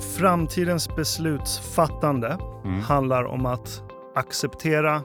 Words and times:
Framtidens 0.00 0.96
beslutsfattande 0.96 2.38
Mm. 2.64 2.80
handlar 2.80 3.24
om 3.24 3.46
att 3.46 3.82
acceptera 4.14 5.02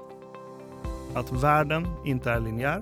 att 1.16 1.32
världen 1.32 1.88
inte 2.04 2.32
är 2.32 2.40
linjär. 2.40 2.82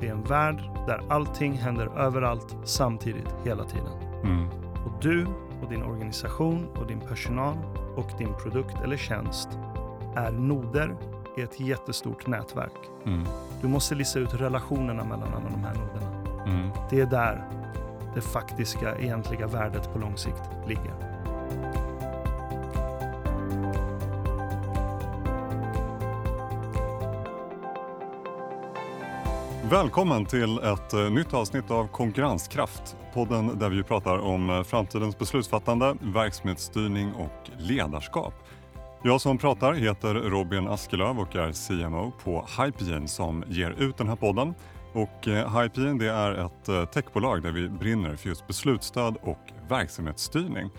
Det 0.00 0.08
är 0.08 0.12
en 0.12 0.22
värld 0.22 0.62
där 0.86 1.02
allting 1.08 1.52
händer 1.52 1.90
överallt 1.98 2.56
samtidigt 2.64 3.34
hela 3.44 3.64
tiden. 3.64 3.92
Mm. 4.24 4.48
Och 4.86 4.92
du 5.02 5.26
och 5.62 5.68
din 5.70 5.82
organisation 5.82 6.66
och 6.80 6.86
din 6.86 7.00
personal 7.00 7.56
och 7.96 8.10
din 8.18 8.34
produkt 8.42 8.76
eller 8.84 8.96
tjänst 8.96 9.48
är 10.16 10.32
noder 10.32 10.96
i 11.36 11.42
ett 11.42 11.60
jättestort 11.60 12.26
nätverk. 12.26 12.90
Mm. 13.04 13.24
Du 13.62 13.68
måste 13.68 13.94
lista 13.94 14.18
ut 14.18 14.34
relationerna 14.34 15.04
mellan 15.04 15.34
alla 15.34 15.50
de 15.50 15.64
här 15.64 15.74
noderna. 15.74 16.44
Mm. 16.46 16.70
Det 16.90 17.00
är 17.00 17.06
där 17.06 17.44
det 18.14 18.20
faktiska, 18.20 18.98
egentliga 18.98 19.46
värdet 19.46 19.92
på 19.92 19.98
lång 19.98 20.16
sikt 20.16 20.42
ligger. 20.68 21.15
Välkommen 29.70 30.26
till 30.26 30.58
ett 30.58 30.92
eh, 30.92 31.10
nytt 31.10 31.34
avsnitt 31.34 31.70
av 31.70 31.86
Konkurrenskraft. 31.86 32.96
Podden 33.14 33.58
där 33.58 33.68
vi 33.68 33.82
pratar 33.82 34.18
om 34.18 34.50
eh, 34.50 34.62
framtidens 34.62 35.18
beslutsfattande, 35.18 35.96
verksamhetsstyrning 36.00 37.12
och 37.12 37.50
ledarskap. 37.58 38.34
Jag 39.02 39.20
som 39.20 39.38
pratar 39.38 39.72
heter 39.72 40.14
Robin 40.14 40.68
Askelöv 40.68 41.20
och 41.20 41.36
är 41.36 41.52
CMO 41.52 42.12
på 42.24 42.46
Hypegen 42.58 43.08
som 43.08 43.44
ger 43.48 43.70
ut 43.70 43.96
den 43.96 44.08
här 44.08 44.16
podden. 44.16 44.54
Och 44.92 45.28
eh, 45.28 45.60
Hypegen 45.60 45.98
det 45.98 46.10
är 46.10 46.46
ett 46.46 46.92
techbolag 46.92 47.42
där 47.42 47.52
vi 47.52 47.68
brinner 47.68 48.16
för 48.16 48.28
just 48.28 48.46
beslutsstöd 48.46 49.16
och 49.22 49.40
verksamhetsstyrning. 49.68 50.70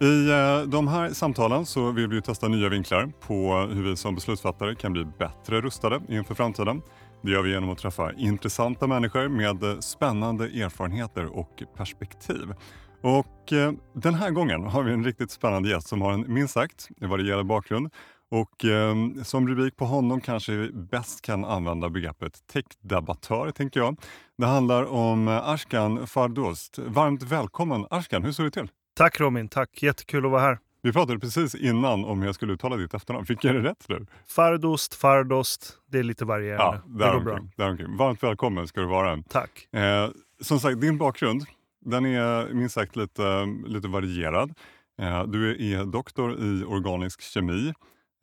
I 0.00 0.28
de 0.66 0.88
här 0.88 1.10
samtalen 1.10 1.66
så 1.66 1.90
vill 1.90 2.08
vi 2.08 2.22
testa 2.22 2.48
nya 2.48 2.68
vinklar 2.68 3.12
på 3.20 3.56
hur 3.72 3.82
vi 3.82 3.96
som 3.96 4.14
beslutsfattare 4.14 4.74
kan 4.74 4.92
bli 4.92 5.04
bättre 5.04 5.60
rustade 5.60 6.00
inför 6.08 6.34
framtiden. 6.34 6.82
Det 7.22 7.30
gör 7.30 7.42
vi 7.42 7.50
genom 7.50 7.70
att 7.70 7.78
träffa 7.78 8.12
intressanta 8.12 8.86
människor 8.86 9.28
med 9.28 9.84
spännande 9.84 10.44
erfarenheter 10.44 11.36
och 11.36 11.62
perspektiv. 11.76 12.54
Och 13.02 13.52
eh, 13.52 13.72
den 13.94 14.14
här 14.14 14.30
gången 14.30 14.64
har 14.64 14.82
vi 14.82 14.92
en 14.92 15.04
riktigt 15.04 15.30
spännande 15.30 15.68
gäst 15.68 15.88
som 15.88 16.02
har 16.02 16.12
en 16.12 16.34
minst 16.34 16.54
sagt 16.54 16.88
varierad 17.00 17.46
bakgrund. 17.46 17.92
Och 18.30 18.64
eh, 18.64 18.94
som 19.22 19.48
rubrik 19.48 19.76
på 19.76 19.84
honom 19.84 20.20
kanske 20.20 20.52
vi 20.52 20.72
bäst 20.72 21.22
kan 21.22 21.44
använda 21.44 21.88
begreppet 21.88 22.46
techdebattör, 22.46 23.50
tänker 23.50 23.80
jag. 23.80 23.96
Det 24.38 24.46
handlar 24.46 24.84
om 24.84 25.28
eh, 25.28 25.48
Ashkan 25.48 26.06
Fardost. 26.06 26.78
Varmt 26.78 27.22
välkommen 27.22 27.86
Ashkan, 27.90 28.24
hur 28.24 28.32
står 28.32 28.44
det 28.44 28.50
till? 28.50 28.68
Tack 28.96 29.20
Robin, 29.20 29.48
tack. 29.48 29.82
Jättekul 29.82 30.24
att 30.24 30.30
vara 30.30 30.42
här. 30.42 30.58
Vi 30.86 30.92
pratade 30.92 31.18
precis 31.18 31.54
innan 31.54 32.04
om 32.04 32.18
hur 32.18 32.26
jag 32.26 32.34
skulle 32.34 32.52
uttala 32.52 32.76
ditt 32.76 32.94
efternamn. 32.94 33.26
Fick 33.26 33.44
jag 33.44 33.54
det 33.54 33.62
rätt 33.62 33.88
nu? 33.88 34.06
Fardost, 34.28 34.94
Fardost, 34.94 35.78
det 35.86 35.98
är 35.98 36.02
lite 36.02 36.24
varierande. 36.24 36.80
det 36.86 36.92
går 36.92 36.98
bra. 36.98 37.06
däromkring, 37.06 37.52
däromkring. 37.56 37.96
Varmt 37.96 38.22
välkommen 38.22 38.68
ska 38.68 38.80
du 38.80 38.86
vara. 38.86 39.22
Tack. 39.28 39.74
Eh, 39.74 40.08
som 40.40 40.60
sagt, 40.60 40.80
din 40.80 40.98
bakgrund 40.98 41.44
den 41.84 42.06
är 42.06 42.54
minst 42.54 42.74
sagt 42.74 42.96
lite, 42.96 43.46
lite 43.66 43.88
varierad. 43.88 44.54
Eh, 45.02 45.24
du 45.24 45.72
är 45.72 45.84
doktor 45.84 46.42
i 46.42 46.64
organisk 46.64 47.22
kemi, 47.22 47.72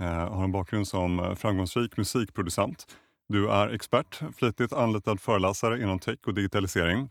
eh, 0.02 0.08
har 0.08 0.44
en 0.44 0.52
bakgrund 0.52 0.88
som 0.88 1.36
framgångsrik 1.36 1.98
musikproducent. 1.98 2.86
Du 3.30 3.50
är 3.50 3.70
expert, 3.70 4.22
flitigt 4.38 4.74
anlitad 4.74 5.22
föreläsare 5.22 5.82
inom 5.82 6.00
tech 6.00 6.20
och 6.26 6.34
digitalisering 6.34 7.10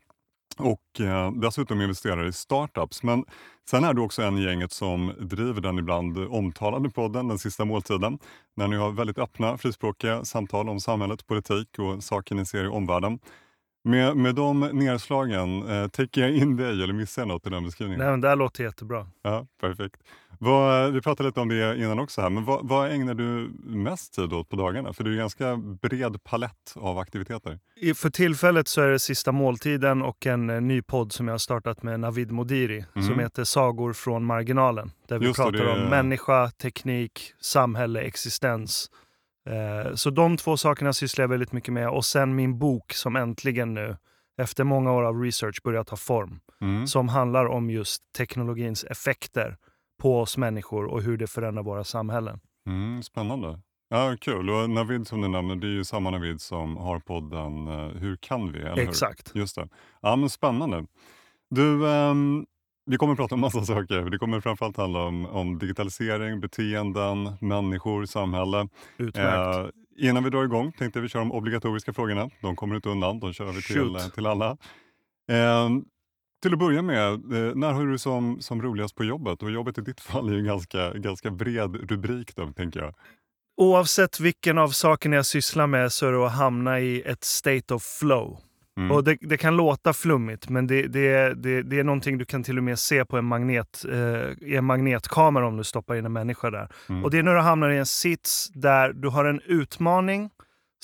och 0.59 1.01
eh, 1.01 1.33
dessutom 1.33 1.81
investerar 1.81 2.27
i 2.27 2.33
startups. 2.33 3.03
Men 3.03 3.25
sen 3.71 3.85
är 3.85 3.95
du 3.95 4.03
också 4.03 4.23
en 4.23 4.39
i 4.39 4.45
gänget 4.45 4.73
som 4.73 5.13
driver 5.21 5.61
den 5.61 5.79
ibland 5.79 6.19
omtalade 6.19 6.91
podden 6.91 7.29
Den 7.29 7.39
sista 7.39 7.65
måltiden. 7.65 8.19
när 8.57 8.69
ni 8.69 8.77
har 8.77 8.91
väldigt 8.91 9.19
öppna, 9.19 9.59
frispråkiga 9.59 10.25
samtal 10.25 10.69
om 10.69 10.81
samhället, 10.81 11.27
politik 11.27 11.79
och 11.79 12.05
saker 12.05 12.35
ni 12.35 12.47
ser 12.47 12.65
i 12.65 12.69
omvärlden. 12.69 13.19
Med, 13.85 14.17
med 14.17 14.35
de 14.35 14.61
nedslagen, 14.61 15.69
eh, 15.69 15.89
täcker 15.89 16.21
jag 16.21 16.31
in 16.31 16.57
dig 16.57 16.83
eller 16.83 16.93
missar 16.93 17.23
jag 17.23 17.29
något 17.29 17.47
i 17.47 17.51
den 17.51 17.65
beskrivningen? 17.65 18.01
Nej, 18.01 18.11
men 18.11 18.21
det 18.21 18.29
här 18.29 18.37
låter 18.37 18.65
jättebra. 18.65 19.07
Ja, 19.23 19.47
perfekt. 19.61 19.97
Vad, 20.39 20.93
vi 20.93 21.01
pratade 21.01 21.29
lite 21.29 21.41
om 21.41 21.49
det 21.49 21.77
innan 21.79 21.99
också 21.99 22.21
här, 22.21 22.31
men 22.31 22.45
vad, 22.45 22.69
vad 22.69 22.91
ägnar 22.93 23.15
du 23.15 23.51
mest 23.65 24.15
tid 24.15 24.33
åt 24.33 24.49
på 24.49 24.57
dagarna? 24.57 24.93
För 24.93 25.05
det 25.05 25.09
är 25.11 25.13
ju 25.13 25.17
en 25.17 25.23
ganska 25.23 25.57
bred 25.57 26.25
palett 26.25 26.73
av 26.77 26.99
aktiviteter. 26.99 27.59
I- 27.77 27.95
För 27.95 28.11
tillfället 28.11 28.69
så 28.69 28.81
är 28.81 28.89
det 28.91 28.99
Sista 28.99 29.33
måltiden 29.33 30.03
och 30.03 30.27
en 30.27 30.51
eh, 30.51 30.61
ny 30.61 30.83
podd 30.83 31.13
som 31.13 31.29
jag 31.29 31.35
har 31.35 31.39
startat 31.39 31.83
med 31.83 32.01
Navid 32.01 32.31
Modiri 32.31 32.85
Mm. 32.97 33.09
som 33.09 33.19
heter 33.19 33.45
Sagor 33.45 33.93
från 33.93 34.25
marginalen. 34.25 34.91
Där 35.09 35.19
vi 35.19 35.27
Just 35.27 35.37
det, 35.37 35.43
pratar 35.43 35.59
det 35.59 35.73
är- 35.73 35.85
om 35.85 35.91
människa, 35.91 36.51
teknik, 36.51 37.33
samhälle, 37.41 38.01
existens. 38.01 38.91
Eh, 39.51 39.95
Så 39.95 40.11
de 40.11 40.37
två 40.37 40.57
sakerna 40.57 40.93
sysslar 40.93 41.23
jag 41.23 41.29
väldigt 41.29 41.53
mycket 41.53 41.75
med. 41.75 41.89
Och 41.89 42.05
sen 42.05 42.35
min 42.35 42.59
bok 42.59 42.93
som 42.93 43.17
äntligen 43.17 43.75
nu, 43.75 43.97
efter 44.43 44.65
många 44.65 44.93
år 44.93 45.03
av 45.03 45.21
research, 45.23 45.61
börjar 45.65 45.85
ta 45.85 45.97
form. 45.97 46.41
Mm. 46.61 46.87
Som 46.87 47.09
handlar 47.09 47.47
om 47.47 47.71
just 47.71 48.03
teknologins 48.17 48.85
effekter 48.85 49.57
på 50.03 50.21
oss 50.21 50.37
människor 50.37 50.85
och 50.85 51.03
hur 51.03 51.17
det 51.17 51.27
förändrar 51.27 51.63
våra 51.63 51.85
samhällen. 51.85 52.41
Mm, 52.67 53.03
spännande. 53.03 53.61
Ja, 53.89 54.17
kul. 54.21 54.51
Och 54.51 54.71
Navid 54.71 55.07
som 55.07 55.21
du 55.21 55.29
nämner, 55.29 55.57
det 55.57 55.67
är 55.67 55.71
ju 55.71 55.85
samma 55.85 56.11
Navid 56.11 56.41
som 56.41 56.77
har 56.77 56.99
podden 56.99 57.69
eh, 57.69 57.89
Hur 58.01 58.17
kan 58.17 58.53
vi? 58.53 58.59
Eller 58.59 58.77
hur? 58.77 58.83
Exakt. 58.89 59.31
Just 59.35 59.57
det. 59.57 59.69
Ja, 60.01 60.17
men 60.17 60.31
spännande. 60.31 60.87
Du, 61.51 61.89
ehm, 61.91 62.47
vi 62.87 62.97
kommer 62.97 63.13
att 63.13 63.19
prata 63.19 63.35
om 63.35 63.41
massa 63.41 63.65
saker. 63.65 64.11
Det 64.11 64.19
kommer 64.19 64.41
framförallt 64.41 64.77
handla 64.77 65.03
om, 65.03 65.27
om 65.27 65.59
digitalisering, 65.59 66.41
beteenden, 66.41 67.33
människor, 67.41 68.05
samhälle. 68.05 68.69
Utmärkt. 68.97 69.75
Eh, 69.99 70.09
innan 70.09 70.25
vi 70.25 70.31
drar 70.31 70.45
igång 70.45 70.73
tänkte 70.73 71.01
vi 71.01 71.09
köra 71.09 71.21
de 71.21 71.33
obligatoriska 71.33 71.93
frågorna. 71.93 72.31
De 72.41 72.57
kommer 72.57 72.77
inte 72.77 72.89
undan, 72.89 73.21
de 73.21 73.33
kör 73.33 73.53
vi 73.53 73.63
till, 73.63 74.11
till 74.15 74.27
alla. 74.27 74.51
Eh, 75.31 75.69
till 76.43 76.53
att 76.53 76.59
börja 76.59 76.83
med, 76.83 77.13
eh, 77.13 77.55
när 77.55 77.73
har 77.73 77.87
du 77.87 77.99
som, 77.99 78.41
som 78.41 78.63
roligast 78.63 78.95
på 78.95 79.05
jobbet? 79.05 79.43
Och 79.43 79.51
jobbet 79.51 79.79
i 79.79 79.81
ditt 79.81 80.01
fall 80.11 80.29
är 80.29 80.33
ju 80.33 80.39
en 80.39 80.45
ganska, 80.45 80.93
ganska 80.93 81.31
bred 81.31 81.91
rubrik 81.91 82.37
då, 82.37 82.53
tänker 82.53 82.81
jag. 82.81 82.95
Oavsett 83.57 84.21
vilken 84.21 84.59
av 84.59 84.69
sakerna 84.69 85.17
jag 85.17 85.27
sysslar 85.27 85.67
med 85.67 85.93
så 85.93 86.07
är 86.07 86.13
det 86.13 86.27
att 86.27 86.33
hamna 86.33 86.81
i 86.81 87.03
ett 87.03 87.25
state 87.25 87.75
of 87.75 87.83
flow. 87.83 88.39
Mm. 88.77 88.91
Och 88.91 89.05
det, 89.05 89.17
det 89.21 89.37
kan 89.37 89.57
låta 89.57 89.93
flummigt, 89.93 90.49
men 90.49 90.67
det, 90.67 90.87
det, 90.87 91.35
det, 91.35 91.63
det 91.63 91.79
är 91.79 91.85
någonting 91.85 92.19
du 92.19 92.25
kan 92.25 92.43
till 92.43 92.59
och 92.59 92.65
med 92.65 92.79
se 92.79 93.05
på 93.05 93.19
en, 93.19 93.25
magnet, 93.25 93.85
eh, 93.93 94.49
i 94.49 94.57
en 94.57 94.65
magnetkamera 94.65 95.47
om 95.47 95.57
du 95.57 95.65
stoppar 95.65 95.95
in 95.95 96.07
en 96.07 96.13
människa 96.13 96.51
där. 96.51 96.69
Mm. 96.89 97.05
Och 97.05 97.11
det 97.11 97.19
är 97.19 97.23
när 97.23 97.35
du 97.35 97.41
hamnar 97.41 97.71
i 97.71 97.79
en 97.79 97.87
sits 97.87 98.49
där 98.55 98.93
du 98.93 99.09
har 99.09 99.25
en 99.25 99.41
utmaning 99.41 100.31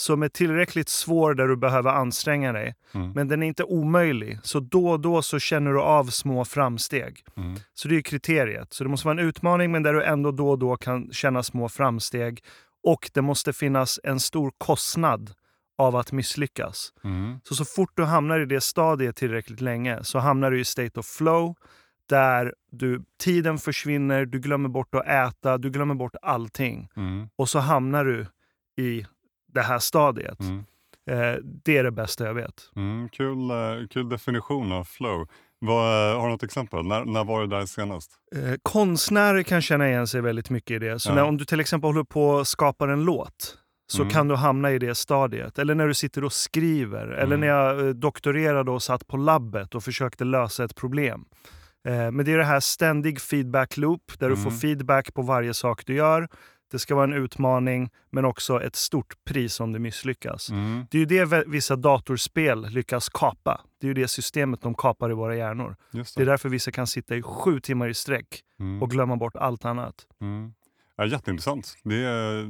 som 0.01 0.23
är 0.23 0.29
tillräckligt 0.29 0.89
svår 0.89 1.35
där 1.35 1.49
du 1.49 1.57
behöver 1.57 1.91
anstränga 1.91 2.53
dig. 2.53 2.75
Mm. 2.95 3.13
Men 3.13 3.29
den 3.29 3.43
är 3.43 3.47
inte 3.47 3.65
omöjlig. 3.65 4.39
Så 4.43 4.61
då 4.61 4.89
och 4.89 5.01
då 5.01 5.23
så 5.23 5.39
känner 5.39 5.73
du 5.73 5.81
av 5.81 6.05
små 6.05 6.45
framsteg. 6.45 7.25
Mm. 7.37 7.57
Så 7.75 7.89
det 7.89 7.97
är 7.97 8.03
kriteriet. 8.03 8.73
Så 8.73 8.85
det 8.85 8.91
måste 8.91 9.07
vara 9.07 9.21
en 9.21 9.29
utmaning 9.29 9.73
men 9.73 9.83
där 9.83 9.93
du 9.93 10.05
ändå 10.05 10.31
då 10.31 10.51
och 10.51 10.59
då 10.59 10.77
kan 10.77 11.13
känna 11.13 11.43
små 11.43 11.69
framsteg. 11.69 12.45
Och 12.83 13.11
det 13.15 13.23
måste 13.23 13.53
finnas 13.53 14.01
en 14.05 14.21
stor 14.21 14.53
kostnad 14.59 15.31
av 15.79 15.97
att 15.97 16.13
misslyckas. 16.13 16.93
Mm. 17.05 17.41
Så 17.45 17.55
så 17.55 17.65
fort 17.65 17.91
du 17.95 18.05
hamnar 18.05 18.41
i 18.41 18.45
det 18.45 18.61
stadiet 18.61 19.17
tillräckligt 19.17 19.61
länge 19.61 20.05
så 20.05 20.19
hamnar 20.19 20.51
du 20.51 20.61
i 20.61 20.65
state 20.65 21.01
of 21.01 21.07
flow 21.07 21.55
där 22.09 22.55
du, 22.71 23.03
tiden 23.21 23.59
försvinner, 23.59 24.25
du 24.27 24.39
glömmer 24.41 24.69
bort 24.69 24.95
att 24.95 25.07
äta, 25.07 25.59
du 25.59 25.71
glömmer 25.71 25.95
bort 25.95 26.15
allting. 26.23 26.89
Mm. 26.97 27.29
Och 27.37 27.49
så 27.49 27.59
hamnar 27.59 28.05
du 28.05 28.27
i 28.77 29.07
det 29.53 29.63
här 29.63 29.79
stadiet. 29.79 30.41
Mm. 30.41 30.65
Eh, 31.11 31.39
det 31.65 31.77
är 31.77 31.85
det 31.85 31.91
bästa 31.91 32.27
jag 32.27 32.35
vet. 32.35 32.71
Mm. 32.77 33.09
Kul, 33.09 33.51
eh, 33.51 33.87
kul 33.91 34.09
definition 34.09 34.73
av 34.73 34.85
flow. 34.85 35.29
Vad, 35.61 36.11
eh, 36.13 36.19
har 36.19 36.27
du 36.27 36.33
något 36.33 36.43
exempel? 36.43 36.87
När, 36.87 37.05
när 37.05 37.25
var 37.25 37.41
du 37.41 37.47
där 37.47 37.67
senast? 37.67 38.11
Eh, 38.37 38.55
konstnärer 38.63 39.43
kan 39.43 39.63
känna 39.63 39.89
igen 39.89 40.07
sig 40.07 40.21
väldigt 40.21 40.51
mycket 40.51 40.71
i 40.71 40.79
det. 40.79 40.99
Så 40.99 41.11
Ja. 41.11 41.15
när, 41.15 41.23
om 41.25 41.37
du 41.37 41.45
till 41.45 41.61
exempel 41.61 41.89
håller 41.89 42.05
på 42.05 42.29
och 42.29 42.47
skapar 42.49 42.89
en 42.89 43.05
låt 43.05 43.58
så 43.91 44.03
Mm. 44.03 44.13
kan 44.15 44.29
du 44.29 44.35
hamna 44.35 44.73
i 44.73 44.79
det 44.79 44.95
stadiet. 44.95 45.59
Eller 45.59 45.75
när 45.75 45.89
du 45.89 45.95
sitter 45.95 46.25
och 46.25 46.33
skriver. 46.33 47.07
Eller 47.07 47.25
Mm. 47.37 47.41
när 47.41 47.47
jag 47.47 47.87
eh, 47.87 47.95
doktorerade 47.95 48.71
och 48.71 48.83
satt 48.83 49.07
på 49.07 49.17
labbet 49.17 49.75
och 49.75 49.85
försökte 49.85 50.25
lösa 50.25 50.65
ett 50.65 50.75
problem. 50.75 51.25
Eh, 51.89 52.11
men 52.11 52.25
det 52.25 52.33
är 52.33 52.39
det 52.39 52.45
här 52.45 52.61
ständig 52.61 53.21
feedback 53.21 53.77
loop 53.77 54.03
där 54.19 54.29
du 54.29 54.37
får 54.37 54.51
Mm. 54.51 54.59
feedback 54.61 55.15
på 55.15 55.23
varje 55.23 55.55
sak 55.55 55.87
du 55.87 55.95
gör. 55.95 56.29
Det 56.71 56.79
ska 56.79 56.95
vara 56.95 57.05
en 57.05 57.13
utmaning 57.13 57.91
men 58.11 58.25
också 58.25 58.63
ett 58.63 58.77
stort 58.77 59.15
pris 59.25 59.61
om 59.61 59.73
det 59.73 59.79
misslyckas. 59.79 60.51
Mm. 60.51 60.87
Det 60.91 60.97
är 60.97 61.01
ju 61.01 61.07
det 61.27 61.45
vissa 61.47 61.77
datorspel 61.77 62.67
lyckas 62.71 63.09
kapa. 63.09 63.61
Det 63.81 63.87
är 63.87 63.89
ju 63.89 63.95
det 63.95 64.09
systemet 64.09 64.61
de 64.63 64.75
kapar 64.75 65.11
i 65.11 65.15
våra 65.15 65.37
hjärnor. 65.37 65.77
Just 65.93 66.15
Det 66.17 66.23
är 66.23 66.25
det. 66.25 66.33
därför 66.33 66.49
vissa 66.49 66.71
kan 66.71 66.87
sitta 66.87 67.17
i 67.17 67.23
sju 67.23 67.61
timmar 67.61 67.89
i 67.89 67.95
sträck 67.95 68.41
Mm. 68.61 68.83
och 68.83 68.91
glömma 68.91 69.17
bort 69.17 69.37
allt 69.37 69.65
annat. 69.65 69.95
Ja, 71.01 71.07
jätteintressant. 71.07 71.77
Det 71.85 71.97
är, 72.05 72.49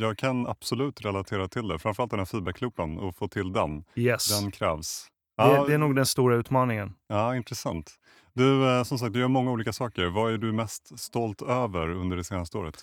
jag 0.00 0.18
kan 0.18 0.46
absolut 0.46 1.04
relatera 1.04 1.48
till 1.48 1.68
det. 1.68 1.78
Framförallt 1.78 2.10
den 2.10 2.20
här 2.20 2.24
feedbackloopen 2.26 2.98
och 2.98 3.16
få 3.16 3.28
till 3.28 3.52
den. 3.52 3.84
Yes. 3.94 4.40
Den 4.40 4.50
krävs. 4.50 5.06
Det, 5.36 5.42
Ja, 5.42 5.64
det 5.68 5.74
är 5.74 5.78
nog 5.78 5.96
den 5.96 6.06
stora 6.06 6.36
utmaningen. 6.36 6.92
ja, 7.08 7.36
intressant. 7.36 7.94
Du, 8.32 8.68
eh, 8.70 8.82
som 8.82 8.98
sagt, 8.98 9.12
du 9.12 9.18
gör 9.20 9.28
många 9.28 9.50
olika 9.50 9.72
saker. 9.72 10.06
Vad 10.06 10.32
är 10.32 10.38
du 10.38 10.52
mest 10.52 10.98
stolt 10.98 11.42
över 11.42 11.88
under 11.90 12.16
det 12.16 12.24
senaste 12.24 12.58
året? 12.58 12.74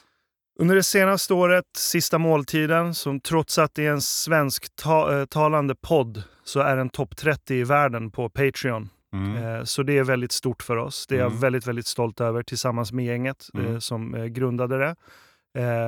Under 0.60 0.76
det 0.76 0.84
senaste 0.84 1.34
året, 1.34 1.66
Sista 1.78 2.18
måltiden, 2.18 2.94
som 2.94 3.20
trots 3.20 3.58
att 3.58 3.76
det 3.76 3.86
är 3.86 3.92
en 3.92 4.02
svensktalande 4.02 5.76
podd 5.76 6.24
så 6.44 6.60
är 6.60 6.76
den 6.78 6.90
topp 6.90 7.18
30 7.18 7.56
i 7.56 7.64
världen 7.64 8.12
på 8.12 8.30
Patreon. 8.30 8.90
Mm. 9.14 9.44
Eh, 9.44 9.64
Så 9.64 9.84
det 9.84 9.98
är 9.98 10.04
väldigt 10.04 10.32
stort 10.32 10.64
för 10.64 10.78
oss. 10.78 11.08
Det 11.08 11.16
är 11.16 11.20
jag 11.20 11.28
Mm. 11.28 11.40
väldigt, 11.40 11.68
väldigt 11.68 11.88
stolt 11.88 12.22
över 12.22 12.44
tillsammans 12.44 12.92
med 12.92 13.06
gänget 13.06 13.50
eh, 13.54 13.60
Mm. 13.66 13.82
som 13.82 14.16
eh, 14.16 14.26
grundade 14.26 14.78
det. 14.78 14.96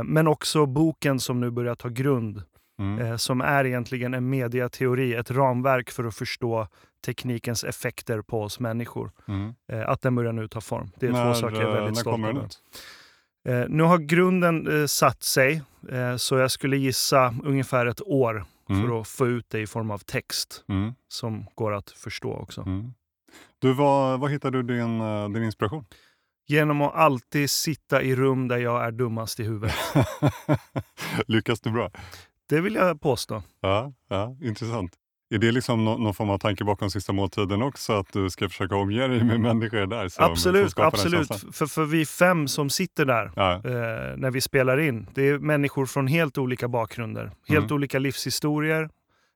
Men 0.05 0.27
också 0.27 0.65
boken 0.65 1.19
som 1.19 1.39
nu 1.39 1.51
börjar 1.51 1.75
ta 1.75 1.89
grund, 1.89 2.43
Mm. 2.79 3.17
som 3.17 3.41
är 3.41 3.65
egentligen 3.65 4.13
en 4.13 4.29
mediateori, 4.29 5.13
ett 5.13 5.31
ramverk 5.31 5.91
för 5.91 6.03
att 6.03 6.15
förstå 6.15 6.67
teknikens 7.05 7.63
effekter 7.63 8.21
på 8.21 8.41
oss 8.41 8.59
människor. 8.59 9.11
Mm. 9.27 9.53
Att 9.87 10.01
den 10.01 10.15
börjar 10.15 10.31
nu 10.33 10.47
ta 10.47 10.61
form. 10.61 10.89
Det 10.99 11.07
är 11.07 11.11
när, 11.11 11.25
två 11.33 11.39
saker 11.39 11.61
jag 11.61 11.69
är 11.71 11.75
väldigt 11.81 11.97
stolt 11.97 12.25
över. 12.25 13.67
Nu 13.69 13.83
har 13.83 13.97
grunden 13.97 14.87
satt 14.87 15.23
sig, 15.23 15.61
så 16.17 16.37
jag 16.37 16.51
skulle 16.51 16.77
gissa 16.77 17.33
ungefär 17.43 17.85
ett 17.85 18.01
år 18.01 18.45
för 18.67 19.01
att 19.01 19.07
få 19.07 19.27
ut 19.27 19.45
det 19.49 19.59
i 19.59 19.67
form 19.67 19.91
av 19.91 19.97
text 19.97 20.63
som 21.07 21.45
går 21.55 21.73
att 21.73 21.89
förstå 21.89 22.33
också. 22.33 22.61
Du, 23.59 23.73
vad, 23.73 24.19
vad 24.19 24.31
hittar 24.31 24.51
du 24.51 24.63
din, 24.63 25.01
eh, 25.01 25.29
din 25.29 25.43
inspiration? 25.43 25.85
Genom 26.47 26.81
att 26.81 26.95
alltid 26.95 27.49
sitta 27.49 28.01
i 28.01 28.15
rum 28.15 28.47
där 28.47 28.57
jag 28.57 28.85
är 28.85 28.91
dummast 28.91 29.39
i 29.39 29.43
huvudet. 29.43 29.75
Lyckas 31.27 31.61
du 31.61 31.71
bra? 31.71 31.91
Det 32.49 32.61
vill 32.61 32.75
jag 32.75 33.01
påstå. 33.01 33.43
Ja, 33.61 33.93
ja, 34.09 34.37
intressant. 34.41 34.91
Är 35.33 35.37
det 35.37 35.51
liksom 35.51 35.85
nå- 35.85 35.97
någon 35.97 36.13
form 36.13 36.29
av 36.29 36.37
tanke 36.37 36.63
bakom 36.63 36.89
sista 36.89 37.13
måltiden 37.13 37.61
också? 37.61 37.93
Att 37.93 38.13
du 38.13 38.29
ska 38.29 38.49
försöka 38.49 38.75
omge 38.75 39.07
dig 39.07 39.23
med 39.23 39.39
människor 39.39 39.85
där? 39.87 40.07
Som, 40.09 40.23
som 40.23 40.31
absolut, 40.31 40.75
den 40.75 40.85
absolut. 40.85 41.27
För, 41.55 41.65
för 41.65 41.85
vi 41.85 42.05
fem 42.05 42.47
som 42.47 42.69
sitter 42.69 43.05
där 43.05 43.31
Ja, 43.35 43.53
eh, 43.53 44.17
när 44.17 44.31
vi 44.31 44.41
spelar 44.41 44.79
in, 44.79 45.07
det 45.13 45.29
är 45.29 45.39
människor 45.39 45.85
från 45.85 46.07
helt 46.07 46.37
olika 46.37 46.67
bakgrunder. 46.67 47.31
Helt 47.47 47.63
Mm. 47.65 47.75
olika 47.75 47.99
livshistorier, 47.99 48.89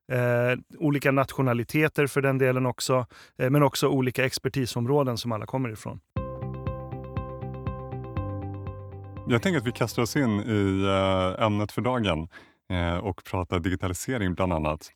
eh, 0.10 0.60
olika 0.78 1.12
nationaliteter 1.12 2.08
för 2.08 2.22
den 2.22 2.38
delen 2.38 2.66
också, 2.66 3.06
eh, 3.38 3.50
men 3.50 3.64
också 3.64 3.88
olika 3.88 4.26
expertisområden 4.26 5.18
som 5.18 5.32
alla 5.32 5.46
kommer 5.46 5.70
ifrån. 5.70 6.00
jag 9.30 9.42
tänker 9.42 9.60
att 9.60 9.68
vi 9.68 9.72
kastar 9.72 10.02
oss 10.02 10.16
in 10.16 10.40
i 10.40 10.86
eh, 10.86 11.46
ämnet 11.46 11.72
för 11.72 11.82
dagen 11.82 12.28
eh, 12.70 12.98
och 12.98 13.24
pratar 13.24 13.60
digitalisering 13.60 14.34
bland 14.34 14.54
annat. 14.54 14.92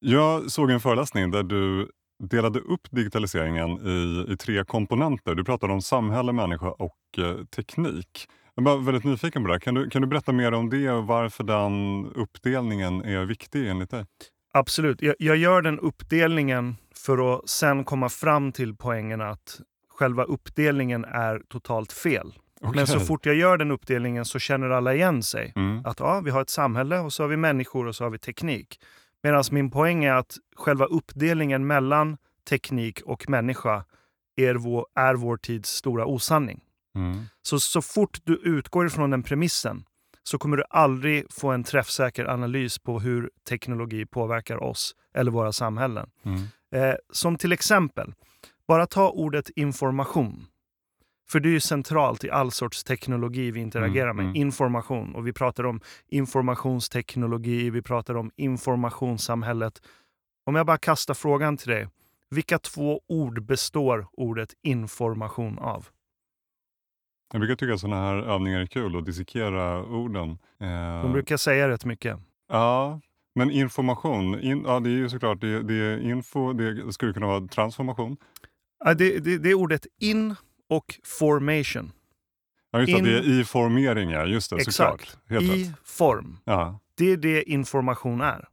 Jag 0.00 0.50
såg 0.50 0.70
en 0.70 0.80
föreläsning 0.80 1.30
där 1.30 1.42
du 1.42 1.90
delade 2.22 2.58
upp 2.58 2.90
digitaliseringen 2.90 3.70
i, 3.86 4.26
i 4.32 4.36
tre 4.36 4.64
komponenter. 4.64 5.34
Du 5.34 5.44
pratade 5.44 5.72
om 5.72 5.82
samhälle, 5.82 6.32
människa 6.32 6.70
och 6.70 7.18
eh, 7.18 7.44
teknik. 7.44 8.28
Jag 8.54 8.66
är 8.66 8.84
väldigt 8.84 9.04
nyfiken 9.04 9.42
på 9.42 9.52
det. 9.52 9.60
Kan 9.60 9.74
du, 9.74 9.90
kan 9.90 10.02
du 10.02 10.08
berätta 10.08 10.32
mer 10.32 10.52
om 10.52 10.70
det 10.70 10.90
och 10.90 11.06
varför 11.06 11.44
den 11.44 12.06
uppdelningen 12.14 13.04
är 13.04 13.24
viktig 13.24 13.68
enligt 13.68 13.90
dig? 13.90 14.06
Absolut. 14.52 15.02
Jag, 15.02 15.14
jag 15.18 15.36
gör 15.36 15.62
den 15.62 15.78
uppdelningen 15.78 16.76
för 16.94 17.34
att 17.34 17.48
sen 17.48 17.84
komma 17.84 18.08
fram 18.08 18.52
till 18.52 18.76
poängen 18.76 19.20
att 19.20 19.60
själva 19.88 20.24
uppdelningen 20.24 21.04
är 21.04 21.42
totalt 21.48 21.92
fel. 21.92 22.34
Men 22.74 22.86
så 22.86 23.00
fort 23.00 23.26
jag 23.26 23.34
gör 23.34 23.56
den 23.58 23.70
uppdelningen 23.70 24.24
så 24.24 24.38
känner 24.38 24.70
alla 24.70 24.94
igen 24.94 25.22
sig. 25.22 25.52
Mm. 25.56 25.86
Att 25.86 26.00
ja, 26.00 26.20
vi 26.20 26.30
har 26.30 26.42
ett 26.42 26.50
samhälle 26.50 26.98
och 26.98 27.12
så 27.12 27.22
har 27.22 27.28
vi 27.28 27.36
människor 27.36 27.86
och 27.86 27.96
så 27.96 28.04
har 28.04 28.10
vi 28.10 28.18
teknik. 28.18 28.80
Medan 29.22 29.44
min 29.50 29.70
poäng 29.70 30.04
är 30.04 30.12
att 30.12 30.36
själva 30.56 30.84
uppdelningen 30.84 31.66
mellan 31.66 32.16
teknik 32.48 33.00
och 33.04 33.30
människa 33.30 33.84
är 34.36 34.54
vår, 34.54 34.86
är 34.94 35.14
vår 35.14 35.36
tids 35.36 35.70
stora 35.70 36.06
osanning. 36.06 36.60
Mm. 36.94 37.22
Så, 37.42 37.60
så 37.60 37.82
fort 37.82 38.18
du 38.24 38.36
utgår 38.36 38.86
ifrån 38.86 39.10
den 39.10 39.22
premissen 39.22 39.84
så 40.22 40.38
kommer 40.38 40.56
du 40.56 40.64
aldrig 40.70 41.32
få 41.32 41.50
en 41.50 41.64
träffsäker 41.64 42.24
analys 42.24 42.78
på 42.78 43.00
hur 43.00 43.30
teknologi 43.48 44.06
påverkar 44.06 44.62
oss 44.62 44.94
eller 45.14 45.30
våra 45.30 45.52
samhällen. 45.52 46.10
Mm. 46.22 46.42
Eh, 46.74 46.94
som 47.12 47.36
till 47.36 47.52
exempel, 47.52 48.14
bara 48.68 48.86
ta 48.86 49.10
ordet 49.10 49.50
information. 49.56 50.46
För 51.30 51.40
det 51.40 51.48
är 51.48 51.50
ju 51.50 51.60
centralt 51.60 52.24
i 52.24 52.30
all 52.30 52.50
sorts 52.52 52.84
teknologi 52.84 53.50
vi 53.50 53.60
interagerar 53.60 54.10
Mm, 54.10 54.16
med. 54.16 54.24
mm. 54.24 54.36
Information. 54.36 55.14
Och 55.14 55.26
vi 55.26 55.32
pratar 55.32 55.66
om 55.66 55.80
informationsteknologi, 56.08 57.70
vi 57.70 57.82
pratar 57.82 58.14
om 58.16 58.30
informationssamhället. 58.36 59.82
Om 60.46 60.54
jag 60.54 60.66
bara 60.66 60.78
kastar 60.78 61.14
frågan 61.14 61.56
till 61.56 61.68
dig. 61.70 61.88
Vilka 62.30 62.58
två 62.58 63.00
ord 63.08 63.42
består 63.46 64.06
ordet 64.12 64.54
information 64.62 65.58
av? 65.58 65.86
Jag 67.32 67.40
brukar 67.40 67.56
tycka 67.56 67.74
att 67.74 67.80
sådana 67.80 68.02
här 68.02 68.16
övningar 68.16 68.60
är 68.60 68.66
kul 68.66 68.96
att 68.96 69.06
dissekera 69.06 69.84
orden. 69.84 70.30
Eh, 70.60 71.02
De 71.02 71.12
brukar 71.12 71.36
säga 71.36 71.68
rätt 71.68 71.84
mycket. 71.84 72.18
Ja, 72.48 73.00
men 73.34 73.50
information, 73.50 74.40
in, 74.40 74.64
ja, 74.66 74.80
det 74.80 74.88
är 74.90 74.92
ju 74.94 75.08
såklart 75.08 75.40
det, 75.40 75.62
det 75.62 75.74
är 75.74 75.98
info, 76.10 76.52
det 76.52 76.92
skulle 76.92 77.12
kunna 77.12 77.26
vara 77.26 77.46
transformation. 77.48 78.16
Ja, 78.84 78.94
det, 78.94 79.18
det, 79.18 79.38
det 79.38 79.50
är 79.50 79.54
ordet 79.54 79.86
in 80.00 80.34
och 80.68 80.94
formation. 81.04 81.92
Ja, 82.70 82.80
just 82.80 82.92
det, 82.92 82.98
In- 82.98 83.04
det 83.04 83.16
är 83.18 83.40
i 83.40 83.44
formering, 83.44 84.10
ja. 84.10 84.24
Just 84.26 84.50
det, 84.50 84.56
Exakt. 84.56 84.76
såklart. 84.76 85.16
Helt 85.28 85.42
I 85.44 85.64
rätt. 85.64 85.72
form. 85.84 86.36
Ja. 86.44 86.80
Det 86.96 87.04
är 87.12 87.16
det 87.16 87.42
information 87.50 88.20
är. 88.20 88.48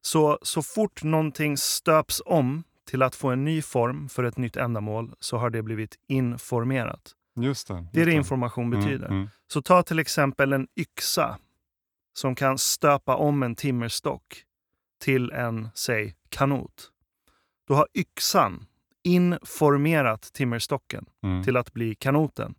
Så, 0.00 0.38
så 0.42 0.62
fort 0.62 1.02
någonting 1.02 1.56
stöps 1.56 2.22
om 2.26 2.64
till 2.90 3.02
att 3.02 3.14
få 3.14 3.28
en 3.30 3.44
ny 3.44 3.62
form 3.62 4.08
för 4.08 4.24
ett 4.24 4.36
nytt 4.36 4.56
ändamål 4.56 5.12
så 5.20 5.36
har 5.36 5.50
det 5.50 5.62
blivit 5.62 5.96
informerat. 6.08 7.12
Just 7.42 7.68
det. 7.68 7.74
Det 7.74 7.78
är 8.00 8.04
just 8.04 8.06
det 8.06 8.12
information 8.12 8.64
Mm, 8.72 8.80
betyder. 8.80 9.06
Mm, 9.08 9.28
Så 9.52 9.62
ta 9.62 9.82
till 9.82 9.98
exempel 9.98 10.52
en 10.52 10.66
yxa 10.76 11.38
som 12.18 12.34
kan 12.34 12.58
stöpa 12.58 13.16
om 13.16 13.42
en 13.42 13.54
timmerstock 13.56 14.42
till 15.00 15.30
en, 15.32 15.68
säg, 15.74 16.14
kanot. 16.28 16.90
Då 17.68 17.74
har 17.74 17.86
yxan 17.94 18.66
informerat 19.04 20.22
timmerstocken 20.32 21.06
mm, 21.22 21.44
till 21.44 21.56
att 21.56 21.72
bli 21.72 21.94
kanoten. 21.94 22.54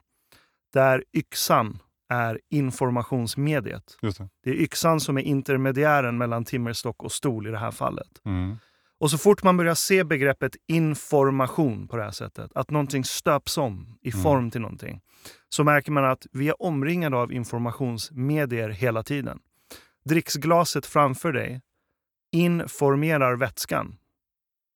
Där 0.74 1.04
yxan 1.14 1.80
är 2.10 2.40
informationsmediet. 2.50 3.98
Just 4.02 4.18
det. 4.18 4.30
Det 4.44 4.50
är 4.50 4.54
yxan 4.56 5.00
som 5.00 5.18
är 5.18 5.22
intermediären 5.22 6.18
mellan 6.18 6.46
timmerstock 6.46 7.04
och 7.04 7.12
stol 7.12 7.48
i 7.48 7.52
det 7.52 7.58
här 7.58 7.72
fallet. 7.72 8.22
Mm, 9.00 9.06
Och 9.06 9.12
så 9.12 9.18
fort 9.18 9.44
man 9.44 9.58
börjar 9.58 9.76
se 9.76 10.04
begreppet 10.04 10.56
information 10.68 11.88
på 11.88 11.98
det 11.98 12.04
här 12.04 12.12
sättet, 12.12 12.52
att 12.56 12.70
någonting 12.72 13.04
stöps 13.04 13.58
om 13.58 13.98
i 14.02 14.12
Mm. 14.12 14.24
form 14.24 14.52
till 14.52 14.62
någonting, 14.62 15.02
så 15.50 15.64
märker 15.64 15.92
man 15.92 16.06
att 16.06 16.28
vi 16.32 16.50
är 16.50 16.62
omringade 16.62 17.18
av 17.18 17.34
informationsmedier 17.34 18.70
hela 18.70 19.04
tiden. 19.04 19.40
Dricksglaset 20.06 20.86
framför 20.86 21.32
dig 21.34 21.62
informerar 22.32 23.36
vätskan. 23.36 23.86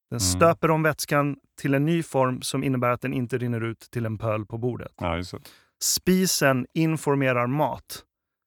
Den 0.09 0.19
Mm. 0.19 0.19
stöper 0.19 0.71
om 0.71 0.83
vätskan 0.83 1.37
till 1.61 1.73
en 1.73 1.85
ny 1.85 2.03
form 2.03 2.41
som 2.41 2.63
innebär 2.63 2.89
att 2.89 3.01
den 3.01 3.13
inte 3.13 3.37
rinner 3.37 3.61
ut 3.63 3.79
till 3.91 4.05
en 4.05 4.17
pöl 4.17 4.45
på 4.45 4.57
bordet. 4.57 4.93
ja. 4.97 5.23
Spisen 5.81 6.67
informerar 6.73 7.47
mat 7.47 8.03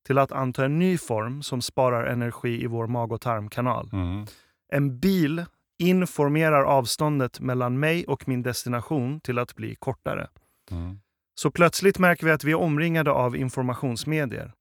till 0.06 0.18
att 0.18 0.32
anta 0.32 0.64
en 0.64 0.78
ny 0.78 0.98
form 0.98 1.42
som 1.42 1.62
sparar 1.62 2.06
energi 2.06 2.62
i 2.62 2.66
vår 2.66 2.86
mag 2.86 3.12
och 3.12 3.20
tarmkanal. 3.20 3.90
Mm, 3.92 4.26
En 4.72 5.00
bil 5.00 5.44
informerar 5.78 6.62
avståndet 6.62 7.40
mellan 7.40 7.78
mig 7.78 8.04
och 8.06 8.28
min 8.28 8.42
destination 8.42 9.20
till 9.20 9.38
att 9.38 9.54
bli 9.54 9.74
kortare. 9.74 10.28
mm, 10.70 10.98
Så 11.34 11.50
plötsligt 11.50 11.98
märker 11.98 12.26
vi 12.26 12.32
att 12.32 12.44
vi 12.44 12.52
är 12.52 12.56
omringade 12.60 13.10
av 13.10 13.36
informationsmedier. 13.36 14.52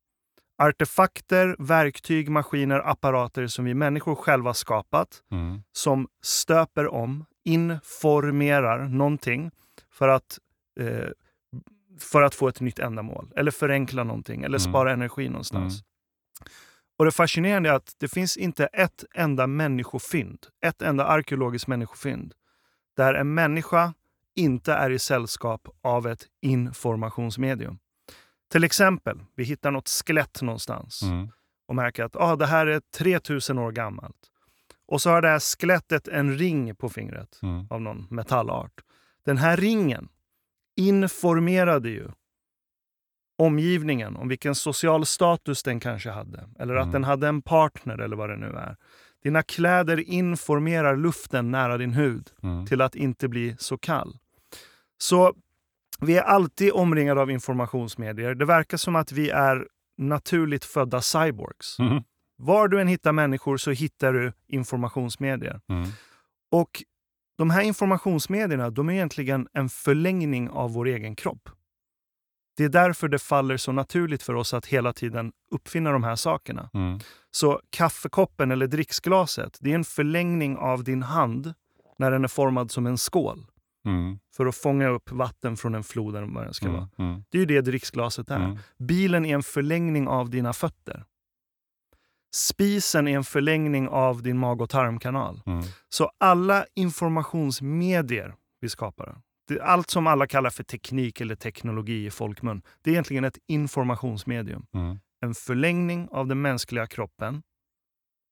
Artefakter, 0.57 1.55
verktyg, 1.59 2.29
maskiner, 2.29 2.79
apparater 2.89 3.47
som 3.47 3.65
vi 3.65 3.73
människor 3.73 4.15
själva 4.15 4.53
skapat 4.53 5.23
mm, 5.31 5.61
som 5.71 6.07
stöper 6.23 6.87
om, 6.87 7.25
informerar 7.43 8.87
någonting 8.87 9.51
för 9.91 10.07
att, 10.07 10.37
eh, 10.79 11.09
för 11.99 12.21
att 12.21 12.35
få 12.35 12.47
ett 12.47 12.61
nytt 12.61 12.79
ändamål. 12.79 13.31
Eller 13.35 13.51
förenkla 13.51 14.03
någonting, 14.03 14.43
eller 14.43 14.59
Mm. 14.59 14.71
spara 14.71 14.91
energi 14.93 15.29
någonstans. 15.29 15.83
Och 16.97 17.05
Det 17.05 17.11
fascinerande 17.11 17.69
är 17.69 17.73
att 17.73 17.95
det 17.99 18.07
finns 18.07 18.37
inte 18.37 18.65
ett 18.65 19.03
enda 19.15 19.47
människofynd, 19.47 20.47
ett 20.61 20.81
enda 20.81 21.05
arkeologiskt 21.05 21.67
människofynd, 21.67 22.33
där 22.97 23.13
en 23.13 23.33
människa 23.33 23.93
inte 24.35 24.73
är 24.73 24.89
i 24.89 24.99
sällskap 24.99 25.67
av 25.81 26.07
ett 26.07 26.25
informationsmedium. 26.41 27.79
Till 28.51 28.63
exempel, 28.63 29.19
vi 29.35 29.43
hittar 29.43 29.71
något 29.71 29.89
skelett 29.89 30.41
någonstans 30.41 31.01
mm, 31.01 31.29
och 31.67 31.75
märker 31.75 32.03
att 32.03 32.15
ah, 32.15 32.35
det 32.35 32.45
här 32.45 32.67
är 32.67 32.79
3000 32.79 33.59
år 33.59 33.71
gammalt. 33.71 34.31
Och 34.87 35.01
så 35.01 35.09
har 35.09 35.21
det 35.21 35.27
här 35.27 35.39
skelettet 35.39 36.07
en 36.07 36.37
ring 36.37 36.75
på 36.75 36.89
fingret 36.89 37.39
mm, 37.43 37.67
av 37.69 37.81
någon 37.81 38.07
metallart. 38.09 38.81
Den 39.25 39.37
här 39.37 39.57
ringen 39.57 40.09
informerade 40.75 41.89
ju 41.89 42.07
omgivningen 43.37 44.15
om 44.15 44.27
vilken 44.27 44.55
social 44.55 45.05
status 45.05 45.63
den 45.63 45.79
kanske 45.79 46.09
hade. 46.09 46.49
Eller 46.59 46.75
att 46.75 46.81
Mm. 46.83 46.91
den 46.93 47.03
hade 47.03 47.27
en 47.27 47.41
partner 47.41 47.97
eller 47.97 48.15
vad 48.15 48.29
det 48.29 48.37
nu 48.37 48.45
är. 48.47 48.75
Dina 49.23 49.43
kläder 49.43 49.99
informerar 50.09 50.97
luften 50.97 51.51
nära 51.51 51.77
din 51.77 51.93
hud 51.93 52.29
mm, 52.43 52.65
till 52.65 52.81
att 52.81 52.95
inte 52.95 53.27
bli 53.27 53.55
så 53.59 53.77
kall. 53.77 54.17
Så 54.97 55.33
vi 55.99 56.17
är 56.17 56.21
alltid 56.21 56.71
omringade 56.73 57.21
av 57.21 57.31
informationsmedier. 57.31 58.35
Det 58.35 58.45
verkar 58.45 58.77
som 58.77 58.95
att 58.95 59.11
vi 59.11 59.29
är 59.29 59.67
naturligt 59.97 60.65
födda 60.65 61.01
cyborgs. 61.01 61.79
Mm. 61.79 62.03
Var 62.37 62.67
du 62.67 62.81
än 62.81 62.87
hittar 62.87 63.11
människor 63.11 63.57
så 63.57 63.71
hittar 63.71 64.13
du 64.13 64.33
informationsmedier. 64.47 65.61
Mm. 65.69 65.89
Och 66.51 66.83
de 67.37 67.49
här 67.49 67.61
informationsmedierna 67.61 68.69
de 68.69 68.89
är 68.89 68.93
egentligen 68.93 69.47
en 69.53 69.69
förlängning 69.69 70.49
av 70.49 70.73
vår 70.73 70.85
egen 70.87 71.15
kropp. 71.15 71.49
Det 72.57 72.63
är 72.63 72.69
därför 72.69 73.07
det 73.07 73.19
faller 73.19 73.57
så 73.57 73.71
naturligt 73.71 74.23
för 74.23 74.33
oss 74.33 74.53
att 74.53 74.65
hela 74.65 74.93
tiden 74.93 75.31
uppfinna 75.51 75.91
de 75.91 76.03
här 76.03 76.15
sakerna. 76.15 76.69
Mm. 76.73 76.99
Så 77.31 77.61
kaffekoppen 77.69 78.51
eller 78.51 78.67
dricksglaset, 78.67 79.57
det 79.61 79.71
är 79.71 79.75
en 79.75 79.83
förlängning 79.83 80.57
av 80.57 80.83
din 80.83 81.03
hand 81.03 81.53
när 81.97 82.11
den 82.11 82.23
är 82.23 82.27
formad 82.27 82.71
som 82.71 82.85
en 82.85 82.97
skål. 82.97 83.45
Mm. 83.85 84.19
För 84.35 84.45
att 84.45 84.55
fånga 84.55 84.87
upp 84.87 85.11
vatten 85.11 85.57
från 85.57 85.75
en 85.75 85.83
flod 85.83 86.15
eller 86.15 86.27
vad 86.27 86.47
det 86.47 86.53
ska 86.53 86.71
vara. 86.71 86.89
Mm. 86.97 87.09
Mm. 87.11 87.23
Det 87.29 87.37
är 87.37 87.39
ju 87.39 87.45
det 87.45 87.61
dricksglaset 87.61 88.29
är. 88.29 88.35
Mm. 88.35 88.57
Bilen 88.77 89.25
är 89.25 89.35
en 89.35 89.43
förlängning 89.43 90.07
av 90.07 90.29
dina 90.29 90.53
fötter. 90.53 91.05
Spisen 92.35 93.07
är 93.07 93.15
en 93.15 93.23
förlängning 93.23 93.87
av 93.87 94.23
din 94.23 94.37
mag 94.37 94.61
och 94.61 94.69
tarmkanal. 94.69 95.41
Mm. 95.45 95.63
Så 95.89 96.11
alla 96.17 96.65
informationsmedier 96.75 98.35
vi 98.61 98.69
skapar, 98.69 99.17
det, 99.47 99.61
allt 99.61 99.89
som 99.89 100.07
alla 100.07 100.27
kallar 100.27 100.49
för 100.49 100.63
teknik 100.63 101.21
eller 101.21 101.35
teknologi 101.35 102.05
i 102.05 102.11
folkmun, 102.11 102.61
det 102.81 102.89
är 102.89 102.91
egentligen 102.91 103.23
ett 103.23 103.37
informationsmedium. 103.47 104.65
Mm. 104.73 104.99
En 105.21 105.33
förlängning 105.35 106.07
av 106.11 106.27
den 106.27 106.41
mänskliga 106.41 106.87
kroppen 106.87 107.43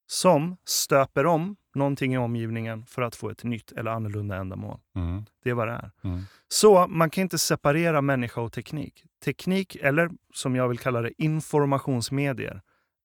som 0.08 0.58
stöper 0.66 1.26
om 1.26 1.56
någonting 1.76 2.14
i 2.14 2.18
omgivningen 2.18 2.86
för 2.86 3.02
att 3.02 3.16
få 3.16 3.30
ett 3.30 3.44
nytt 3.44 3.72
eller 3.72 3.92
annorlunda 3.92 4.36
ändamål. 4.38 4.80
Mm. 4.96 5.26
Det 5.44 5.50
är 5.50 5.54
vad 5.54 5.68
det 5.68 5.74
är. 5.74 5.92
Mm. 6.04 6.22
Så 6.48 6.88
man 6.88 7.10
kan 7.10 7.22
inte 7.22 7.38
separera 7.40 8.02
människa 8.02 8.42
och 8.42 8.52
teknik. 8.54 9.04
Teknik, 9.26 9.76
eller 9.76 10.10
som 10.34 10.56
jag 10.56 10.68
vill 10.68 10.80
kalla 10.80 11.02
det, 11.02 11.12
informationsmedier, 11.24 12.62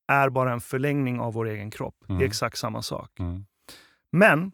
är 0.09 0.31
bara 0.31 0.53
en 0.53 0.61
förlängning 0.61 1.21
av 1.21 1.33
vår 1.33 1.47
egen 1.49 1.71
kropp. 1.71 1.95
Det 2.07 2.13
Mm. 2.13 2.23
är 2.23 2.27
exakt 2.27 2.59
samma 2.59 2.83
sak. 2.83 3.19
Mm. 3.19 3.45
Men 4.13 4.53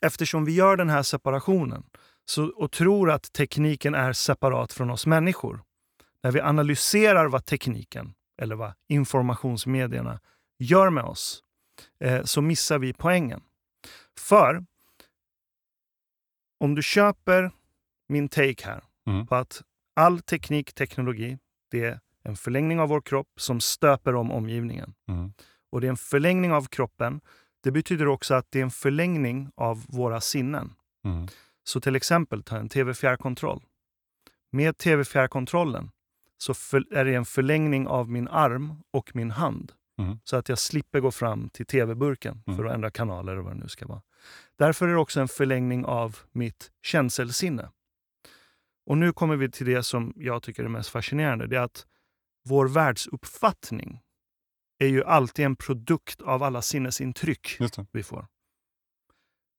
eftersom 0.00 0.44
vi 0.44 0.52
gör 0.54 0.76
den 0.76 0.90
här 0.90 1.02
separationen 1.02 1.82
så, 2.24 2.46
och 2.46 2.72
tror 2.72 3.10
att 3.10 3.32
tekniken 3.32 3.94
är 3.94 4.12
separat 4.12 4.72
från 4.72 4.90
oss 4.90 5.06
människor, 5.06 5.62
när 6.22 6.32
vi 6.32 6.40
analyserar 6.40 7.26
vad 7.26 7.44
tekniken 7.44 8.14
eller 8.42 8.54
vad 8.56 8.72
informationsmedierna 8.88 10.20
gör 10.58 10.90
med 10.90 11.04
oss, 11.04 11.42
eh, 12.00 12.22
så 12.22 12.40
missar 12.42 12.78
vi 12.78 12.92
poängen. 12.92 13.42
För 14.18 14.64
om 16.60 16.74
du 16.74 16.82
köper 16.82 17.50
min 18.08 18.28
take 18.28 18.64
här 18.66 18.84
Mm. 19.06 19.26
på 19.26 19.34
att 19.34 19.62
all 19.96 20.20
teknik, 20.20 20.72
teknologi, 20.72 21.38
det 21.70 21.84
är 21.84 22.00
en 22.22 22.36
förlängning 22.36 22.80
av 22.80 22.88
vår 22.88 23.00
kropp 23.00 23.28
som 23.36 23.60
stöper 23.60 24.14
om 24.14 24.30
omgivningen. 24.30 24.94
Mm. 25.08 25.32
Och 25.70 25.80
det 25.80 25.86
är 25.86 25.88
en 25.88 25.96
förlängning 25.96 26.52
av 26.52 26.66
kroppen. 26.66 27.20
Det 27.62 27.70
betyder 27.70 28.08
också 28.08 28.34
att 28.34 28.46
det 28.50 28.58
är 28.58 28.62
en 28.62 28.70
förlängning 28.70 29.50
av 29.54 29.84
våra 29.88 30.20
sinnen. 30.20 30.72
Mm. 31.04 31.28
Så 31.64 31.80
till 31.80 31.96
exempel, 31.96 32.42
ta 32.42 32.56
en 32.56 32.68
tv-fjärrkontroll. 32.68 33.64
Med 34.50 34.78
tv-fjärrkontrollen 34.78 35.90
så 36.38 36.54
för, 36.54 36.94
är 36.94 37.04
det 37.04 37.14
en 37.14 37.24
förlängning 37.24 37.86
av 37.86 38.10
min 38.10 38.28
arm 38.28 38.82
och 38.90 39.16
min 39.16 39.30
hand. 39.30 39.72
Mm. 39.98 40.18
Så 40.24 40.36
att 40.36 40.48
jag 40.48 40.58
slipper 40.58 41.00
gå 41.00 41.10
fram 41.10 41.50
till 41.50 41.66
tv-burken 41.66 42.42
för 42.44 42.52
Mm. 42.52 42.66
att 42.66 42.74
ändra 42.74 42.90
kanaler 42.90 43.32
eller 43.32 43.42
vad 43.42 43.56
det 43.56 43.60
nu 43.60 43.68
ska 43.68 43.86
vara. 43.86 44.02
Därför 44.58 44.88
är 44.88 44.92
det 44.92 44.98
också 44.98 45.20
en 45.20 45.28
förlängning 45.28 45.84
av 45.84 46.18
mitt 46.32 46.70
känselsinne. 46.82 47.70
Och 48.86 48.98
nu 48.98 49.12
kommer 49.12 49.36
vi 49.36 49.50
till 49.50 49.66
det 49.66 49.82
som 49.82 50.12
jag 50.16 50.42
tycker 50.42 50.64
är 50.64 50.68
mest 50.68 50.90
fascinerande. 50.90 51.46
Det 51.46 51.56
är 51.56 51.60
att 51.60 51.86
vår 52.44 52.68
världsuppfattning 52.68 54.00
är 54.78 54.86
ju 54.86 55.04
alltid 55.04 55.44
en 55.44 55.56
produkt 55.56 56.22
av 56.22 56.42
alla 56.42 56.62
sinnesintryck 56.62 57.56
vi 57.92 58.02
får. 58.02 58.26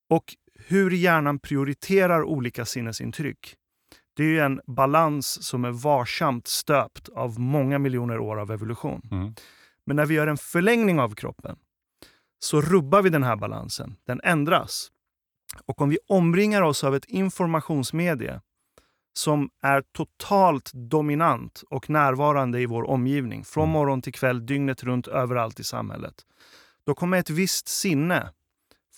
Och 0.09 0.35
hur 0.59 0.91
hjärnan 0.91 1.39
prioriterar 1.39 2.23
olika 2.23 2.65
sinnesintryck, 2.65 3.55
det 4.15 4.23
är 4.23 4.27
ju 4.27 4.39
en 4.39 4.61
balans 4.67 5.43
som 5.43 5.65
är 5.65 5.71
varsamt 5.71 6.47
stöpt 6.47 7.09
av 7.09 7.39
många 7.39 7.79
miljoner 7.79 8.19
år 8.19 8.39
av 8.39 8.51
evolution. 8.51 9.01
Mm. 9.11 9.33
Men 9.85 9.95
när 9.95 10.05
vi 10.05 10.15
gör 10.15 10.27
en 10.27 10.37
förlängning 10.37 10.99
av 10.99 11.15
kroppen 11.15 11.57
så 12.39 12.61
rubbar 12.61 13.01
vi 13.01 13.09
den 13.09 13.23
här 13.23 13.35
balansen. 13.35 13.95
Den 14.07 14.21
ändras. 14.23 14.91
Och 15.65 15.81
om 15.81 15.89
vi 15.89 15.97
omringar 16.07 16.61
oss 16.61 16.83
av 16.83 16.95
ett 16.95 17.05
informationsmedie 17.05 18.41
som 19.13 19.49
är 19.61 19.81
totalt 19.81 20.71
dominant 20.73 21.63
och 21.69 21.89
närvarande 21.89 22.61
i 22.61 22.65
vår 22.65 22.83
omgivning, 22.83 23.43
från 23.43 23.63
Mm. 23.63 23.73
morgon 23.73 24.01
till 24.01 24.13
kväll, 24.13 24.45
dygnet 24.45 24.83
runt, 24.83 25.07
överallt 25.07 25.59
i 25.59 25.63
samhället, 25.63 26.15
då 26.85 26.95
kommer 26.95 27.17
ett 27.17 27.29
visst 27.29 27.67
sinne 27.67 28.29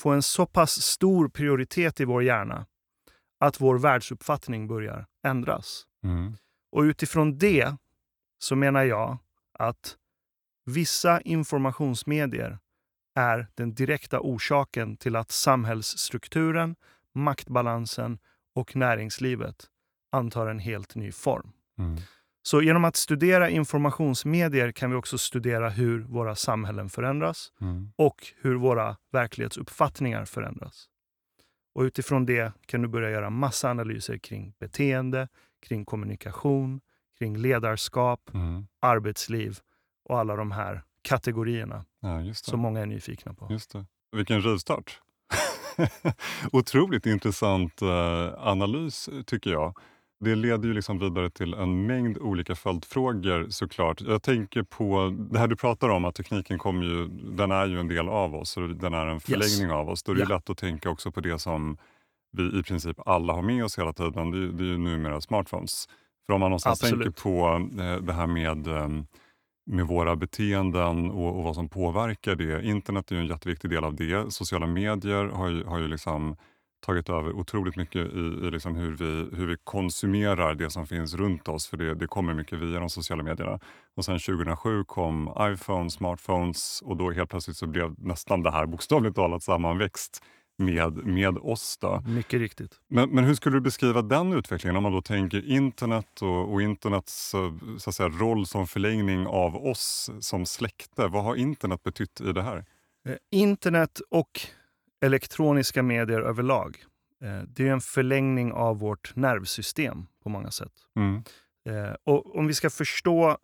få 0.01 0.10
en 0.10 0.24
så 0.24 0.46
pass 0.46 0.82
stor 0.82 1.30
prioritet 1.30 2.00
i 2.00 2.06
vår 2.06 2.24
hjärna 2.24 2.66
att 3.39 3.62
vår 3.62 3.77
världsuppfattning 3.77 4.68
börjar 4.68 5.06
ändras. 5.24 5.86
Mm. 6.04 6.38
Och 6.72 6.82
utifrån 6.82 7.38
det 7.38 7.75
så 8.39 8.56
menar 8.56 8.84
jag 8.84 9.18
att 9.60 9.98
vissa 10.66 11.22
informationsmedier 11.22 12.60
är 13.16 13.48
den 13.56 13.74
direkta 13.74 14.20
orsaken 14.20 14.98
till 14.98 15.16
att 15.16 15.32
samhällsstrukturen, 15.32 16.75
maktbalansen 17.13 18.20
och 18.56 18.75
näringslivet 18.75 19.68
antar 20.12 20.48
en 20.48 20.60
helt 20.60 20.96
ny 20.96 21.12
form. 21.12 21.51
Mm. 21.80 21.98
Så 22.48 22.62
genom 22.62 22.86
att 22.86 22.96
studera 22.96 23.50
informationsmedier 23.50 24.72
kan 24.72 24.89
vi 24.92 24.96
också 24.96 25.18
studera 25.18 25.70
hur 25.70 26.00
våra 26.04 26.36
samhällen 26.36 26.89
förändras 26.89 27.51
Mm. 27.62 27.92
och 27.96 28.16
hur 28.42 28.56
våra 28.56 28.98
verklighetsuppfattningar 29.12 30.25
förändras. 30.25 30.86
Och 31.75 31.82
utifrån 31.82 32.25
det 32.25 32.54
kan 32.66 32.82
du 32.82 32.88
börja 32.88 33.10
göra 33.10 33.30
massa 33.30 33.70
analyser 33.70 34.18
kring 34.18 34.54
beteende, 34.60 35.27
kring 35.68 35.86
kommunikation, 35.86 36.82
kring 37.20 37.38
ledarskap, 37.38 38.30
Mm. 38.34 38.68
arbetsliv 38.82 39.58
och 40.10 40.20
alla 40.20 40.36
de 40.36 40.51
här 40.51 40.84
kategorierna 41.01 41.86
Ja, 42.01 42.22
just 42.22 42.46
det. 42.46 42.51
som 42.51 42.60
många 42.60 42.80
är 42.80 42.86
nyfikna 42.86 43.34
på. 43.34 43.48
Just 43.50 43.72
det. 43.74 43.86
Vilken 44.12 44.42
rivstart. 44.42 45.01
Otroligt 46.51 47.06
intressant 47.06 47.82
eh, 47.82 48.34
analys 48.38 49.10
tycker 49.25 49.50
jag. 49.51 49.77
Det 50.20 50.36
leder 50.36 50.68
ju 50.68 50.74
liksom 50.74 51.00
vidare 51.00 51.30
till 51.30 51.54
en 51.54 51.86
mängd 51.86 52.18
olika 52.18 52.56
följdfrågor 52.56 53.48
såklart. 53.50 54.02
Jag 54.02 54.24
tänker 54.24 54.64
på 54.64 55.16
det 55.32 55.40
här 55.40 55.48
du 55.48 55.56
pratar 55.56 55.90
om, 55.90 56.06
att 56.06 56.16
tekniken 56.16 56.58
kommer 56.60 56.84
ju, 56.86 57.08
den 57.08 57.52
är 57.52 57.66
ju 57.68 57.80
en 57.80 57.88
del 57.88 58.10
av 58.10 58.36
oss 58.36 58.58
och 58.58 58.70
den 58.70 58.94
är 58.94 59.08
en 59.08 59.20
förlängning 59.20 59.72
av 59.72 59.90
oss. 59.90 60.04
Då 60.04 60.12
är 60.12 60.16
det 60.16 60.22
Ja. 60.22 60.28
lätt 60.36 60.50
att 60.50 60.58
tänka 60.58 60.90
också 60.90 61.12
på 61.12 61.22
det 61.22 61.40
som 61.40 61.78
vi 62.32 62.60
i 62.60 62.64
princip 62.64 62.98
alla 63.08 63.34
har 63.34 63.42
med 63.42 63.66
oss 63.66 63.80
hela 63.80 63.94
tiden. 63.94 64.32
Det 64.32 64.38
är, 64.38 64.48
det 64.48 64.64
är 64.64 64.68
ju 64.68 64.78
numera 64.78 65.22
smartphones. 65.22 65.90
För 66.26 66.34
om 66.34 66.40
man 66.40 66.50
någonstans 66.50 66.84
Absolut. 66.84 67.04
tänker 67.04 67.22
på 67.22 67.48
eh, 67.82 67.96
det 68.02 68.14
här 68.14 68.28
med 68.28 68.68
ehm, 68.68 69.06
med 69.70 69.88
våra 69.88 70.16
beteenden 70.16 71.12
och, 71.12 71.38
och 71.38 71.44
vad 71.44 71.56
som 71.56 71.70
påverkar 71.70 72.36
det. 72.36 72.64
Internet 72.66 73.12
är 73.12 73.16
ju 73.16 73.22
en 73.22 73.28
jätteviktig 73.28 73.70
del 73.70 73.84
av 73.84 73.96
det. 73.96 74.34
Sociala 74.34 74.68
medier 74.68 75.26
har 75.26 75.50
ju, 75.50 75.64
har 75.64 75.80
ju 75.80 75.88
liksom 75.88 76.36
tagit 76.86 77.10
över 77.10 77.31
otroligt 77.34 77.75
mycket 77.75 78.13
i, 78.13 78.19
i 78.19 78.51
liksom 78.51 78.75
hur, 78.75 78.91
vi, 78.91 79.38
hur 79.38 79.48
vi 79.48 79.57
konsumerar 79.63 80.55
det 80.55 80.69
som 80.69 80.88
finns 80.88 81.13
runt 81.13 81.48
oss. 81.48 81.67
För 81.67 81.77
det, 81.77 81.96
det 81.96 82.07
kommer 82.07 82.34
mycket 82.34 82.60
via 82.60 82.79
de 82.79 82.89
sociala 82.89 83.24
medierna. 83.24 83.60
Och 83.96 84.05
sen 84.05 84.19
2007 84.19 84.84
kom 84.84 85.34
iPhone, 85.39 85.89
smartphones 85.89 86.81
och 86.86 86.98
då 86.98 87.12
helt 87.12 87.29
plötsligt 87.29 87.57
så 87.57 87.67
blev 87.67 87.96
nästan 87.98 88.43
det 88.43 88.51
här 88.51 88.65
bokstavligt 88.65 89.15
talat 89.15 89.43
sammanväxt 89.43 90.24
med, 90.57 91.05
med 91.05 91.38
oss. 91.38 91.77
Då. 91.81 92.03
Mycket 92.07 92.39
riktigt. 92.39 92.75
Men, 92.89 93.10
men 93.10 93.24
hur 93.24 93.34
skulle 93.34 93.55
du 93.55 93.62
beskriva 93.62 94.01
den 94.01 94.34
utvecklingen 94.34 94.75
om 94.75 94.84
man 94.84 94.91
då 94.91 95.01
tänker 95.01 95.50
internet 95.50 96.22
och, 96.22 96.53
och 96.53 96.62
internets 96.62 97.34
eh, 97.34 97.53
så 97.77 97.89
att 97.89 97.96
säga, 97.96 98.10
roll 98.10 98.46
som 98.46 98.67
förlängning 98.67 99.27
av 99.27 99.55
oss 99.55 100.10
som 100.19 100.46
släkte? 100.46 101.07
Vad 101.07 101.24
har 101.24 101.36
internet 101.36 101.84
betytt 101.84 102.22
i 102.22 102.34
det 102.34 102.41
här? 102.41 102.65
Eh, 103.07 103.15
Internet 103.31 104.01
och 104.10 104.39
elektroniska 105.01 105.84
medier 105.84 106.20
överlag, 106.22 106.77
eh, 107.24 107.42
det 107.48 107.68
är 107.68 107.72
en 107.72 107.82
förlängning 107.82 108.51
av 108.51 108.80
vårt 108.80 109.16
nervsystem 109.16 110.08
på 110.24 110.30
många 110.30 110.51
sätt. 110.51 110.74
Mm. 110.96 111.24
Eh, 111.70 111.96
och 112.04 112.36
om 112.36 112.48
vi 112.48 112.54
ska 112.54 112.70
förstå 112.70 113.38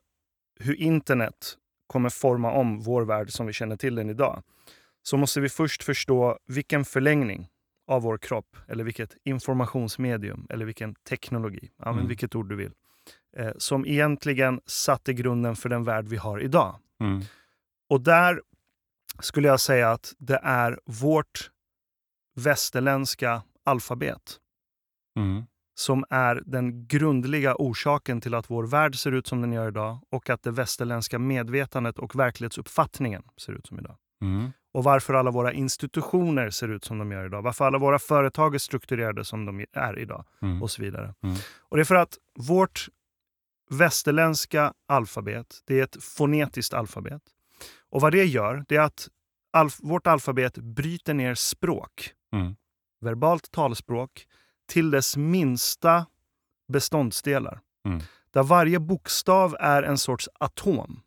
hur 0.59 0.75
internet 0.75 1.57
kommer 1.87 2.09
forma 2.09 2.51
om 2.51 2.79
vår 2.79 3.01
värld 3.05 3.29
som 3.31 3.45
vi 3.47 3.53
känner 3.53 3.75
till 3.75 3.95
den 3.95 4.09
idag, 4.09 4.43
så 5.01 5.17
måste 5.17 5.41
vi 5.41 5.49
först 5.49 5.83
förstå 5.83 6.37
vilken 6.47 6.85
förlängning 6.85 7.49
av 7.87 8.01
vår 8.01 8.17
kropp, 8.17 8.57
eller 8.67 8.83
vilket 8.83 9.15
informationsmedium, 9.23 10.47
eller 10.49 10.65
vilken 10.65 10.95
teknologi, 10.95 11.71
använd 11.77 11.97
Mm. 11.99 12.07
vilket 12.07 12.35
ord 12.35 12.49
du 12.49 12.55
vill, 12.55 12.71
eh, 13.37 13.51
som 13.57 13.85
egentligen 13.85 14.61
satte 14.65 15.13
grunden 15.13 15.55
för 15.55 15.69
den 15.69 15.83
värld 15.83 16.07
vi 16.07 16.17
har 16.17 16.39
idag. 16.39 16.75
Mm. 17.01 17.21
Och 17.89 18.01
där 18.01 18.41
skulle 19.19 19.47
jag 19.47 19.59
säga 19.59 19.91
att 19.91 20.13
det 20.17 20.39
är 20.43 20.79
vårt 20.85 21.51
västerländska 22.35 23.43
alfabet. 23.65 24.39
Mm. 25.19 25.43
som 25.75 26.05
är 26.09 26.41
den 26.45 26.87
grundliga 26.87 27.55
orsaken 27.55 28.21
till 28.21 28.33
att 28.33 28.49
vår 28.49 28.63
värld 28.63 28.95
ser 28.95 29.11
ut 29.11 29.27
som 29.27 29.41
den 29.41 29.53
gör 29.53 29.67
idag 29.67 29.99
och 30.11 30.29
att 30.29 30.43
det 30.43 30.51
västerländska 30.51 31.19
medvetandet 31.19 31.99
och 31.99 32.15
verklighetsuppfattningen 32.15 33.23
ser 33.37 33.53
ut 33.53 33.67
som 33.67 33.79
idag. 33.79 33.95
Mm. 34.21 34.51
Och 34.73 34.83
varför 34.83 35.13
alla 35.13 35.31
våra 35.31 35.53
institutioner 35.53 36.49
ser 36.49 36.67
ut 36.67 36.83
som 36.83 36.97
de 36.97 37.11
gör 37.11 37.25
idag. 37.25 37.41
Varför 37.41 37.65
alla 37.65 37.77
våra 37.77 37.99
företag 37.99 38.55
är 38.55 38.59
strukturerade 38.59 39.25
som 39.25 39.45
de 39.45 39.65
är 39.73 39.99
idag 39.99 40.25
Mm. 40.41 40.63
och 40.63 40.71
så 40.71 40.81
vidare. 40.81 41.13
Mm. 41.23 41.35
Och 41.59 41.77
det 41.77 41.81
är 41.81 41.85
för 41.85 41.95
att 41.95 42.17
vårt 42.39 42.87
västerländska 43.69 44.73
alfabet, 44.87 45.61
det 45.65 45.79
är 45.79 45.83
ett 45.83 46.03
fonetiskt 46.03 46.73
alfabet. 46.73 47.21
Och 47.93 48.01
vad 48.01 48.11
det 48.11 48.25
gör, 48.25 48.65
det 48.67 48.75
är 48.75 48.81
att 48.81 49.07
alf 49.53 49.79
vårt 49.79 50.07
alfabet 50.07 50.57
bryter 50.57 51.13
ner 51.13 51.35
språk, 51.35 52.13
Mm. 52.35 52.55
verbalt 53.01 53.51
talspråk, 53.51 54.27
till 54.67 54.91
dess 54.91 55.17
minsta 55.17 56.05
beståndsdelar. 56.73 57.59
Mm. 57.87 58.01
Där 58.31 58.43
varje 58.43 58.79
bokstav 58.79 59.55
är 59.59 59.83
en 59.83 59.97
sorts 59.97 60.29
atom 60.39 61.01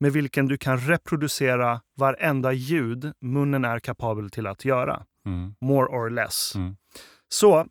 med 0.00 0.12
vilken 0.12 0.48
du 0.48 0.58
kan 0.58 0.78
reproducera 0.78 1.80
varenda 1.96 2.52
ljud 2.52 3.12
munnen 3.20 3.64
är 3.64 3.78
kapabel 3.78 4.30
till 4.30 4.46
att 4.46 4.64
göra. 4.64 5.06
Mm. 5.26 5.54
More 5.60 5.86
or 5.86 6.10
less. 6.10 6.54
Mm. 6.54 6.76
Så 7.28 7.66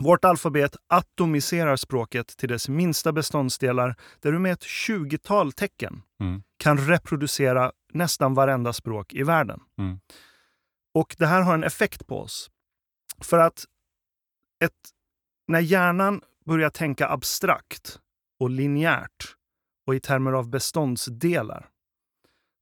vårt 0.00 0.24
alfabet 0.24 0.76
atomiserar 0.88 1.76
språket 1.76 2.26
till 2.26 2.48
dess 2.48 2.68
minsta 2.68 3.12
beståndsdelar 3.12 3.96
där 4.20 4.32
du 4.32 4.38
med 4.38 4.52
ett 4.52 4.62
20-tal 4.64 5.52
tecken 5.52 6.02
Mm. 6.20 6.42
kan 6.56 6.78
reproducera 6.78 7.72
nästan 7.92 8.34
varenda 8.34 8.72
språk 8.72 9.14
i 9.14 9.22
världen. 9.22 9.60
Mm. 9.78 10.00
Och 10.94 11.16
det 11.18 11.26
här 11.26 11.42
har 11.42 11.54
en 11.54 11.64
effekt 11.64 12.06
på 12.06 12.20
oss. 12.20 12.50
För 13.22 13.38
att 13.38 13.64
ett, 14.64 14.72
när 15.48 15.60
hjärnan 15.60 16.20
börjar 16.46 16.70
tänka 16.70 17.08
abstrakt 17.08 17.98
och 18.40 18.50
linjärt 18.50 19.34
och 19.86 19.94
i 19.94 20.00
termer 20.00 20.32
av 20.32 20.50
beståndsdelar. 20.50 21.68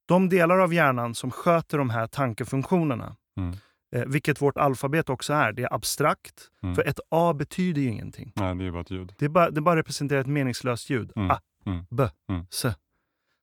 De 0.07 0.29
delar 0.29 0.59
av 0.59 0.73
hjärnan 0.73 1.15
som 1.15 1.31
sköter 1.31 1.77
de 1.77 1.89
här 1.89 2.07
tankefunktionerna, 2.07 3.15
Mm. 3.37 3.55
Eh, 3.95 4.03
vilket 4.07 4.41
vårt 4.41 4.57
alfabet 4.57 5.09
också 5.09 5.33
är, 5.33 5.51
det 5.51 5.63
är 5.63 5.73
abstrakt. 5.73 6.49
Mm. 6.63 6.75
För 6.75 6.83
ett 6.87 6.99
A 7.09 7.33
betyder 7.33 7.81
ju 7.81 7.87
ingenting. 7.87 8.31
Nej, 8.35 8.55
det 8.55 8.65
är 8.65 8.71
bara 8.71 8.81
ett 8.81 8.91
ljud. 8.91 9.13
Det, 9.17 9.29
bara, 9.29 9.49
det 9.49 9.61
bara 9.61 9.75
representerar 9.75 10.21
ett 10.21 10.27
meningslöst 10.27 10.89
ljud. 10.89 11.11
Mm. 11.15 11.31
A, 11.31 11.39
Mm. 11.65 11.85
B, 11.89 12.03
Mm. 12.29 12.45
S. 12.51 12.65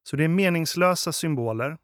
Så 0.02 0.16
det 0.16 0.24
är 0.24 0.28
meningslösa 0.28 1.12
symboler, 1.12 1.78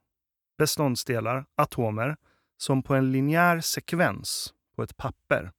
beståndsdelar, 0.59 1.45
atomer, 1.57 2.17
som 2.57 2.83
på 2.83 2.95
en 2.95 3.13
linjär 3.13 3.61
sekvens 3.61 4.55
på 4.77 4.83
ett 4.83 4.97
papper 4.97 5.53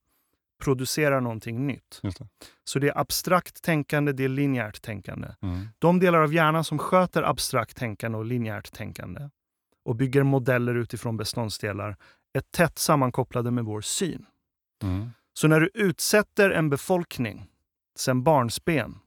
producerar 0.64 1.22
någonting 1.22 1.68
nytt. 1.68 2.00
Det. 2.02 2.28
Så 2.64 2.80
det 2.80 2.88
är 2.90 2.98
abstrakt 2.98 3.62
tänkande, 3.64 4.12
det 4.12 4.24
är 4.24 4.30
linjärt 4.30 4.82
tänkande. 4.82 5.28
Mm. 5.42 5.68
De 5.80 6.00
delar 6.00 6.22
av 6.22 6.34
hjärnan 6.34 6.64
som 6.64 6.80
sköter 6.80 7.24
abstrakt 7.24 7.78
tänkande 7.78 8.18
och 8.18 8.26
linjärt 8.26 8.72
tänkande 8.74 9.30
och 9.86 9.96
bygger 9.96 10.24
modeller 10.24 10.76
utifrån 10.76 11.18
beståndsdelar 11.18 11.98
är 12.34 12.42
tätt 12.42 12.80
sammankopplade 12.80 13.52
med 13.52 13.66
vår 13.66 13.82
syn. 13.82 14.26
Mm. 14.84 15.10
Så 15.34 15.48
när 15.48 15.60
du 15.60 15.70
utsätter 15.74 16.50
en 16.50 16.70
befolkning 16.70 17.46
sen 17.96 18.24
barnsben 18.24 19.00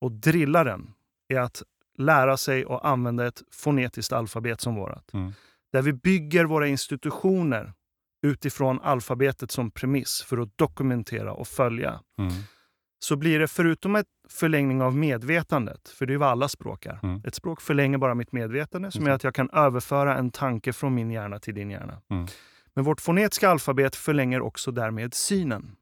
och 0.00 0.12
drillar 0.12 0.64
den 0.64 0.90
i 1.32 1.36
att 1.36 1.62
lära 1.98 2.36
sig 2.36 2.64
och 2.66 2.88
använda 2.88 3.26
ett 3.26 3.42
fonetiskt 3.52 4.12
alfabet 4.12 4.60
som 4.60 4.74
vårat, 4.74 5.12
Mm. 5.14 5.32
där 5.72 5.82
vi 5.82 5.92
bygger 5.92 6.44
våra 6.44 6.66
institutioner 6.66 7.72
utifrån 8.26 8.80
alfabetet 8.80 9.50
som 9.50 9.70
premiss 9.70 10.22
för 10.22 10.38
att 10.38 10.58
dokumentera 10.58 11.32
och 11.32 11.48
följa, 11.48 12.00
Mm. 12.18 12.32
så 12.98 13.16
blir 13.16 13.38
det 13.38 13.48
förutom 13.48 13.96
ett 13.96 14.06
förlängning 14.28 14.82
av 14.82 14.96
medvetandet, 14.96 15.88
för 15.88 16.06
det 16.06 16.14
är 16.14 16.18
vad 16.18 16.28
alla 16.28 16.48
språk 16.48 16.86
är. 16.86 16.98
Mm. 17.02 17.22
Ett 17.26 17.34
språk 17.34 17.60
förlänger 17.60 17.98
bara 17.98 18.14
mitt 18.14 18.32
medvetande 18.32 18.90
som 18.90 19.06
gör 19.06 19.12
att 19.14 19.24
jag 19.24 19.34
kan 19.34 19.50
överföra 19.50 20.16
en 20.16 20.30
tanke 20.30 20.72
från 20.72 20.94
min 20.94 21.10
hjärna 21.10 21.38
till 21.38 21.54
din 21.54 21.70
hjärna. 21.70 22.02
Mm. 22.76 22.84
Men 22.84 22.84
vårt 22.84 23.00
fonetiska 23.00 23.50
alfabet 23.50 23.96
förlänger 23.96 24.40
också 24.40 24.70
därmed 24.70 25.14
synen. 25.14 25.76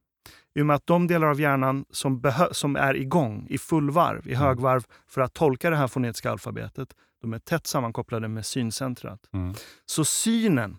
I 0.55 0.63
och 0.63 0.67
med 0.67 0.77
att 0.77 0.87
de 0.87 1.07
delar 1.07 1.27
av 1.27 1.41
hjärnan 1.41 1.85
som, 1.91 2.33
som 2.53 2.77
är 2.77 2.95
igång 2.97 3.47
i 3.51 3.59
fullvarv, 3.59 4.27
i 4.29 4.35
Mm. 4.35 4.43
högvarv, 4.47 4.85
för 5.07 5.21
att 5.21 5.35
tolka 5.35 5.71
det 5.71 5.77
här 5.77 5.89
fonetiska 5.89 6.31
alfabetet, 6.31 6.95
de 7.21 7.33
är 7.33 7.39
tätt 7.39 7.67
sammankopplade 7.67 8.29
med 8.29 8.47
syncentrat. 8.47 9.21
Mm. 9.33 9.55
Så 9.87 10.05
synen 10.05 10.77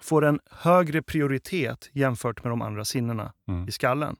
får 0.00 0.24
en 0.24 0.40
högre 0.50 1.02
prioritet 1.02 1.90
jämfört 1.92 2.44
med 2.44 2.52
de 2.52 2.62
andra 2.62 2.84
sinnena 2.84 3.32
Mm. 3.48 3.68
i 3.68 3.72
skallen. 3.72 4.16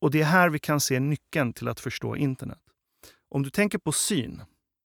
Och- 0.00 0.10
det 0.10 0.20
är 0.20 0.24
här 0.24 0.48
vi 0.50 0.58
kan 0.58 0.80
se 0.80 1.00
nyckeln 1.00 1.52
till 1.52 1.68
att 1.68 1.80
förstå 1.80 2.16
internet. 2.16 2.58
Om 3.30 3.42
du 3.42 3.50
tänker 3.50 3.78
på 3.78 3.92
syn, 3.92 4.42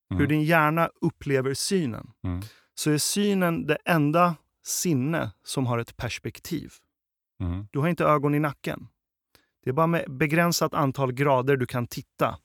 hur 0.09 0.15
Mm. 0.17 0.29
din 0.29 0.43
hjärna 0.43 0.89
upplever 1.01 1.53
synen, 1.53 2.11
Mm. 2.23 2.41
så 2.75 2.91
är 2.91 2.97
synen 2.97 3.67
det 3.67 3.77
enda 3.85 4.35
sinne 4.67 5.31
som 5.43 5.65
har 5.65 5.77
ett 5.77 5.97
perspektiv. 5.97 6.73
Mm. 7.39 7.67
Du 7.71 7.79
har 7.79 7.87
inte 7.87 8.03
ögon 8.03 8.35
i 8.35 8.39
nacken. 8.39 8.87
Det 9.63 9.69
är 9.69 9.73
bara 9.73 9.87
med 9.87 10.05
begränsat 10.11 10.73
antal 10.73 11.11
grader 11.11 11.57
du 11.57 11.65
kan 11.65 11.87
titta 11.87 12.37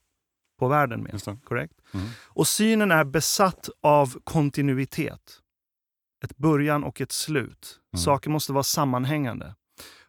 på 0.58 0.68
världen 0.68 1.02
med. 1.02 1.44
Korrekt? 1.44 1.74
Mm. 1.94 2.06
Och 2.26 2.48
synen 2.48 2.90
är 2.90 3.04
besatt 3.04 3.68
av 3.80 4.18
kontinuitet. 4.24 5.40
Ett 6.24 6.36
början 6.36 6.84
och 6.84 7.00
ett 7.00 7.12
slut. 7.12 7.80
Mm. 7.92 8.00
Saker 8.00 8.30
måste 8.30 8.52
vara 8.52 8.62
sammanhängande. 8.62 9.54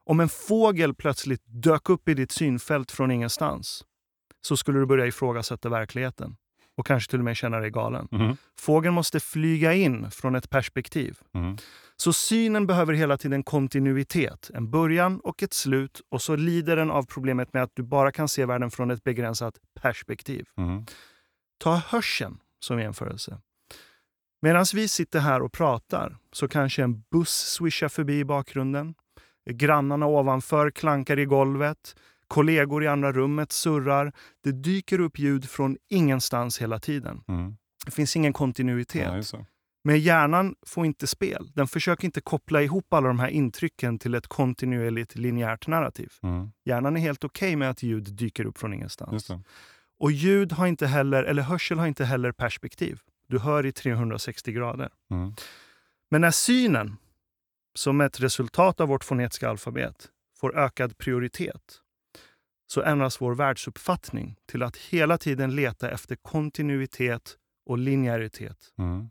Om 0.04 0.20
en 0.20 0.30
fågel 0.30 0.94
plötsligt 0.94 1.44
dök 1.46 1.90
upp 1.90 2.10
i 2.10 2.14
ditt 2.14 2.32
synfält 2.32 2.92
från 2.92 3.12
ingenstans 3.12 3.86
så 4.42 4.58
skulle 4.58 4.80
du 4.80 4.86
börja 4.86 5.08
ifrågasätta 5.08 5.70
verkligheten 5.70 6.36
och 6.78 6.86
kanske 6.86 7.10
till 7.10 7.20
och 7.20 7.26
med 7.26 7.38
känna 7.38 7.60
dig 7.60 7.70
galen. 7.70 8.08
Mm. 8.12 8.38
Fågeln 8.60 8.94
måste 8.94 9.20
flyga 9.20 9.74
in 9.74 10.12
från 10.12 10.36
ett 10.36 10.50
perspektiv. 10.50 11.18
Mm. 11.34 11.58
Så 11.96 12.14
synen 12.14 12.68
behöver 12.68 12.94
hela 12.94 13.18
tiden 13.18 13.44
kontinuitet, 13.44 14.52
en 14.54 14.72
början 14.72 15.20
och 15.20 15.44
ett 15.44 15.54
slut 15.54 16.02
och 16.10 16.22
så 16.22 16.36
lider 16.36 16.76
den 16.76 16.92
av 16.92 17.04
problemet 17.06 17.54
med 17.54 17.64
att 17.64 17.72
du 17.74 17.84
bara 17.84 18.12
kan 18.12 18.28
se 18.28 18.46
världen 18.46 18.72
från 18.72 18.92
ett 18.92 19.04
begränsat 19.04 19.60
perspektiv. 19.82 20.46
Mm. 20.58 20.86
Ta 21.60 21.76
hörseln 21.76 22.38
som 22.60 22.80
jämförelse. 22.80 23.40
Medan 24.42 24.66
vi 24.74 24.88
sitter 24.88 25.20
här 25.20 25.42
och 25.42 25.52
pratar 25.52 26.18
så 26.32 26.48
kanske 26.48 26.84
en 26.84 27.04
buss 27.12 27.54
swishar 27.58 27.90
förbi 27.90 28.20
i 28.20 28.26
bakgrunden. 28.26 28.94
Grannarna 29.50 30.06
ovanför 30.06 30.72
klankar 30.72 31.20
i 31.20 31.26
golvet. 31.26 31.96
Kollegor 32.32 32.84
i 32.84 32.88
andra 32.88 33.12
rummet 33.12 33.52
surrar. 33.52 34.14
Det 34.44 34.52
dyker 34.52 35.00
upp 35.00 35.20
ljud 35.20 35.50
från 35.50 35.78
ingenstans 35.90 36.62
hela 36.62 36.80
tiden. 36.80 37.24
Mm. 37.28 37.58
Det 37.86 37.92
finns 37.92 38.16
ingen 38.16 38.34
kontinuitet. 38.34 39.32
Ja. 39.34 39.46
Men 39.84 40.00
hjärnan 40.00 40.56
får 40.66 40.86
inte 40.86 41.08
spel. 41.08 41.52
Den 41.56 41.68
försöker 41.68 42.06
inte 42.06 42.22
koppla 42.22 42.62
ihop 42.62 42.94
alla 42.94 43.08
de 43.08 43.20
här 43.20 43.28
intrycken 43.28 44.00
till 44.00 44.16
ett 44.16 44.28
kontinuerligt 44.28 45.16
linjärt 45.16 45.68
narrativ. 45.68 46.12
Mm. 46.24 46.52
Hjärnan 46.66 46.98
är 46.98 47.02
helt 47.02 47.24
okej 47.24 47.56
med 47.56 47.70
att 47.70 47.84
ljud 47.84 48.04
dyker 48.04 48.46
upp 48.46 48.58
från 48.58 48.74
ingenstans. 48.74 49.32
Och 50.00 50.12
ljud 50.12 50.52
har 50.52 50.68
inte 50.68 50.88
heller, 50.88 51.24
eller 51.24 51.42
hörsel 51.42 51.80
har 51.80 51.88
inte 51.88 52.06
heller 52.06 52.32
perspektiv. 52.32 53.00
Du 53.28 53.40
hör 53.40 53.66
i 53.66 53.72
360 53.72 54.52
grader. 54.52 54.90
Mm. 55.12 55.34
Men 56.10 56.22
när 56.22 56.32
synen, 56.32 56.98
som 57.76 58.02
ett 58.02 58.20
resultat 58.20 58.80
av 58.80 58.88
vårt 58.88 59.04
fonetiska 59.04 59.50
alfabet, 59.50 60.10
får 60.40 60.58
ökad 60.58 60.98
prioritet 60.98 61.81
så 62.72 62.82
ändras 62.82 63.22
vår 63.22 63.36
världsuppfattning 63.36 64.36
till 64.46 64.64
att 64.64 64.78
hela 64.78 65.18
tiden 65.18 65.56
leta 65.56 65.92
efter 65.92 66.16
kontinuitet 66.16 67.38
och 67.66 67.78
linjäritet. 67.78 68.58
Mm. 68.78 69.10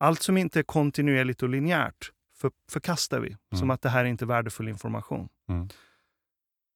Allt 0.00 0.22
som 0.22 0.36
inte 0.36 0.58
är 0.58 0.62
kontinuerligt 0.62 1.42
och 1.42 1.48
linjärt 1.48 2.12
för, 2.36 2.50
förkastar 2.70 3.20
vi, 3.20 3.36
som 3.50 3.58
Mm. 3.58 3.70
att 3.70 3.82
det 3.82 3.88
här 3.88 4.04
är 4.04 4.08
inte 4.08 4.24
är 4.24 4.26
värdefull 4.26 4.68
information. 4.68 5.28
Mm. 5.48 5.68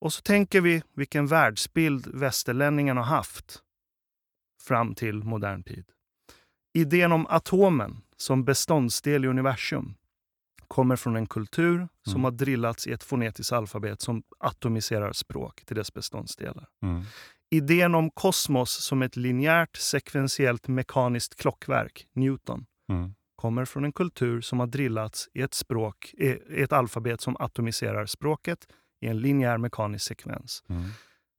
Och 0.01 0.13
så 0.13 0.23
tänker 0.23 0.61
vi 0.61 0.83
vilken 0.95 1.27
världsbild 1.27 2.07
västerlänningen 2.07 2.97
har 2.97 3.05
haft 3.05 3.63
fram 4.63 4.95
till 4.95 5.25
modern 5.25 5.63
tid. 5.63 5.85
Idén 6.75 7.13
om 7.13 7.27
atomen 7.27 8.03
som 8.17 8.45
beståndsdel 8.45 9.25
i 9.25 9.29
universum 9.29 9.95
kommer 10.71 10.97
från 10.97 11.17
en 11.17 11.27
kultur 11.27 11.89
som 12.05 12.13
Mm. 12.13 12.25
har 12.25 12.31
drillats 12.31 12.87
i 12.87 12.93
ett 12.93 13.03
fonetiskt 13.03 13.53
alfabet 13.53 14.01
som 14.01 14.23
atomiserar 14.41 15.13
språk 15.13 15.65
till 15.65 15.77
dess 15.77 15.95
beståndsdelar. 15.95 16.69
Mm. 16.83 17.03
Idén 17.51 17.95
om 17.95 18.11
kosmos 18.11 18.71
som 18.85 19.03
ett 19.03 19.17
linjärt, 19.17 19.77
sekventiellt 19.77 20.69
mekaniskt 20.69 21.35
klockverk, 21.37 22.07
Newton, 22.15 22.67
Mm. 22.89 23.15
kommer 23.37 23.65
från 23.65 23.85
en 23.85 23.93
kultur 23.93 24.41
som 24.41 24.61
har 24.61 24.67
drillats 24.67 25.29
i 25.35 25.43
ett, 25.43 25.55
språk, 25.55 26.15
i 26.19 26.63
ett 26.63 26.73
alfabet 26.73 27.21
som 27.21 27.37
atomiserar 27.41 28.07
språket 28.07 28.59
i 29.01 29.07
en 29.07 29.19
linjär 29.19 29.59
mekanisk 29.59 30.05
sekvens. 30.05 30.63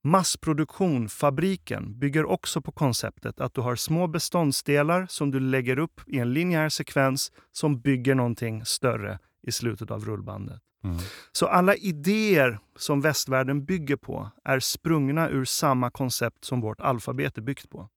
Massproduktion, 0.04 1.10
fabriken, 1.10 2.00
bygger 2.00 2.26
också 2.26 2.62
på 2.62 2.72
konceptet 2.72 3.40
att 3.40 3.54
du 3.54 3.62
har 3.62 3.76
små 3.76 4.08
beståndsdelar 4.08 5.06
som 5.10 5.32
du 5.32 5.40
lägger 5.40 5.80
upp 5.80 6.02
i 6.08 6.20
en 6.20 6.34
linjär 6.34 6.70
sekvens 6.70 7.32
som 7.52 7.82
bygger 7.82 8.16
någonting 8.16 8.66
större 8.66 9.20
i 9.48 9.52
slutet 9.52 9.92
av 9.92 10.06
rullbandet. 10.06 10.62
Mm. 10.84 10.98
Så 11.32 11.48
alla 11.48 11.76
idéer 11.76 12.60
som 12.76 13.02
västvärlden 13.02 13.66
bygger 13.66 13.96
på 13.96 14.32
är 14.44 14.60
sprungna 14.60 15.30
ur 15.30 15.46
samma 15.46 15.92
koncept 15.92 16.46
som 16.46 16.62
vårt 16.62 16.82
alfabet 16.82 17.38
är 17.38 17.42
byggt 17.42 17.70
på. 17.70 17.90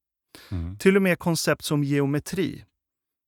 Mm. 0.50 0.78
Till 0.78 0.96
och 0.96 1.02
med 1.02 1.18
koncept 1.18 1.64
som 1.64 1.84
geometri. 1.84 2.64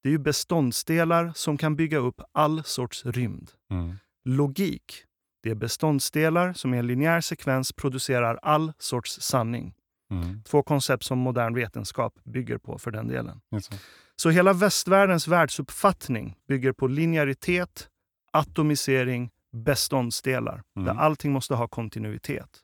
Det 0.03 0.09
är 0.09 0.11
ju 0.11 0.19
beståndsdelar 0.19 1.33
som 1.35 1.59
kan 1.59 1.77
bygga 1.77 1.99
upp 1.99 2.21
all 2.33 2.65
sorts 2.65 3.07
rymd. 3.07 3.51
Mm. 3.71 3.95
Logik. 4.25 5.05
Det 5.47 5.51
är 5.51 5.55
beståndsdelar 5.55 6.53
som 6.53 6.75
i 6.75 6.79
en 6.79 6.87
linjär 6.87 7.21
sekvens 7.21 7.73
producerar 7.73 8.39
all 8.43 8.73
sorts 8.79 9.21
sanning. 9.21 9.75
Mm. 10.11 10.43
Två 10.43 10.63
koncept 10.63 11.05
som 11.05 11.19
modern 11.19 11.55
vetenskap 11.55 12.15
bygger 12.25 12.59
på 12.59 12.79
för 12.79 12.91
den 12.91 13.09
delen. 13.09 13.41
Det. 13.51 13.81
Så 14.17 14.31
hela 14.31 14.53
västvärldens 14.53 15.29
världsuppfattning 15.29 16.37
bygger 16.49 16.73
på 16.73 16.87
linjäritet, 16.87 17.89
atomisering, 18.33 19.31
beståndsdelar. 19.53 20.63
Mm. 20.77 20.87
Där 20.87 21.03
allting 21.03 21.33
måste 21.33 21.55
ha 21.55 21.69
kontinuitet. 21.69 22.59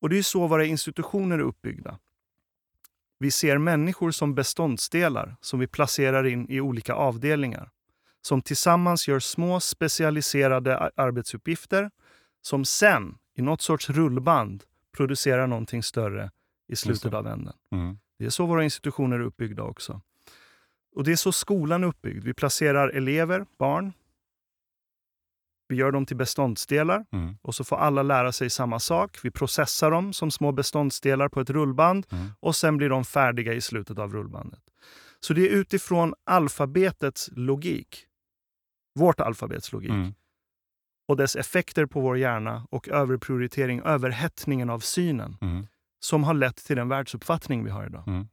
Och 0.00 0.08
det 0.08 0.18
är 0.18 0.22
så 0.22 0.46
våra 0.46 0.64
institutioner 0.64 1.38
är 1.38 1.42
uppbyggda. 1.42 1.98
Vi 3.18 3.30
ser 3.30 3.58
människor 3.58 4.10
som 4.10 4.34
beståndsdelar 4.34 5.36
som 5.40 5.60
vi 5.60 5.66
placerar 5.66 6.26
in 6.26 6.50
i 6.50 6.60
olika 6.60 6.94
avdelningar. 6.94 7.70
Som 8.26 8.42
tillsammans 8.42 9.08
gör 9.08 9.18
små 9.20 9.60
specialiserade 9.60 10.78
ar- 10.78 10.90
arbetsuppgifter 10.96 11.90
som 12.42 12.64
sen, 12.64 13.18
i 13.34 13.42
något 13.42 13.62
sorts 13.62 13.90
rullband, 13.90 14.64
producerar 14.96 15.46
någonting 15.46 15.82
större 15.82 16.30
i 16.68 16.76
slutet 16.76 17.14
av 17.14 17.26
änden. 17.26 17.54
Mm. 17.72 17.98
Det 18.18 18.24
är 18.26 18.30
så 18.30 18.46
våra 18.46 18.64
institutioner 18.64 19.16
är 19.16 19.20
uppbyggda 19.22 19.62
också. 19.62 20.00
Och 20.96 21.04
det 21.04 21.12
är 21.12 21.16
så 21.16 21.32
skolan 21.32 21.84
är 21.84 21.88
uppbyggd. 21.88 22.24
Vi 22.24 22.34
placerar 22.34 22.88
elever, 22.88 23.46
barn. 23.58 23.92
Vi 25.68 25.76
gör 25.76 25.92
dem 25.92 26.06
till 26.06 26.16
beståndsdelar 26.16 27.04
Mm. 27.12 27.36
och 27.42 27.54
så 27.54 27.64
får 27.64 27.76
alla 27.76 28.02
lära 28.02 28.32
sig 28.32 28.50
samma 28.50 28.78
sak. 28.80 29.18
Vi 29.22 29.30
processar 29.30 29.90
dem 29.90 30.12
som 30.12 30.30
små 30.30 30.52
beståndsdelar 30.52 31.28
på 31.28 31.40
ett 31.40 31.50
rullband 31.50 32.06
Mm. 32.12 32.26
och 32.40 32.56
sen 32.56 32.76
blir 32.76 32.88
de 32.88 33.04
färdiga 33.04 33.52
i 33.54 33.60
slutet 33.60 33.98
av 33.98 34.12
rullbandet. 34.12 34.60
Så 35.20 35.34
det 35.34 35.40
är 35.48 35.50
utifrån 35.50 36.14
alfabetets 36.24 37.30
logik, 37.32 38.06
vårt 38.96 39.20
alfabets 39.20 39.72
logik, 39.72 39.90
Mm. 39.90 40.14
och 41.08 41.16
dess 41.16 41.36
effekter 41.36 41.86
på 41.86 42.00
vår 42.00 42.18
hjärna 42.18 42.66
och 42.70 42.88
överprioritering, 42.88 43.80
överhettningen 43.80 44.70
av 44.70 44.80
synen, 44.80 45.36
Mm. 45.40 45.66
som 46.00 46.24
har 46.24 46.34
lett 46.34 46.56
till 46.56 46.76
den 46.76 46.88
världsuppfattning 46.88 47.64
vi 47.64 47.70
har 47.70 47.86
idag. 47.86 48.04
Mm. 48.08 48.28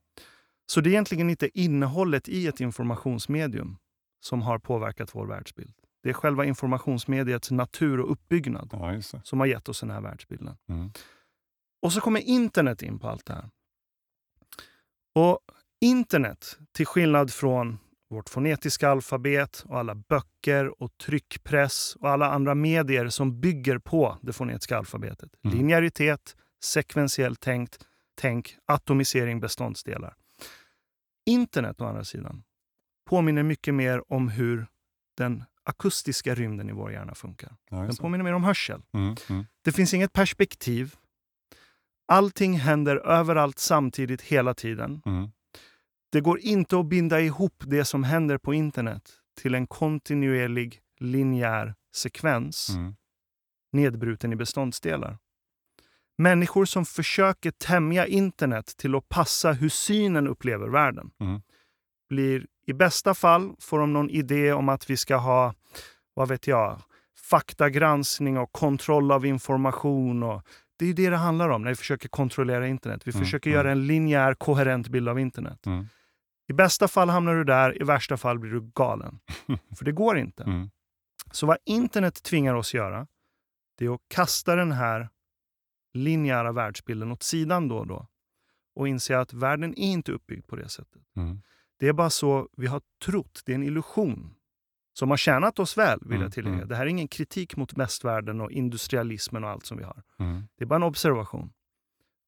Så 0.65 0.81
det 0.81 0.89
är 0.89 0.91
egentligen 0.91 1.29
inte 1.29 1.59
innehållet 1.59 2.29
i 2.29 2.47
ett 2.47 2.59
informationsmedium 2.61 3.77
som 4.19 4.41
har 4.41 4.59
påverkat 4.59 5.15
vår 5.15 5.25
världsbild. 5.25 5.73
Det 6.03 6.09
är 6.09 6.13
själva 6.13 6.45
informationsmediets 6.45 7.51
natur 7.51 7.99
och 7.99 8.11
uppbyggnad 8.11 8.69
Ja, 8.71 9.01
som 9.23 9.39
har 9.39 9.47
gett 9.47 9.69
oss 9.69 9.79
den 9.79 9.89
här 9.91 10.01
världsbilden. 10.01 10.57
Mm. 10.69 10.91
Och 11.81 11.93
så 11.93 12.01
kommer 12.01 12.19
internet 12.19 12.81
in 12.81 12.99
på 12.99 13.07
allt 13.09 13.25
det 13.25 13.33
här. 13.33 13.49
Och 15.15 15.39
internet, 15.81 16.57
till 16.71 16.85
skillnad 16.85 17.31
från 17.33 17.79
vårt 18.13 18.29
fonetiska 18.29 18.89
alfabet 18.89 19.63
och 19.67 19.79
alla 19.79 19.95
böcker 19.95 20.83
och 20.83 20.97
tryckpress 20.97 21.95
och 21.99 22.09
alla 22.09 22.31
andra 22.31 22.55
medier 22.55 23.09
som 23.09 23.39
bygger 23.39 23.77
på 23.77 24.17
det 24.21 24.33
fonetiska 24.33 24.77
alfabetet. 24.77 25.29
Mm. 25.45 25.57
Linjäritet, 25.57 26.35
sekventiellt 26.63 27.39
tänkt, 27.39 27.79
tänk, 28.15 28.57
atomisering, 28.65 29.39
beståndsdelar. 29.39 30.15
Internet 31.25 31.81
å 31.81 31.85
andra 31.85 32.03
sidan 32.03 32.43
påminner 33.09 33.43
mycket 33.43 33.73
mer 33.73 34.13
om 34.13 34.29
hur 34.29 34.67
den 35.17 35.43
akustiska 35.63 36.35
rymden 36.35 36.69
i 36.69 36.73
vår 36.73 36.91
hjärna 36.91 37.15
funkar. 37.15 37.55
Ja, 37.69 37.77
Den 37.77 37.95
påminner 37.95 38.23
mer 38.23 38.33
om 38.33 38.43
hörsel. 38.43 38.81
Mm. 38.93 39.15
Mm. 39.29 39.45
Det 39.61 39.71
finns 39.71 39.93
inget 39.93 40.13
perspektiv. 40.13 40.95
Allting 42.07 42.59
händer 42.59 42.95
överallt 42.95 43.59
samtidigt 43.59 44.21
hela 44.21 44.53
tiden. 44.53 45.01
Mm. 45.05 45.31
Det 46.13 46.21
går 46.21 46.39
inte 46.39 46.79
att 46.79 46.85
binda 46.85 47.21
ihop 47.21 47.63
det 47.67 47.85
som 47.85 48.03
händer 48.03 48.37
på 48.37 48.53
internet 48.53 49.09
till 49.41 49.55
en 49.55 49.67
kontinuerlig 49.67 50.79
linjär 50.99 51.75
sekvens 51.95 52.69
Mm. 52.69 52.95
nedbruten 53.71 54.33
i 54.33 54.35
beståndsdelar. 54.35 55.17
Människor 56.17 56.65
som 56.65 56.85
försöker 56.85 57.51
tämja 57.51 58.07
internet 58.07 58.73
till 58.77 58.95
att 58.95 59.09
passa 59.09 59.51
hur 59.51 59.69
synen 59.69 60.27
upplever 60.27 60.67
världen 60.69 61.11
Mm. 61.19 61.41
blir 62.09 62.45
i 62.65 62.73
bästa 62.73 63.13
fall 63.13 63.55
får 63.59 63.79
de 63.79 63.93
någon 63.93 64.09
idé 64.09 64.53
om 64.53 64.69
att 64.69 64.89
vi 64.89 64.97
ska 64.97 65.15
ha, 65.15 65.53
vad 66.13 66.27
vet 66.29 66.47
jag, 66.47 66.81
faktagranskning 67.17 68.37
och 68.37 68.51
kontroll 68.51 69.11
av 69.11 69.25
information. 69.25 70.23
Och 70.23 70.41
det 70.79 70.85
är 70.89 70.93
det 70.93 71.09
det 71.09 71.17
handlar 71.17 71.49
om 71.49 71.61
när 71.61 71.69
vi 71.69 71.75
försöker 71.75 72.09
kontrollera 72.09 72.67
internet. 72.67 73.07
Vi 73.07 73.11
Mm, 73.11 73.23
försöker 73.25 73.49
mm. 73.49 73.57
göra 73.57 73.71
en 73.71 73.87
linjär, 73.87 74.33
koherent 74.33 74.87
bild 74.87 75.09
av 75.09 75.19
internet. 75.19 75.65
Mm. 75.65 75.85
I 76.53 76.55
bästa 76.55 76.87
fall 76.87 77.09
hamnar 77.09 77.35
du 77.35 77.43
där, 77.43 77.81
i 77.81 77.85
värsta 77.85 78.17
fall 78.17 78.39
blir 78.39 78.51
du 78.51 78.71
galen. 78.75 79.19
För 79.77 79.85
det 79.85 79.91
går 79.91 80.17
inte. 80.17 80.43
Mm. 80.43 80.69
Så 81.31 81.45
vad 81.47 81.57
internet 81.65 82.23
tvingar 82.23 82.53
oss 82.53 82.73
göra, 82.73 83.07
det 83.77 83.85
är 83.85 83.93
att 83.95 84.01
kasta 84.07 84.55
den 84.55 84.71
här 84.71 85.09
linjära 85.93 86.51
världsbilden 86.51 87.11
åt 87.11 87.23
sidan 87.23 87.67
då 87.67 87.77
och 87.77 87.87
då. 87.87 88.07
Och 88.75 88.87
inse 88.87 89.19
att 89.19 89.33
världen 89.33 89.71
är 89.79 89.83
inte 89.91 90.11
uppbyggd 90.11 90.47
på 90.47 90.55
det 90.55 90.69
sättet. 90.69 91.01
Mm. 91.15 91.41
Det 91.79 91.87
är 91.87 91.93
bara 91.93 92.09
så 92.09 92.49
vi 92.57 92.67
har 92.67 92.81
trott. 93.05 93.41
Det 93.45 93.51
är 93.51 93.55
en 93.55 93.63
illusion 93.63 94.35
som 94.93 95.09
har 95.09 95.17
tjänat 95.17 95.59
oss 95.59 95.77
väl, 95.77 95.99
vill 96.01 96.11
Mm, 96.11 96.21
jag 96.21 96.33
tillägga. 96.33 96.55
mm. 96.55 96.67
Det 96.67 96.75
här 96.75 96.83
är 96.85 96.89
ingen 96.89 97.07
kritik 97.07 97.55
mot 97.57 97.73
västvärlden 97.73 98.41
och 98.41 98.51
industrialismen 98.51 99.43
och 99.43 99.49
allt 99.49 99.65
som 99.65 99.77
vi 99.77 99.83
har. 99.83 100.03
Mm. 100.19 100.43
Det 100.57 100.63
är 100.63 100.65
bara 100.67 100.75
en 100.75 100.83
observation 100.83 101.53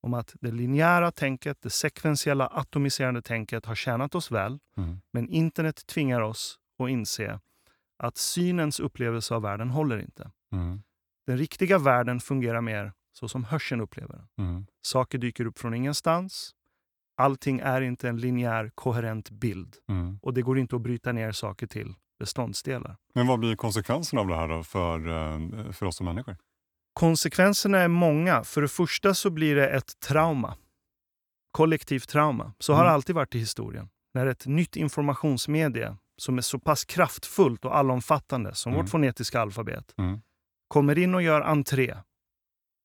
om 0.06 0.14
att 0.14 0.36
det 0.42 0.52
linjära 0.52 1.12
tänket, 1.12 1.62
det 1.62 1.70
sekventiella 1.70 2.48
atomiserande 2.48 3.22
tänket 3.22 3.66
har 3.66 3.76
tjänat 3.76 4.16
oss 4.16 4.32
väl. 4.32 4.60
Mm. 4.78 5.02
Men 5.12 5.30
internet 5.30 5.88
tvingar 5.88 6.22
oss 6.22 6.60
att 6.84 6.90
inse 6.90 7.40
att 7.98 8.18
synens 8.18 8.80
upplevelse 8.80 9.36
av 9.36 9.42
världen 9.42 9.70
håller 9.70 9.98
inte. 10.00 10.32
Mm. 10.52 10.82
Den 11.28 11.38
riktiga 11.38 11.78
världen 11.78 12.20
fungerar 12.20 12.62
mer 12.62 12.94
så 13.14 13.28
som 13.28 13.44
hörseln 13.44 13.82
upplever 13.82 14.14
den. 14.14 14.48
Mm. 14.48 14.66
Saker 14.82 15.18
dyker 15.18 15.46
upp 15.46 15.60
från 15.60 15.74
ingenstans. 15.74 16.52
Allting 17.18 17.60
är 17.60 17.82
inte 17.82 18.10
en 18.10 18.18
linjär, 18.18 18.72
koherent 18.76 19.30
bild. 19.30 19.76
Mm. 19.90 20.20
Och 20.22 20.34
det 20.34 20.42
går 20.42 20.60
inte 20.60 20.76
att 20.76 20.82
bryta 20.82 21.12
ner 21.12 21.32
saker 21.32 21.68
till 21.68 21.94
beståndsdelar. 22.20 22.98
Men 23.14 23.28
vad 23.28 23.40
blir 23.40 23.56
konsekvenserna 23.56 24.22
av 24.22 24.28
det 24.28 24.36
här 24.36 24.64
för, 24.64 25.08
eh, 25.08 25.72
för 25.72 25.86
oss 25.86 25.96
som 25.98 26.06
människor? 26.06 26.38
Konsekvenserna 27.00 27.78
är 27.80 27.88
många. 27.88 28.44
För 28.44 28.62
det 28.62 28.68
första 28.68 29.14
så 29.14 29.30
blir 29.30 29.56
det 29.56 29.68
ett 29.70 30.00
trauma. 30.00 30.56
Kollektivt 31.52 32.10
trauma. 32.10 32.54
Så 32.60 32.74
har 32.74 32.84
det 32.84 32.90
Mm. 32.90 32.94
alltid 32.96 33.16
varit 33.16 33.36
i 33.36 33.40
historien. 33.40 33.90
När 34.14 34.26
ett 34.28 34.46
nytt 34.46 34.76
informationsmedie 34.76 35.98
som 36.18 36.38
är 36.38 36.42
så 36.42 36.60
pass 36.60 36.86
kraftfullt 36.86 37.66
och 37.66 37.78
allomfattande 37.78 38.56
som 38.56 38.72
Mm. 38.74 38.82
vårt 38.84 38.92
fonetiska 38.92 39.42
alfabet 39.42 39.94
Mm. 39.98 40.22
kommer 40.68 40.98
in 40.98 41.16
och 41.16 41.22
gör 41.22 41.42
entré 41.42 41.96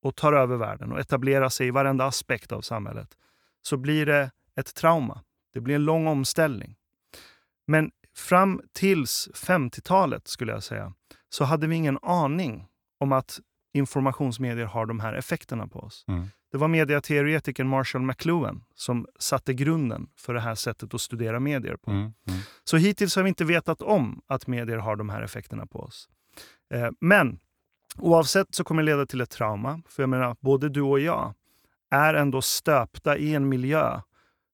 och 0.03 0.15
tar 0.15 0.33
över 0.33 0.55
världen 0.57 0.91
och 0.91 0.99
etablerar 0.99 1.49
sig 1.49 1.67
i 1.67 1.71
varenda 1.71 2.05
aspekt 2.05 2.51
av 2.51 2.61
samhället 2.61 3.17
så 3.61 3.77
blir 3.77 4.05
det 4.05 4.31
ett 4.55 4.75
trauma. 4.75 5.23
Det 5.53 5.61
blir 5.61 5.75
en 5.75 5.85
lång 5.85 6.07
omställning. 6.07 6.75
Men 7.67 7.91
fram 8.15 8.61
tills 8.73 9.29
50-talet 9.35 10.27
skulle 10.27 10.51
jag 10.51 10.63
säga 10.63 10.93
så 11.29 11.43
hade 11.43 11.67
vi 11.67 11.75
ingen 11.75 11.99
aning 12.01 12.67
om 12.99 13.11
att 13.11 13.39
informationsmedier 13.73 14.65
har 14.65 14.85
de 14.85 14.99
här 14.99 15.13
effekterna 15.13 15.67
på 15.67 15.79
oss. 15.79 16.05
Mm. 16.07 16.27
Det 16.51 16.57
var 16.57 16.67
mediateoretikern 16.67 17.67
Marshall 17.67 18.01
McLuhan 18.01 18.63
som 18.75 19.07
satte 19.19 19.53
grunden 19.53 20.09
för 20.17 20.33
det 20.33 20.39
här 20.39 20.55
sättet 20.55 20.93
att 20.93 21.01
studera 21.01 21.39
medier 21.39 21.75
på. 21.75 21.91
Mm. 21.91 22.01
Mm. 22.01 22.39
Så 22.63 22.77
hittills 22.77 23.15
har 23.15 23.23
vi 23.23 23.29
inte 23.29 23.45
vetat 23.45 23.81
om 23.81 24.21
att 24.27 24.47
medier 24.47 24.77
har 24.77 24.95
de 24.95 25.09
här 25.09 25.21
effekterna 25.21 25.65
på 25.65 25.79
oss. 25.79 26.09
Eh, 26.73 26.89
men 26.99 27.39
oavsett 27.97 28.55
så 28.55 28.63
kommer 28.63 28.83
det 28.83 28.85
leda 28.85 29.05
till 29.05 29.21
ett 29.21 29.29
trauma. 29.29 29.81
För 29.87 30.03
jag 30.03 30.09
menar, 30.09 30.35
både 30.39 30.69
du 30.69 30.81
och 30.81 30.99
jag 30.99 31.33
är 31.91 32.13
ändå 32.13 32.41
stöpta 32.41 33.17
i 33.17 33.35
en 33.35 33.49
miljö 33.49 34.01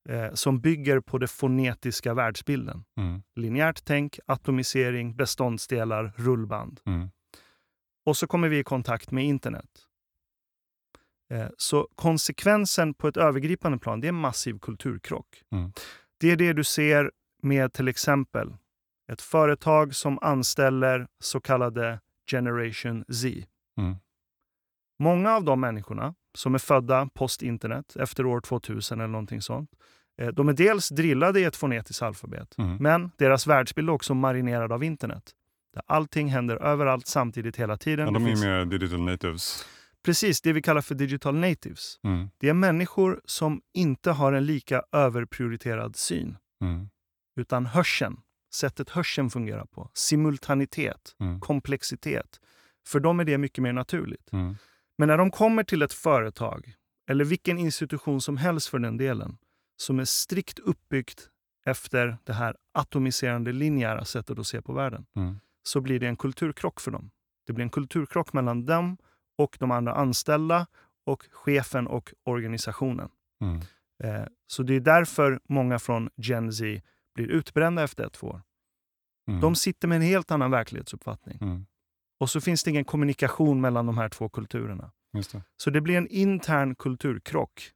eh, 0.10 0.34
som 0.34 0.62
bygger 0.62 1.00
på 1.00 1.18
den 1.18 1.28
fonetiska 1.28 2.14
världsbilden. 2.14 2.84
Mm. 2.98 3.22
Linjärt 3.36 3.82
tänk, 3.86 4.20
atomisering, 4.26 5.16
beståndsdelar, 5.16 6.14
rullband. 6.16 6.80
Mm. 6.86 7.10
Och 8.08 8.18
så 8.18 8.28
kommer 8.28 8.50
vi 8.50 8.60
i 8.60 8.64
kontakt 8.64 9.12
med 9.12 9.26
internet. 9.26 9.70
Eh, 11.34 11.48
Så 11.58 11.88
konsekvensen 11.96 12.94
på 12.94 13.08
ett 13.08 13.18
övergripande 13.18 13.78
plan, 13.78 14.00
det 14.02 14.08
är 14.08 14.10
en 14.10 14.16
massiv 14.16 14.60
kulturkrock. 14.60 15.44
Mm. 15.52 15.72
Det 16.20 16.32
är 16.32 16.36
det 16.36 16.54
du 16.54 16.64
ser 16.64 17.12
med 17.44 17.74
till 17.74 17.88
exempel 17.88 18.56
ett 19.12 19.22
företag 19.22 19.96
som 19.96 20.20
anställer 20.22 21.08
så 21.20 21.40
kallade 21.42 22.00
Generation 22.32 23.06
Z. 23.10 23.46
Mm. 23.78 23.96
Många 25.00 25.32
av 25.36 25.44
de 25.44 25.60
människorna 25.60 26.16
som 26.38 26.54
är 26.56 26.60
födda 26.60 27.10
post-internet, 27.14 27.96
efter 27.96 28.26
år 28.26 28.40
2000 28.42 29.00
eller 29.00 29.08
någonting 29.12 29.42
sånt, 29.42 29.70
eh, 30.22 30.28
de 30.28 30.50
är 30.50 30.54
dels 30.54 30.90
drillade 30.90 31.40
i 31.40 31.44
ett 31.44 31.56
fonetiskt 31.56 32.02
alfabet, 32.02 32.56
Mm. 32.58 32.78
men 32.78 33.12
deras 33.18 33.48
världsbild 33.48 33.90
är 33.90 33.94
också 33.94 34.14
marinerad 34.14 34.72
av 34.72 34.84
internet. 34.84 35.32
Där 35.78 35.84
allting 35.88 36.28
händer 36.30 36.56
överallt 36.56 37.08
samtidigt 37.08 37.56
hela 37.58 37.78
tiden. 37.78 38.06
Ja, 38.06 38.12
de 38.12 38.24
är 38.24 38.28
finns- 38.30 38.42
mer 38.44 38.66
digital 38.66 39.02
natives. 39.02 39.66
Precis, 40.04 40.42
det 40.42 40.54
vi 40.54 40.62
kallar 40.62 40.82
för 40.82 40.96
digital 40.96 41.36
natives. 41.36 42.00
Mm. 42.04 42.30
Det 42.40 42.50
är 42.50 42.54
människor 42.54 43.22
som 43.26 43.62
inte 43.74 44.12
har 44.12 44.34
en 44.34 44.46
lika 44.46 44.84
överprioriterad 44.92 45.96
syn, 45.96 46.38
Mm. 46.62 46.90
utan 47.40 47.66
hörseln, 47.66 48.18
sättet 48.54 48.90
hörseln 48.90 49.30
fungerar 49.30 49.66
på, 49.66 49.90
simultanitet, 49.94 51.16
Mm. 51.20 51.40
komplexitet. 51.40 52.40
För 52.88 53.00
dem 53.00 53.20
är 53.20 53.24
det 53.26 53.38
mycket 53.38 53.62
mer 53.64 53.74
naturligt. 53.74 54.32
Mm. 54.34 54.56
Men 54.98 55.08
när 55.08 55.18
de 55.18 55.32
kommer 55.32 55.64
till 55.64 55.82
ett 55.82 55.94
företag, 55.94 56.74
eller 57.10 57.26
vilken 57.26 57.58
institution 57.58 58.22
som 58.22 58.38
helst 58.38 58.68
för 58.68 58.80
den 58.80 58.98
delen, 58.98 59.38
som 59.82 60.00
är 60.00 60.06
strikt 60.06 60.60
uppbyggt 60.60 61.30
efter 61.66 62.18
det 62.24 62.34
här 62.34 62.56
atomiserande 62.74 63.52
linjära 63.52 64.06
sättet 64.06 64.40
att 64.40 64.48
se 64.48 64.62
på 64.62 64.74
världen, 64.74 65.06
Mm. 65.16 65.40
Så 65.68 65.82
blir 65.82 66.00
det 66.00 66.08
en 66.08 66.18
kulturkrock 66.18 66.80
för 66.80 66.92
dem. 66.92 67.12
Det 67.48 67.54
blir 67.54 67.64
en 67.64 67.70
kulturkrock 67.70 68.34
mellan 68.34 68.66
dem 68.66 68.98
och 69.38 69.58
de 69.60 69.72
andra 69.72 69.94
anställda 69.94 70.68
och 71.06 71.24
chefen 71.32 71.88
och 71.88 72.14
organisationen. 72.24 73.10
Mm. 73.42 73.62
Eh, 74.04 74.28
så 74.48 74.64
det 74.64 74.76
är 74.76 74.80
därför 74.80 75.40
många 75.50 75.80
från 75.80 76.10
Gen 76.16 76.54
Z 76.54 76.82
blir 77.16 77.28
utbrända 77.28 77.84
efter 77.84 78.06
ett 78.06 78.14
två 78.14 78.28
år. 78.28 78.42
Mm. 79.28 79.42
De 79.42 79.56
sitter 79.56 79.88
med 79.88 79.96
en 79.96 80.02
helt 80.02 80.32
annan 80.32 80.52
verklighetsuppfattning. 80.52 81.38
Mm. 81.42 81.66
Och 82.20 82.30
så 82.30 82.42
finns 82.42 82.64
det 82.64 82.70
ingen 82.70 82.86
kommunikation 82.86 83.62
mellan 83.62 83.86
de 83.86 83.98
här 83.98 84.10
två 84.10 84.30
kulturerna. 84.30 84.92
Det. 85.14 85.42
Så 85.58 85.70
det 85.70 85.82
blir 85.82 85.98
en 85.98 86.08
intern 86.08 86.76
kulturkrock 86.76 87.72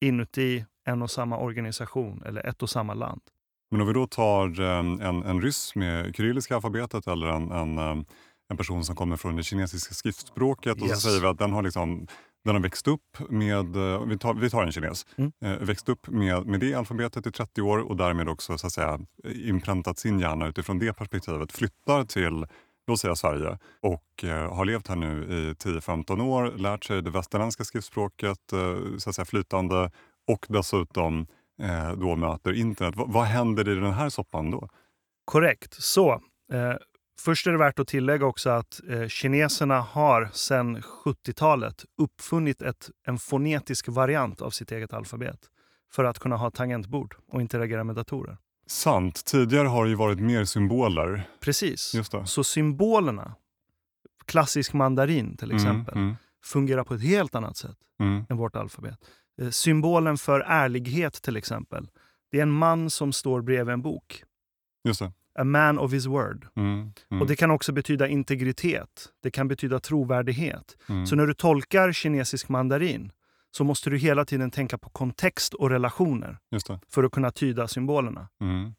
inuti 0.00 0.64
en 0.84 1.02
och 1.02 1.10
samma 1.10 1.38
organisation 1.38 2.22
eller 2.22 2.46
ett 2.46 2.62
och 2.62 2.70
samma 2.70 2.94
land. 2.94 3.22
Men 3.70 3.80
om 3.80 3.86
vi 3.86 3.92
då 3.92 4.06
tar 4.06 4.60
eh, 4.60 4.78
en, 4.78 5.22
en 5.22 5.42
ryss 5.42 5.74
med 5.74 6.16
kyrilliska 6.16 6.56
alfabetet 6.56 7.06
eller 7.06 7.26
en, 7.26 7.50
en, 7.50 7.78
eh, 7.78 8.04
en 8.50 8.56
person 8.56 8.84
som 8.84 8.96
kommer 8.96 9.16
från 9.16 9.36
det 9.36 9.42
kinesiska 9.42 9.94
skriftspråket 9.94 10.80
och 10.82 10.86
Yes. 10.88 11.02
så 11.02 11.08
säger 11.08 11.20
vi 11.20 11.26
att 11.26 11.38
den 11.38 11.52
har, 11.52 11.62
liksom, 11.62 12.06
den 12.44 12.54
har 12.54 12.62
växt 12.62 12.88
upp 12.88 13.18
med, 13.28 13.76
eh, 13.76 14.04
vi 14.04 14.18
tar, 14.18 14.34
vi 14.34 14.50
tar 14.50 14.62
en 14.64 14.72
kines, 14.72 15.06
Mm. 15.16 15.32
växt 15.66 15.88
upp 15.88 16.08
med, 16.08 16.46
med 16.46 16.60
det 16.60 16.74
alfabetet 16.74 17.26
i 17.26 17.32
30 17.32 17.62
år 17.62 17.78
och 17.78 17.96
därmed 17.96 18.28
också 18.28 18.58
så 18.58 18.66
att 18.66 18.72
säga, 18.72 19.00
inpräntat 19.34 19.98
sin 19.98 20.20
hjärna 20.20 20.46
utifrån 20.48 20.78
det 20.78 20.92
perspektivet, 20.92 21.52
flyttar 21.52 22.04
till 22.04 22.46
låt 22.86 23.00
säga 23.00 23.14
Sverige 23.16 23.58
och 23.80 24.24
eh, 24.24 24.54
har 24.54 24.64
levt 24.64 24.88
här 24.88 24.96
nu 24.96 25.24
i 25.24 25.52
10-15 25.64 26.20
år, 26.22 26.52
lärt 26.56 26.84
sig 26.84 27.02
det 27.02 27.10
västerländska 27.10 27.64
skriftspråket 27.64 28.52
eh, 28.52 28.96
så 28.98 29.10
att 29.10 29.14
säga, 29.16 29.24
flytande 29.26 29.90
och 30.28 30.46
dessutom 30.48 31.26
eh, 31.60 31.92
då 31.92 32.16
möter 32.16 32.52
internet. 32.52 32.94
V- 32.96 33.04
vad 33.06 33.24
händer 33.24 33.68
i 33.68 33.74
den 33.74 33.92
här 33.92 34.08
soppan 34.08 34.50
då? 34.50 34.68
Korrekt. 35.24 35.74
Så, 35.82 36.12
eh, 36.52 36.74
först 37.20 37.46
är 37.46 37.52
det 37.52 37.58
värt 37.58 37.78
att 37.78 37.88
tillägga 37.88 38.26
också 38.26 38.50
att 38.50 38.80
eh, 38.88 39.06
kineserna 39.08 39.80
har 39.80 40.30
sedan 40.32 40.76
70-talet 41.04 41.84
uppfunnit 41.98 42.62
ett, 42.62 42.90
en 43.06 43.18
fonetisk 43.18 43.88
variant 43.88 44.40
av 44.42 44.50
sitt 44.50 44.72
eget 44.72 44.92
alfabet 44.92 45.38
för 45.92 46.04
att 46.04 46.18
kunna 46.18 46.36
ha 46.36 46.50
tangentbord 46.50 47.14
och 47.28 47.40
interagera 47.40 47.84
med 47.84 47.94
datorer. 47.96 48.36
Sant. 48.66 49.24
Tidigare 49.24 49.68
har 49.68 49.84
det 49.84 49.90
ju 49.90 49.96
varit 49.96 50.18
mer 50.20 50.44
symboler. 50.44 51.22
Precis. 51.40 51.94
Just 51.94 52.12
det. 52.12 52.26
Så 52.26 52.44
symbolerna, 52.44 53.34
klassisk 54.26 54.72
mandarin 54.72 55.36
till 55.36 55.52
exempel, 55.52 55.94
Mm, 55.98 56.16
fungerar 56.44 56.84
på 56.84 56.94
ett 56.94 57.02
helt 57.02 57.34
annat 57.34 57.56
sätt 57.56 57.76
mm, 58.00 58.24
än 58.28 58.36
vårt 58.36 58.56
alfabet. 58.56 58.98
Eh, 59.40 59.50
Symbolen 59.50 60.18
för 60.18 60.40
ärlighet 60.40 61.22
till 61.22 61.36
exempel, 61.36 61.88
det 62.30 62.38
är 62.38 62.42
en 62.42 62.50
man 62.50 62.90
som 62.90 63.12
står 63.12 63.42
bredvid 63.42 63.72
en 63.72 63.82
bok. 63.82 64.24
just 64.84 65.00
det. 65.00 65.12
A 65.38 65.44
man 65.44 65.78
of 65.78 65.92
his 65.92 66.06
word. 66.06 66.46
Mm, 66.56 66.92
mm, 67.10 67.22
Och 67.22 67.26
Det 67.28 67.36
kan 67.36 67.50
också 67.50 67.72
betyda 67.72 68.08
integritet. 68.08 69.08
Det 69.22 69.30
kan 69.30 69.48
betyda 69.48 69.80
trovärdighet. 69.80 70.76
mm, 70.88 71.06
Så 71.06 71.16
när 71.16 71.26
du 71.26 71.34
tolkar 71.34 71.92
kinesisk 71.92 72.48
mandarin 72.48 73.12
så 73.50 73.64
måste 73.64 73.90
du 73.90 73.98
hela 73.98 74.24
tiden 74.24 74.50
tänka 74.50 74.78
på 74.78 74.90
kontext 74.90 75.54
och 75.54 75.70
relationer 75.70 76.38
för 76.88 77.04
att 77.04 77.12
kunna 77.12 77.30
tyda 77.30 77.68
symbolerna. 77.68 78.28
Mm, 78.40 78.74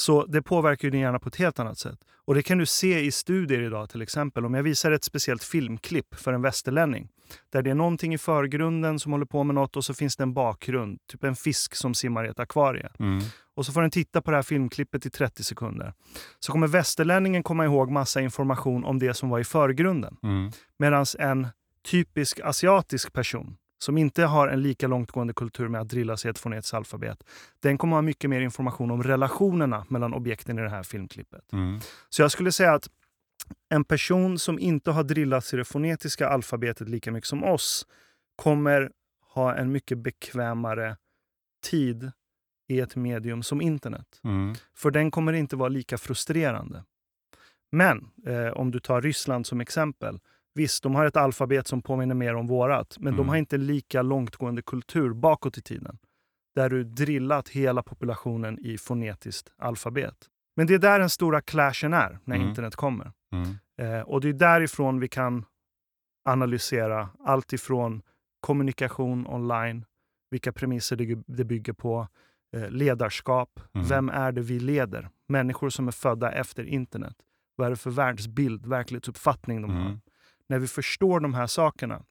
Så 0.00 0.26
det 0.26 0.42
påverkar 0.42 0.86
ju 0.88 0.90
din 0.90 1.00
hjärna 1.00 1.18
på 1.18 1.28
ett 1.28 1.36
helt 1.36 1.58
annat 1.58 1.78
sätt. 1.78 1.98
Och 2.24 2.34
det 2.34 2.42
kan 2.42 2.58
du 2.58 2.66
se 2.66 3.00
i 3.00 3.10
studier 3.10 3.62
idag 3.62 3.90
till 3.90 4.02
exempel. 4.02 4.44
Om 4.46 4.54
jag 4.54 4.62
visar 4.62 4.92
ett 4.92 5.04
speciellt 5.04 5.44
filmklipp 5.44 6.14
för 6.14 6.32
en 6.32 6.42
västerlänning 6.42 7.08
där 7.52 7.62
det 7.62 7.70
är 7.70 7.74
någonting 7.74 8.14
i 8.14 8.18
förgrunden 8.18 8.98
som 8.98 9.12
håller 9.12 9.24
på 9.26 9.44
med 9.44 9.54
något 9.54 9.76
och 9.76 9.84
så 9.84 9.94
finns 9.94 10.16
det 10.16 10.22
en 10.22 10.34
bakgrund, 10.34 10.98
typ 11.06 11.24
en 11.24 11.36
fisk 11.36 11.74
som 11.74 11.94
simmar 11.94 12.24
i 12.26 12.28
ett 12.28 12.40
akvarie. 12.40 12.88
mm, 12.98 13.22
Och 13.56 13.66
så 13.66 13.72
får 13.72 13.80
den 13.82 13.90
titta 13.90 14.22
på 14.22 14.30
det 14.30 14.36
här 14.36 14.42
filmklippet 14.42 15.06
i 15.06 15.10
30 15.10 15.44
sekunder. 15.44 15.94
Så 16.38 16.52
kommer 16.52 16.66
västerlänningen 16.66 17.42
komma 17.42 17.64
ihåg 17.64 17.90
massa 17.90 18.20
information 18.20 18.84
om 18.84 18.98
det 18.98 19.14
som 19.14 19.28
var 19.28 19.38
i 19.38 19.44
förgrunden. 19.44 20.16
mm, 20.22 20.50
Medan 20.78 21.06
en 21.18 21.48
typisk 21.90 22.40
asiatisk 22.40 23.12
person 23.12 23.56
som 23.82 23.98
inte 23.98 24.24
har 24.24 24.48
en 24.48 24.62
lika 24.62 24.86
långtgående 24.86 25.34
kultur 25.34 25.68
med 25.68 25.80
att 25.80 25.88
drilla 25.88 26.16
sig 26.16 26.30
ett 26.30 26.38
fonetiskt 26.38 26.74
alfabet, 26.74 27.24
den 27.60 27.78
kommer 27.78 27.96
ha 27.96 28.02
mycket 28.02 28.30
mer 28.30 28.40
information 28.40 28.90
om 28.90 29.02
relationerna 29.02 29.86
mellan 29.88 30.14
objekten 30.14 30.58
i 30.58 30.62
det 30.62 30.70
här 30.70 30.82
filmklippet. 30.82 31.52
mm, 31.52 31.80
Så 32.08 32.22
jag 32.22 32.30
skulle 32.32 32.52
säga 32.52 32.72
att 32.74 32.88
en 33.68 33.84
person 33.84 34.38
som 34.38 34.58
inte 34.58 34.90
har 34.90 35.04
drillats 35.04 35.54
i 35.54 35.56
det 35.56 35.64
fonetiska 35.64 36.28
alfabetet 36.28 36.88
lika 36.88 37.12
mycket 37.12 37.28
som 37.28 37.44
oss 37.44 37.86
kommer 38.36 38.90
ha 39.34 39.54
en 39.54 39.72
mycket 39.72 39.98
bekvämare 39.98 40.96
tid 41.70 42.12
i 42.68 42.80
ett 42.80 42.96
medium 42.96 43.42
som 43.42 43.60
internet. 43.60 44.20
mm, 44.24 44.54
För 44.74 44.90
den 44.90 45.10
kommer 45.10 45.32
inte 45.32 45.56
vara 45.56 45.68
lika 45.68 45.98
frustrerande. 45.98 46.84
Men 47.72 48.10
eh, 48.26 48.48
om 48.48 48.70
du 48.70 48.80
tar 48.80 49.00
Ryssland 49.02 49.46
som 49.46 49.60
exempel. 49.60 50.20
Visst, 50.54 50.82
de 50.82 50.94
har 50.94 51.04
ett 51.06 51.16
alfabet 51.16 51.66
som 51.66 51.82
påminner 51.82 52.14
mer 52.14 52.34
om 52.34 52.46
vårat, 52.46 52.96
men 53.00 53.12
de 53.12 53.18
Mm. 53.20 53.28
har 53.28 53.36
inte 53.36 53.56
lika 53.56 54.02
långtgående 54.02 54.62
kultur 54.62 55.12
bakåt 55.12 55.58
i 55.58 55.62
tiden. 55.62 55.98
Där 56.54 56.70
du 56.70 56.84
drillat 56.84 57.48
hela 57.48 57.82
populationen 57.82 58.58
i 58.58 58.78
fonetiskt 58.78 59.52
alfabet. 59.58 60.14
Men 60.56 60.66
det 60.66 60.74
är 60.74 60.78
där 60.78 60.98
den 60.98 61.10
stora 61.10 61.40
clashen 61.40 61.92
är 61.94 62.18
när 62.24 62.36
Mm. 62.36 62.48
internet 62.48 62.76
kommer. 62.76 63.12
mm, 63.32 63.48
Eh, 63.80 64.00
och 64.00 64.20
det 64.20 64.28
är 64.28 64.32
därifrån 64.32 65.00
vi 65.00 65.08
kan 65.08 65.44
analysera 66.24 67.08
allt 67.24 67.52
ifrån 67.52 68.02
kommunikation 68.40 69.26
online, 69.26 69.84
vilka 70.30 70.52
premisser 70.52 70.96
det, 70.96 71.18
det 71.26 71.44
bygger 71.44 71.72
på, 71.72 72.08
eh, 72.56 72.70
ledarskap, 72.70 73.60
Mm. 73.74 73.86
vem 73.86 74.08
är 74.08 74.32
det 74.32 74.40
vi 74.40 74.60
leder? 74.60 75.08
Människor 75.28 75.70
som 75.70 75.88
är 75.88 75.92
födda 75.92 76.32
efter 76.32 76.64
internet. 76.64 77.16
Vad 77.56 77.66
är 77.66 77.70
det 77.70 77.76
för 77.76 77.90
världsbild, 77.90 78.66
verklighetsuppfattning 78.66 79.62
de 79.62 79.70
har? 79.70 79.98
När 80.50 80.58
vi 80.58 80.66
förstår 80.66 81.20
de 81.20 81.34
här 81.34 81.46
sakerna 81.46 82.02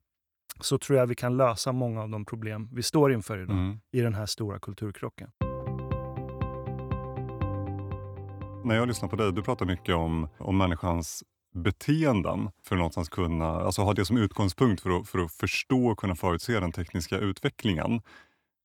så 0.59 0.77
tror 0.77 0.99
jag 0.99 1.07
vi 1.07 1.15
kan 1.15 1.37
lösa 1.37 1.71
många 1.71 2.01
av 2.01 2.09
de 2.09 2.25
problem 2.25 2.69
vi 2.73 2.83
står 2.83 3.13
inför 3.13 3.37
idag 3.37 3.57
mm. 3.57 3.79
i 3.91 4.01
den 4.01 4.13
här 4.13 4.25
stora 4.25 4.59
kulturkrocken. 4.59 5.31
När 8.63 8.75
jag 8.75 8.87
lyssnar 8.87 9.09
på 9.09 9.15
dig, 9.15 9.33
du 9.33 9.41
pratar 9.41 9.65
mycket 9.65 9.95
om, 9.95 10.27
om 10.37 10.57
människans 10.57 11.23
beteenden 11.53 12.49
för 12.63 12.75
att 12.75 12.79
någonstans 12.79 13.09
kunna, 13.09 13.47
alltså 13.47 13.81
ha 13.81 13.93
det 13.93 14.05
som 14.05 14.17
utgångspunkt 14.17 14.81
för 14.81 14.89
att, 14.89 15.09
för 15.09 15.19
att 15.19 15.31
förstå 15.31 15.87
och 15.87 15.99
kunna 15.99 16.15
förutse 16.15 16.59
den 16.59 16.71
tekniska 16.71 17.17
utvecklingen. 17.17 18.01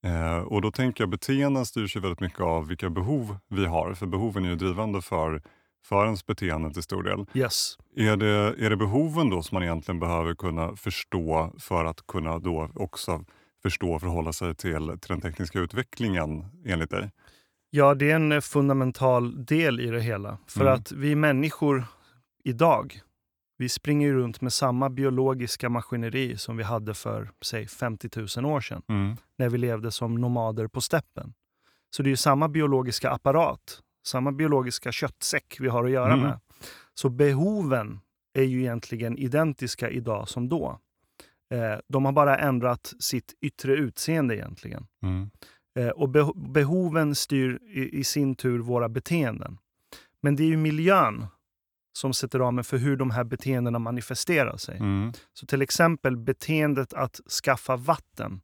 Eh, 0.03 0.37
och 0.37 0.61
då 0.61 0.71
tänker 0.71 1.01
jag 1.01 1.09
beteenden 1.09 1.65
styrs 1.65 1.95
ju 1.95 1.99
väldigt 1.99 2.19
mycket 2.19 2.41
av 2.41 2.67
vilka 2.67 2.89
behov 2.89 3.37
vi 3.47 3.65
har, 3.65 3.93
för 3.93 4.05
behoven 4.05 4.45
är 4.45 4.49
ju 4.49 4.55
drivande 4.55 5.01
för, 5.01 5.41
för 5.85 6.05
ens 6.05 6.25
beteende 6.25 6.73
till 6.73 6.83
stor 6.83 7.03
del. 7.03 7.25
Yes. 7.33 7.77
Är 7.95 8.17
det, 8.17 8.27
är 8.65 8.69
det 8.69 8.75
behoven 8.77 9.29
då 9.29 9.41
som 9.43 9.55
man 9.55 9.63
egentligen 9.63 9.99
behöver 9.99 10.35
kunna 10.35 10.75
förstå 10.75 11.53
för 11.59 11.85
att 11.85 12.07
kunna 12.07 12.39
då 12.39 12.69
också 12.75 13.23
förstå 13.63 13.93
och 13.93 14.01
förhålla 14.01 14.33
sig 14.33 14.55
till, 14.55 14.87
till 14.87 15.09
den 15.09 15.21
tekniska 15.21 15.59
utvecklingen 15.59 16.45
enligt 16.65 16.89
dig? 16.89 17.11
Ja, 17.69 17.93
det 17.95 18.11
är 18.11 18.15
en 18.15 18.31
eh, 18.31 18.41
fundamental 18.41 19.45
del 19.45 19.79
i 19.79 19.87
det 19.87 20.01
hela. 20.01 20.37
För 20.47 20.61
Mm. 20.61 20.73
att 20.73 20.91
vi 20.91 21.15
människor 21.15 21.85
idag, 22.43 22.99
vi 23.57 23.69
springer 23.69 24.07
ju 24.07 24.13
runt 24.13 24.41
med 24.41 24.53
samma 24.53 24.89
biologiska 24.89 25.69
maskineri 25.69 26.37
som 26.37 26.57
vi 26.57 26.63
hade 26.63 26.93
för, 26.93 27.31
säg 27.41 27.67
50 27.67 28.09
000 28.41 28.45
år 28.45 28.61
sedan, 28.61 28.81
Mm, 28.89 29.15
när 29.37 29.49
vi 29.49 29.57
levde 29.57 29.91
som 29.91 30.15
nomader 30.15 30.67
på 30.67 30.81
steppen. 30.81 31.33
Så 31.95 32.03
det 32.03 32.07
är 32.07 32.11
ju 32.11 32.17
samma 32.17 32.49
biologiska 32.49 33.09
apparat, 33.11 33.81
samma 34.07 34.31
biologiska 34.31 34.91
köttsäck 34.91 35.57
vi 35.59 35.67
har 35.67 35.85
att 35.85 35.91
göra 35.91 36.13
Mm. 36.13 36.19
med. 36.25 36.39
Så 36.93 37.09
behoven 37.09 37.99
är 38.33 38.43
ju 38.43 38.59
egentligen 38.61 39.17
identiska 39.17 39.89
idag 39.89 40.29
som 40.29 40.49
då. 40.49 40.79
Eh, 41.53 41.79
de 41.87 42.05
har 42.05 42.11
bara 42.11 42.37
ändrat 42.37 42.93
sitt 42.99 43.33
yttre 43.41 43.73
utseende 43.75 44.35
egentligen. 44.35 44.87
mm, 45.03 45.29
Eh, 45.79 45.89
och 45.89 46.09
beh- 46.09 46.51
behoven 46.51 47.15
styr 47.15 47.59
i, 47.63 47.99
i 47.99 48.03
sin 48.03 48.35
tur 48.35 48.59
våra 48.59 48.89
beteenden. 48.89 49.57
Men 50.21 50.35
det 50.35 50.43
är 50.43 50.47
ju 50.47 50.57
miljön 50.57 51.25
som 51.97 52.13
sätter 52.13 52.39
ramen 52.39 52.63
för 52.63 52.77
hur 52.77 52.97
de 52.97 53.11
här 53.11 53.23
beteendena 53.23 53.79
manifesterar 53.79 54.57
sig. 54.57 54.77
mm, 54.77 55.13
Så 55.33 55.45
till 55.45 55.61
exempel 55.61 56.17
beteendet 56.17 56.93
att 56.93 57.19
skaffa 57.45 57.75
vatten 57.75 58.41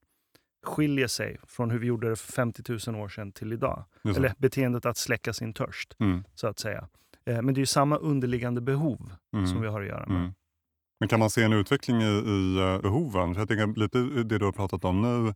skiljer 0.63 1.08
sig 1.08 1.38
från 1.47 1.71
hur 1.71 1.80
vi 1.80 1.88
gjorde 1.88 2.10
det 2.10 2.15
för 2.15 2.32
50 2.32 2.91
000 2.91 3.02
år 3.04 3.10
sedan 3.10 3.32
till 3.32 3.54
idag. 3.54 3.84
Eller 4.04 4.34
beteendet 4.38 4.86
att 4.86 4.97
släcka 4.97 5.34
sin 5.34 5.54
törst, 5.54 5.95
Mm, 6.00 6.24
så 6.36 6.47
att 6.47 6.60
säga. 6.60 6.88
Eh, 7.26 7.41
men 7.41 7.54
det 7.54 7.58
är 7.58 7.62
ju 7.62 7.65
samma 7.65 7.97
underliggande 7.97 8.62
behov 8.62 9.12
Mm. 9.34 9.47
som 9.47 9.62
vi 9.62 9.67
har 9.67 9.82
att 9.82 9.88
göra 9.88 10.08
med. 10.08 10.17
Mm. 10.17 10.34
Men 11.00 11.10
kan 11.10 11.19
man 11.19 11.30
se 11.30 11.43
en 11.43 11.54
utveckling 11.54 12.02
i, 12.02 12.06
i 12.06 12.58
eh, 12.58 12.82
behoven? 12.82 13.34
För 13.34 13.41
jag 13.41 13.47
tänker 13.47 13.80
lite 13.80 14.00
det 14.24 14.38
du 14.38 14.45
har 14.45 14.52
pratat 14.52 14.86
om 14.86 15.02
nu 15.02 15.34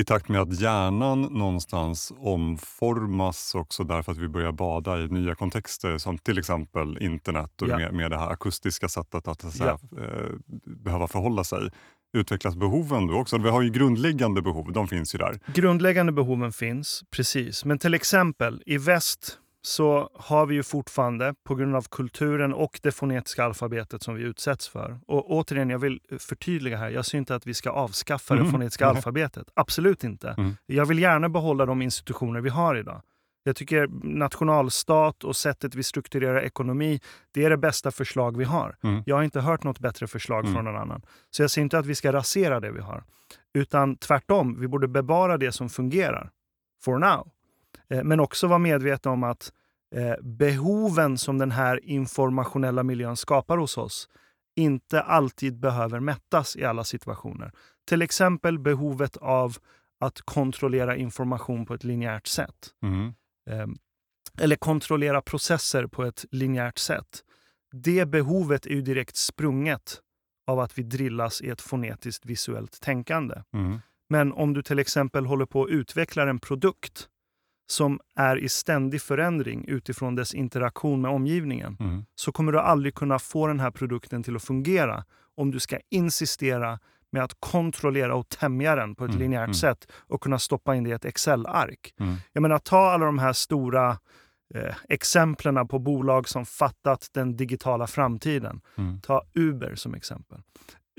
i 0.00 0.04
takt 0.04 0.28
med 0.28 0.40
att 0.40 0.60
hjärnan 0.60 1.22
någonstans 1.22 2.12
omformas 2.18 3.54
också 3.54 3.84
därför 3.84 4.12
att 4.12 4.18
vi 4.18 4.28
börjar 4.28 4.52
bada 4.52 5.00
i 5.00 5.08
nya 5.08 5.34
kontexter 5.34 5.98
som 5.98 6.18
till 6.18 6.38
exempel 6.38 6.98
internet 7.02 7.62
och 7.62 7.68
Ja. 7.68 7.76
med, 7.78 7.94
med 7.94 8.10
det 8.10 8.18
här 8.18 8.30
akustiska 8.30 8.88
sättet 8.88 9.28
att 9.28 9.44
att 9.44 9.52
säga, 9.52 9.78
eh, 9.98 10.30
behöva 10.64 11.08
förhålla 11.08 11.44
sig. 11.44 11.70
Utvecklas 12.14 12.56
behoven 12.56 13.06
då 13.06 13.14
också? 13.14 13.38
Vi 13.38 13.48
har 13.50 13.62
ju 13.62 13.70
grundläggande 13.70 14.42
behov, 14.42 14.72
de 14.72 14.88
finns 14.88 15.14
ju 15.14 15.18
där. 15.18 15.38
Grundläggande 15.46 16.12
behoven 16.12 16.52
finns, 16.52 17.02
precis. 17.10 17.64
Men 17.64 17.78
till 17.78 17.94
exempel 17.94 18.62
i 18.66 18.78
väst 18.78 19.38
så 19.62 20.10
har 20.14 20.46
vi 20.46 20.54
ju 20.54 20.62
fortfarande, 20.62 21.34
på 21.44 21.54
grund 21.54 21.76
av 21.76 21.86
kulturen 21.90 22.54
och 22.54 22.80
det 22.82 22.92
fonetiska 22.92 23.44
alfabetet 23.44 24.02
som 24.02 24.14
vi 24.14 24.22
utsätts 24.22 24.68
för. 24.68 24.98
Och 25.06 25.30
återigen, 25.30 25.70
jag 25.70 25.78
vill 25.78 26.00
förtydliga 26.18 26.76
här. 26.76 26.90
Jag 26.90 27.06
ser 27.06 27.18
inte 27.18 27.34
att 27.34 27.46
vi 27.46 27.54
ska 27.54 27.70
avskaffa 27.70 28.34
det 28.34 28.42
Mhm. 28.42 28.50
fonetiska 28.52 28.86
Nej. 28.86 28.96
alfabetet. 28.96 29.46
Absolut 29.54 30.04
inte. 30.04 30.34
Mm. 30.38 30.56
Jag 30.66 30.86
vill 30.86 30.98
gärna 30.98 31.28
behålla 31.28 31.66
de 31.66 31.82
institutioner 31.82 32.40
vi 32.40 32.48
har 32.50 32.74
idag. 32.76 33.02
Jag 33.46 33.56
tycker 33.56 33.86
nationalstat 34.02 35.24
och 35.24 35.36
sättet 35.36 35.74
vi 35.74 35.82
strukturerar 35.82 36.40
ekonomi, 36.42 37.00
det 37.32 37.44
är 37.44 37.50
det 37.50 37.56
bästa 37.56 37.90
förslag 37.90 38.36
vi 38.36 38.44
har. 38.44 38.76
Mm. 38.82 39.02
Jag 39.06 39.16
har 39.16 39.22
inte 39.22 39.40
hört 39.40 39.64
något 39.64 39.78
bättre 39.78 40.06
förslag 40.06 40.40
Mm. 40.40 40.54
från 40.54 40.64
någon 40.64 40.76
annan. 40.76 41.02
Så 41.30 41.42
jag 41.42 41.50
ser 41.50 41.62
inte 41.62 41.78
att 41.78 41.86
vi 41.86 41.94
ska 41.94 42.12
rasera 42.12 42.60
det 42.60 42.70
vi 42.72 42.80
har. 42.80 43.04
Utan 43.54 43.96
tvärtom, 43.96 44.60
vi 44.60 44.68
borde 44.68 44.88
bevara 44.88 45.38
det 45.38 45.52
som 45.52 45.68
fungerar. 45.68 46.30
For 46.84 46.98
now. 46.98 47.30
Eh, 47.90 48.04
Men 48.04 48.20
också 48.20 48.46
vara 48.46 48.58
medvetna 48.58 49.10
om 49.10 49.22
att 49.24 49.52
eh, 49.94 50.14
behoven 50.22 51.18
som 51.18 51.38
den 51.38 51.50
här 51.50 51.84
informationella 51.84 52.82
miljön 52.82 53.16
skapar 53.16 53.58
hos 53.58 53.78
oss 53.78 54.08
inte 54.56 55.02
alltid 55.02 55.60
behöver 55.60 56.00
mättas 56.00 56.56
i 56.56 56.64
alla 56.64 56.84
situationer. 56.84 57.52
Till 57.88 58.02
exempel 58.02 58.58
behovet 58.58 59.16
av 59.16 59.56
att 60.00 60.20
kontrollera 60.22 60.96
information 60.96 61.66
på 61.66 61.74
ett 61.74 61.84
linjärt 61.84 62.26
sätt. 62.26 62.68
Mm. 62.82 63.14
Eh, 63.50 63.66
eller 64.38 64.56
kontrollera 64.56 65.22
processer 65.22 65.86
på 65.86 66.04
ett 66.04 66.24
linjärt 66.30 66.78
sätt. 66.78 67.24
Det 67.72 68.06
behovet 68.08 68.66
är 68.66 68.70
ju 68.70 68.82
direkt 68.82 69.16
sprunget 69.16 70.00
av 70.46 70.60
att 70.60 70.78
vi 70.78 70.82
drillas 70.82 71.40
i 71.40 71.48
ett 71.48 71.60
fonetiskt 71.60 72.26
visuellt 72.26 72.80
tänkande. 72.80 73.42
Mm. 73.54 73.78
Men 74.08 74.32
om 74.32 74.52
du 74.52 74.62
till 74.62 74.78
exempel 74.78 75.26
håller 75.26 75.46
på 75.46 75.64
att 75.64 75.70
utveckla 75.70 76.30
en 76.30 76.38
produkt 76.38 77.08
som 77.66 78.00
är 78.14 78.36
i 78.36 78.48
ständig 78.48 79.02
förändring 79.02 79.64
utifrån 79.68 80.14
dess 80.14 80.34
interaktion 80.34 81.00
med 81.00 81.10
omgivningen 81.10 81.76
Mm. 81.80 82.04
så 82.14 82.32
kommer 82.32 82.52
du 82.52 82.60
aldrig 82.60 82.94
kunna 82.94 83.18
få 83.18 83.46
den 83.46 83.60
här 83.60 83.70
produkten 83.70 84.22
till 84.22 84.36
att 84.36 84.44
fungera 84.44 85.04
om 85.36 85.50
du 85.50 85.60
ska 85.60 85.78
insistera 85.90 86.78
med 87.14 87.24
att 87.24 87.34
kontrollera 87.40 88.14
och 88.14 88.28
tämja 88.28 88.76
den 88.76 88.94
på 88.94 89.04
ett 89.04 89.10
Mm, 89.10 89.20
linjärt 89.20 89.44
mm. 89.44 89.54
sätt 89.54 89.92
och 90.08 90.20
kunna 90.20 90.38
stoppa 90.38 90.74
in 90.74 90.84
det 90.84 90.90
i 90.90 90.92
ett 90.92 91.04
Excel-ark. 91.04 91.94
Mm. 92.00 92.16
Jag 92.32 92.42
menar, 92.42 92.58
ta 92.58 92.90
alla 92.90 93.06
de 93.06 93.18
här 93.18 93.32
stora 93.32 93.98
eh, 94.54 94.74
exemplen 94.88 95.68
på 95.68 95.78
bolag 95.78 96.28
som 96.28 96.46
fattat 96.46 97.08
den 97.12 97.36
digitala 97.36 97.86
framtiden. 97.86 98.60
Mm. 98.78 99.00
Ta 99.00 99.22
Uber 99.34 99.74
som 99.74 99.94
exempel. 99.94 100.38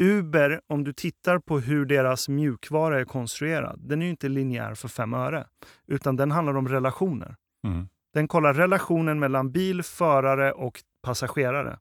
Uber, 0.02 0.62
om 0.68 0.84
du 0.84 0.94
tittar 0.94 1.40
på 1.40 1.60
hur 1.60 1.86
deras 1.86 2.30
mjukvara 2.30 3.00
är 3.00 3.06
konstruerad, 3.06 3.80
den 3.84 4.02
är 4.02 4.06
ju 4.06 4.12
inte 4.12 4.30
linjär 4.30 4.76
för 4.76 4.88
fem 4.88 5.14
öre, 5.14 5.48
utan 5.88 6.16
den 6.16 6.32
handlar 6.32 6.58
om 6.58 6.68
relationer. 6.68 7.36
Mm. 7.68 7.88
Den 8.14 8.28
kollar 8.28 8.54
relationen 8.54 9.20
mellan 9.20 9.52
bil, 9.52 9.84
förare 9.84 10.52
och 10.52 10.84
passagerare. 11.04 11.80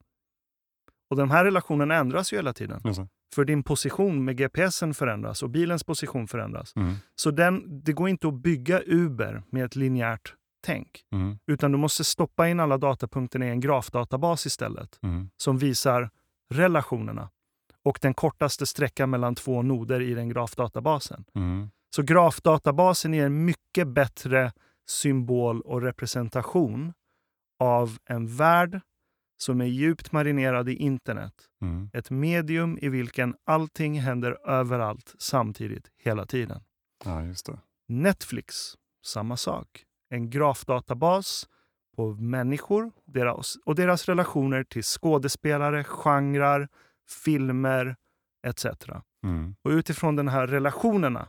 Och 1.14 1.18
den 1.18 1.30
här 1.30 1.44
relationen 1.44 1.90
ändras 1.90 2.32
ju 2.32 2.36
hela 2.36 2.52
tiden. 2.52 2.80
Det. 2.84 3.08
För 3.34 3.44
din 3.44 3.62
position 3.62 4.24
med 4.24 4.36
GPSen 4.36 4.94
förändras 4.94 5.42
och 5.42 5.50
bilens 5.50 5.84
position 5.84 6.28
förändras. 6.28 6.76
Mm. 6.76 6.94
Så 7.16 7.30
den, 7.30 7.80
det 7.84 7.92
går 7.92 8.08
inte 8.08 8.28
att 8.28 8.34
bygga 8.34 8.82
Uber 8.86 9.42
med 9.50 9.64
ett 9.64 9.76
linjärt 9.76 10.34
tänk. 10.64 11.04
Mm. 11.12 11.38
Utan 11.46 11.72
du 11.72 11.78
måste 11.78 12.04
stoppa 12.04 12.48
in 12.48 12.60
alla 12.60 12.78
datapunkterna 12.78 13.46
i 13.46 13.50
en 13.50 13.60
grafdatabas 13.60 14.46
istället. 14.46 14.98
Mm. 15.02 15.30
Som 15.36 15.58
visar 15.58 16.10
relationerna 16.54 17.30
och 17.84 17.98
den 18.02 18.14
kortaste 18.14 18.66
sträckan 18.66 19.10
mellan 19.10 19.34
två 19.34 19.62
noder 19.62 20.00
i 20.00 20.14
den 20.14 20.28
grafdatabasen. 20.28 21.24
Mm. 21.34 21.70
Så 21.96 22.02
grafdatabasen 22.02 23.14
är 23.14 23.26
en 23.26 23.44
mycket 23.44 23.88
bättre 23.88 24.52
symbol 24.88 25.60
och 25.60 25.82
representation 25.82 26.92
av 27.60 27.98
en 28.04 28.36
värld 28.36 28.80
som 29.44 29.60
är 29.60 29.64
djupt 29.64 30.12
marinerad 30.12 30.68
i 30.68 30.74
internet. 30.74 31.34
Mm. 31.62 31.90
Ett 31.92 32.10
medium 32.10 32.78
i 32.82 32.88
vilken 32.88 33.34
allting 33.44 34.00
händer 34.00 34.48
överallt 34.48 35.14
samtidigt 35.18 35.90
hela 35.96 36.26
tiden. 36.26 36.62
Ja, 37.04 37.24
just 37.24 37.46
det. 37.46 37.58
Netflix, 37.88 38.74
samma 39.06 39.36
sak. 39.36 39.84
En 40.10 40.30
grafdatabas 40.30 41.48
på 41.96 42.14
människor 42.14 42.92
deras, 43.04 43.56
och 43.64 43.74
deras 43.74 44.06
relationer 44.06 44.64
till 44.64 44.82
skådespelare, 44.82 45.84
genrer, 45.84 46.68
filmer 47.24 47.96
etc. 48.46 48.66
Mm. 49.24 49.54
Och 49.62 49.70
utifrån 49.70 50.16
de 50.16 50.28
här 50.28 50.46
relationerna 50.46 51.28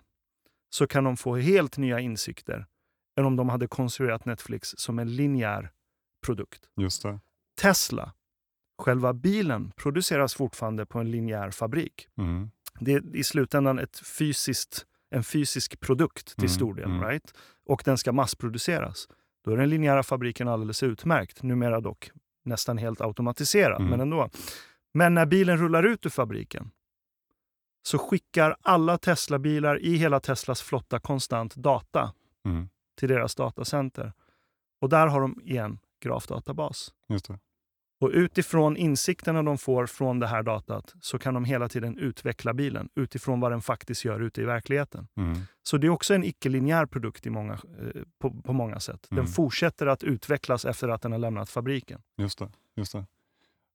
så 0.69 0.87
kan 0.87 1.03
de 1.03 1.17
få 1.17 1.35
helt 1.35 1.77
nya 1.77 1.99
insikter 1.99 2.65
än 3.17 3.25
om 3.25 3.35
de 3.35 3.49
hade 3.49 3.67
konstruerat 3.67 4.25
Netflix 4.25 4.73
som 4.77 4.99
en 4.99 5.15
linjär 5.15 5.71
produkt. 6.25 6.69
Just 6.75 7.03
det. 7.03 7.19
Tesla, 7.61 8.13
själva 8.83 9.13
bilen, 9.13 9.71
produceras 9.75 10.33
fortfarande 10.35 10.85
på 10.85 10.99
en 10.99 11.11
linjär 11.11 11.51
fabrik. 11.51 12.07
Mm. 12.17 12.51
Det 12.79 12.93
är 12.93 13.15
i 13.15 13.23
slutändan 13.23 13.79
ett 13.79 13.99
fysiskt, 14.07 14.85
en 15.09 15.23
fysisk 15.23 15.79
produkt 15.79 16.25
till 16.35 16.39
Mm, 16.45 16.49
stor 16.49 16.73
del. 16.73 16.85
mm. 16.85 17.03
Right? 17.07 17.33
Och 17.65 17.81
den 17.85 17.97
ska 17.97 18.11
massproduceras. 18.11 19.07
Då 19.45 19.51
är 19.51 19.57
den 19.57 19.69
linjära 19.69 20.03
fabriken 20.03 20.47
alldeles 20.47 20.83
utmärkt. 20.83 21.43
Numera 21.43 21.79
dock 21.81 22.11
nästan 22.45 22.77
helt 22.77 23.01
automatiserad, 23.01 23.77
Mm. 23.81 23.89
men 23.89 23.99
ändå. 24.01 24.29
Men 24.93 25.13
när 25.13 25.25
bilen 25.25 25.57
rullar 25.57 25.83
ut 25.83 26.05
ur 26.05 26.09
fabriken 26.09 26.71
så 27.87 27.97
skickar 27.97 28.55
alla 28.61 28.97
Tesla-bilar 28.97 29.79
i 29.81 29.95
hela 29.95 30.19
Teslas 30.19 30.61
flotta 30.61 30.99
konstant 30.99 31.55
data 31.55 32.13
Mm. 32.45 32.69
till 32.99 33.09
deras 33.09 33.35
datacenter. 33.35 34.13
Och 34.81 34.89
där 34.89 35.07
har 35.07 35.21
de 35.21 35.41
igen 35.43 35.79
grafdatabas. 36.03 36.93
Just 37.09 37.27
det. 37.27 37.39
Och 38.05 38.11
utifrån 38.13 38.77
insikterna 38.77 39.43
de 39.43 39.57
får 39.57 39.85
från 39.85 40.19
det 40.19 40.27
här 40.27 40.43
datat 40.43 40.93
så 41.01 41.19
kan 41.19 41.33
de 41.33 41.45
hela 41.45 41.69
tiden 41.69 41.97
utveckla 41.97 42.53
bilen 42.53 42.89
utifrån 42.95 43.39
vad 43.39 43.51
den 43.51 43.61
faktiskt 43.61 44.05
gör 44.05 44.19
ute 44.19 44.41
i 44.41 44.45
verkligheten. 44.45 45.07
Mm. 45.17 45.37
Så 45.63 45.77
det 45.77 45.87
är 45.87 45.91
också 45.91 46.13
en 46.13 46.23
icke-linjär 46.23 46.85
produkt 46.85 47.25
i 47.25 47.29
många, 47.29 47.53
eh, 47.53 48.01
på, 48.21 48.41
på 48.41 48.53
många 48.53 48.79
sätt. 48.79 49.07
Den 49.09 49.19
Mm. 49.19 49.31
fortsätter 49.31 49.87
att 49.87 50.03
utvecklas 50.03 50.65
efter 50.65 50.87
att 50.89 51.01
den 51.01 51.11
har 51.11 51.19
lämnat 51.19 51.49
fabriken. 51.49 52.01
Just 52.17 52.39
det. 52.39 52.49
Just 52.75 52.93
det. 52.93 53.05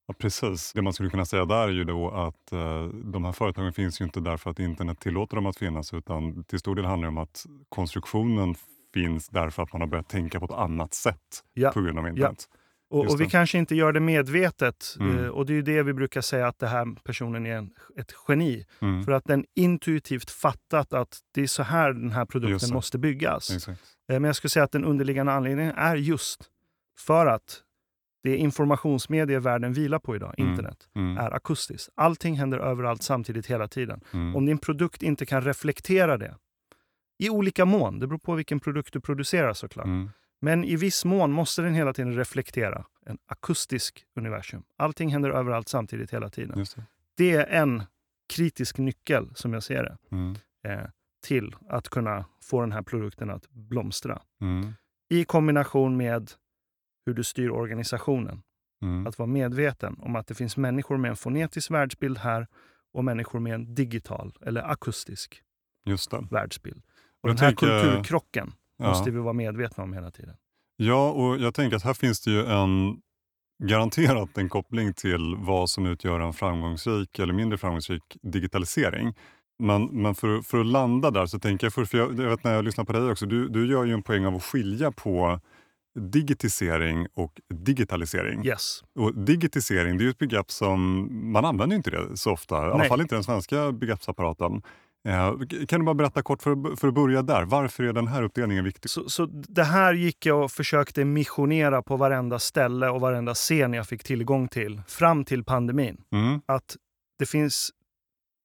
Ja, 0.07 0.15
precis. 0.19 0.73
Det 0.73 0.83
man 0.83 0.93
skulle 0.93 1.11
kunna 1.11 1.25
säga 1.25 1.45
där 1.45 1.69
är 1.69 1.73
ju 1.73 1.85
då 1.85 2.11
att 2.11 2.53
eh, 2.53 2.85
de 2.85 3.25
här 3.25 3.33
företagen 3.33 3.73
finns 3.73 4.01
ju 4.01 4.05
inte 4.05 4.21
därför 4.21 4.51
att 4.51 4.59
internet 4.59 5.01
tillåter 5.01 5.37
dem 5.37 5.47
att 5.47 5.57
finnas 5.57 5.95
utan 5.95 6.45
till 6.45 6.59
stor 6.59 6.75
del 6.75 6.85
handlar 6.85 7.07
det 7.07 7.17
om 7.17 7.19
att 7.19 7.47
konstruktionen 7.69 8.55
finns 8.95 9.29
därför 9.29 9.63
att 9.63 9.73
man 9.73 9.81
har 9.83 9.89
börjat 9.89 10.09
tänka 10.09 10.39
på 10.41 10.45
ett 10.45 10.51
annat 10.51 10.95
sätt 10.95 11.45
Ja. 11.55 11.73
på 11.73 11.81
grund 11.81 11.99
av 11.99 12.09
internet. 12.09 12.49
Och, 12.91 13.07
och 13.11 13.21
vi 13.21 13.27
kanske 13.27 13.59
inte 13.59 13.75
gör 13.75 13.93
det 13.93 14.01
medvetet. 14.01 14.97
Mm. 15.01 15.19
Eh, 15.19 15.29
och 15.29 15.47
det 15.47 15.53
är 15.53 15.55
ju 15.55 15.63
det 15.63 15.83
vi 15.83 15.93
brukar 15.93 16.21
säga 16.21 16.47
att 16.49 16.59
det 16.59 16.67
här 16.67 16.87
personen 17.05 17.47
är 17.47 17.57
en, 17.57 17.71
ett 17.97 18.13
geni. 18.29 18.67
Mm. 18.81 19.05
För 19.05 19.13
att 19.13 19.25
den 19.25 19.45
intuitivt 19.55 20.31
fattat 20.31 20.93
att 20.93 21.19
det 21.35 21.43
är 21.43 21.47
så 21.47 21.63
här 21.63 21.93
den 21.93 22.11
här 22.11 22.25
produkten 22.25 22.75
måste 22.75 22.99
byggas. 22.99 23.51
Exakt. 23.51 23.81
Eh, 24.09 24.21
Men 24.21 24.25
jag 24.25 24.37
skulle 24.37 24.49
säga 24.51 24.65
att 24.65 24.73
den 24.73 24.85
underliggande 24.85 25.33
anledningen 25.33 25.75
är 25.77 25.97
just 25.97 26.45
för 26.99 27.27
att 27.27 27.63
det 28.23 28.37
informationsmedier 28.37 29.41
världen 29.41 29.73
vilar 29.73 29.99
på 29.99 30.17
idag, 30.17 30.35
Mm. 30.39 30.51
internet, 30.51 30.89
Mm. 30.97 31.19
är 31.19 31.31
akustiskt. 31.31 31.89
Allting 31.95 32.35
händer 32.35 32.59
överallt 32.59 33.03
samtidigt 33.03 33.47
hela 33.47 33.69
tiden. 33.69 34.01
Mm. 34.13 34.37
Om 34.37 34.47
din 34.47 34.59
produkt 34.59 35.03
inte 35.03 35.27
kan 35.27 35.43
reflektera 35.45 36.17
det, 36.19 36.35
i 37.19 37.31
olika 37.31 37.65
mån, 37.65 37.99
det 37.99 38.07
beror 38.07 38.19
på 38.19 38.35
vilken 38.35 38.61
produkt 38.61 38.93
du 38.93 39.01
producerar 39.01 39.53
såklart, 39.53 39.87
Mm. 39.87 40.11
Men 40.41 40.65
i 40.65 40.77
viss 40.77 41.05
mån 41.05 41.33
måste 41.33 41.63
den 41.63 41.75
hela 41.75 41.93
tiden 41.93 42.15
reflektera 42.15 42.85
en 43.07 43.19
akustisk 43.27 44.05
universum. 44.17 44.63
Allting 44.77 45.09
händer 45.13 45.31
överallt 45.31 45.69
samtidigt 45.69 46.13
hela 46.13 46.31
tiden. 46.31 46.59
Det. 46.59 46.83
Det 47.17 47.31
är 47.33 47.47
en 47.63 47.83
kritisk 48.35 48.79
nyckel, 48.79 49.31
som 49.35 49.53
jag 49.53 49.63
ser 49.63 49.83
det, 49.85 49.97
Mm. 50.17 50.35
eh, 50.65 50.91
till 51.23 51.55
att 51.69 51.89
kunna 51.89 52.25
få 52.43 52.61
den 52.61 52.73
här 52.73 52.83
produkten 52.83 53.31
att 53.31 53.51
blomstra. 53.51 54.23
Mm. 54.41 54.73
I 55.09 55.25
kombination 55.25 55.97
med 55.97 56.31
hur 57.07 57.15
du 57.15 57.25
styr 57.25 57.51
organisationen. 57.51 58.43
Mm. 58.83 59.07
Att 59.07 59.19
vara 59.19 59.27
medveten 59.27 59.97
om 60.01 60.17
att 60.17 60.27
det 60.27 60.35
finns 60.35 60.57
människor 60.57 60.97
med 60.97 61.09
en 61.11 61.17
fonetisk 61.17 61.71
världsbild 61.71 62.19
här 62.19 62.47
och 62.93 63.05
människor 63.05 63.41
med 63.41 63.55
en 63.55 63.75
digital 63.75 64.39
eller 64.43 64.63
akustisk 64.63 65.43
Just 65.85 66.11
det. 66.11 66.27
världsbild. 66.31 66.83
Och 67.23 67.29
Jag 67.29 67.37
den 67.37 67.45
här 67.45 67.49
tänker- 67.49 67.83
kulturkrocken 67.83 68.53
Ja. 68.81 68.89
måste 68.89 69.11
vi 69.11 69.19
vara 69.19 69.33
medvetna 69.33 69.85
om 69.85 69.93
hela 69.93 70.11
tiden. 70.11 70.35
Ja, 70.77 71.11
och 71.11 71.39
jag 71.39 71.55
tänker 71.55 71.77
att 71.77 71.83
här 71.83 71.95
finns 71.95 72.21
det 72.21 72.31
ju 72.31 72.47
en 72.47 73.01
garanterat 73.63 74.39
en 74.39 74.49
koppling 74.49 74.95
till 74.95 75.37
vad 75.39 75.71
som 75.71 75.87
utgör 75.87 76.21
en 76.21 76.33
framgångsrik 76.33 77.19
eller 77.19 77.33
mindre 77.33 77.59
framgångsrik 77.59 78.03
digitalisering. 78.23 79.15
Men, 79.59 79.85
men 79.85 80.15
för, 80.15 80.43
för 80.43 80.61
att 80.61 80.67
landa 80.67 81.11
där 81.11 81.27
så 81.27 81.39
tänker 81.39 81.67
jag, 81.67 81.75
för, 81.75 81.85
för 81.85 81.99
jag, 81.99 82.09
jag 82.09 82.31
vet 82.31 82.45
när 82.45 82.55
jag 82.55 82.65
lyssnar 82.65 82.85
på 82.85 82.93
dig 82.93 83.11
också, 83.11 83.27
du, 83.27 83.49
du 83.49 83.71
gör 83.71 83.85
ju 83.85 83.93
en 83.93 84.03
poäng 84.03 84.27
av 84.27 84.35
att 84.35 84.45
skilja 84.45 84.93
på 84.93 85.41
digitisering 85.99 87.07
och 87.15 87.41
digitalisering. 87.55 88.47
Yes. 88.47 88.85
Och 88.95 89.15
digitisering 89.15 89.99
det 89.99 90.05
är 90.05 90.11
ett 90.11 90.19
begrepp 90.19 90.51
som 90.51 91.09
man 91.33 91.45
använder 91.45 91.77
inte 91.77 91.91
det 91.91 92.17
så 92.17 92.33
ofta, 92.33 92.69
i 92.69 92.71
alla 92.71 92.85
fall 92.85 93.01
inte 93.01 93.15
den 93.15 93.25
svenska 93.25 93.73
begreppsapparaten. 93.73 94.63
Kan 95.69 95.81
du 95.81 95.87
bara 95.87 95.95
berätta 95.95 96.23
kort 96.23 96.43
för, 96.43 96.77
för 96.77 96.89
att 96.89 96.95
börja 96.95 97.23
där, 97.23 97.45
varför 97.45 97.85
är 97.85 97.93
den 97.93 98.07
här 98.07 98.23
uppdelningen 98.23 98.65
viktig? 98.65 98.91
Så, 98.91 99.09
så 99.09 99.27
det 99.27 99.65
här 99.65 99.95
gick 99.95 100.27
jag 100.27 100.45
och 100.45 100.51
försökte 100.53 101.05
missionera 101.05 101.83
på 101.83 101.97
varenda 101.97 102.39
ställe 102.39 102.89
och 102.89 103.01
varenda 103.01 103.35
scen 103.35 103.73
jag 103.73 103.87
fick 103.87 104.05
tillgång 104.05 104.49
till 104.49 104.83
fram 104.89 105.25
till 105.25 105.45
pandemin. 105.45 106.03
Mm, 106.13 106.41
Att 106.47 106.77
det 107.19 107.27
finns 107.27 107.71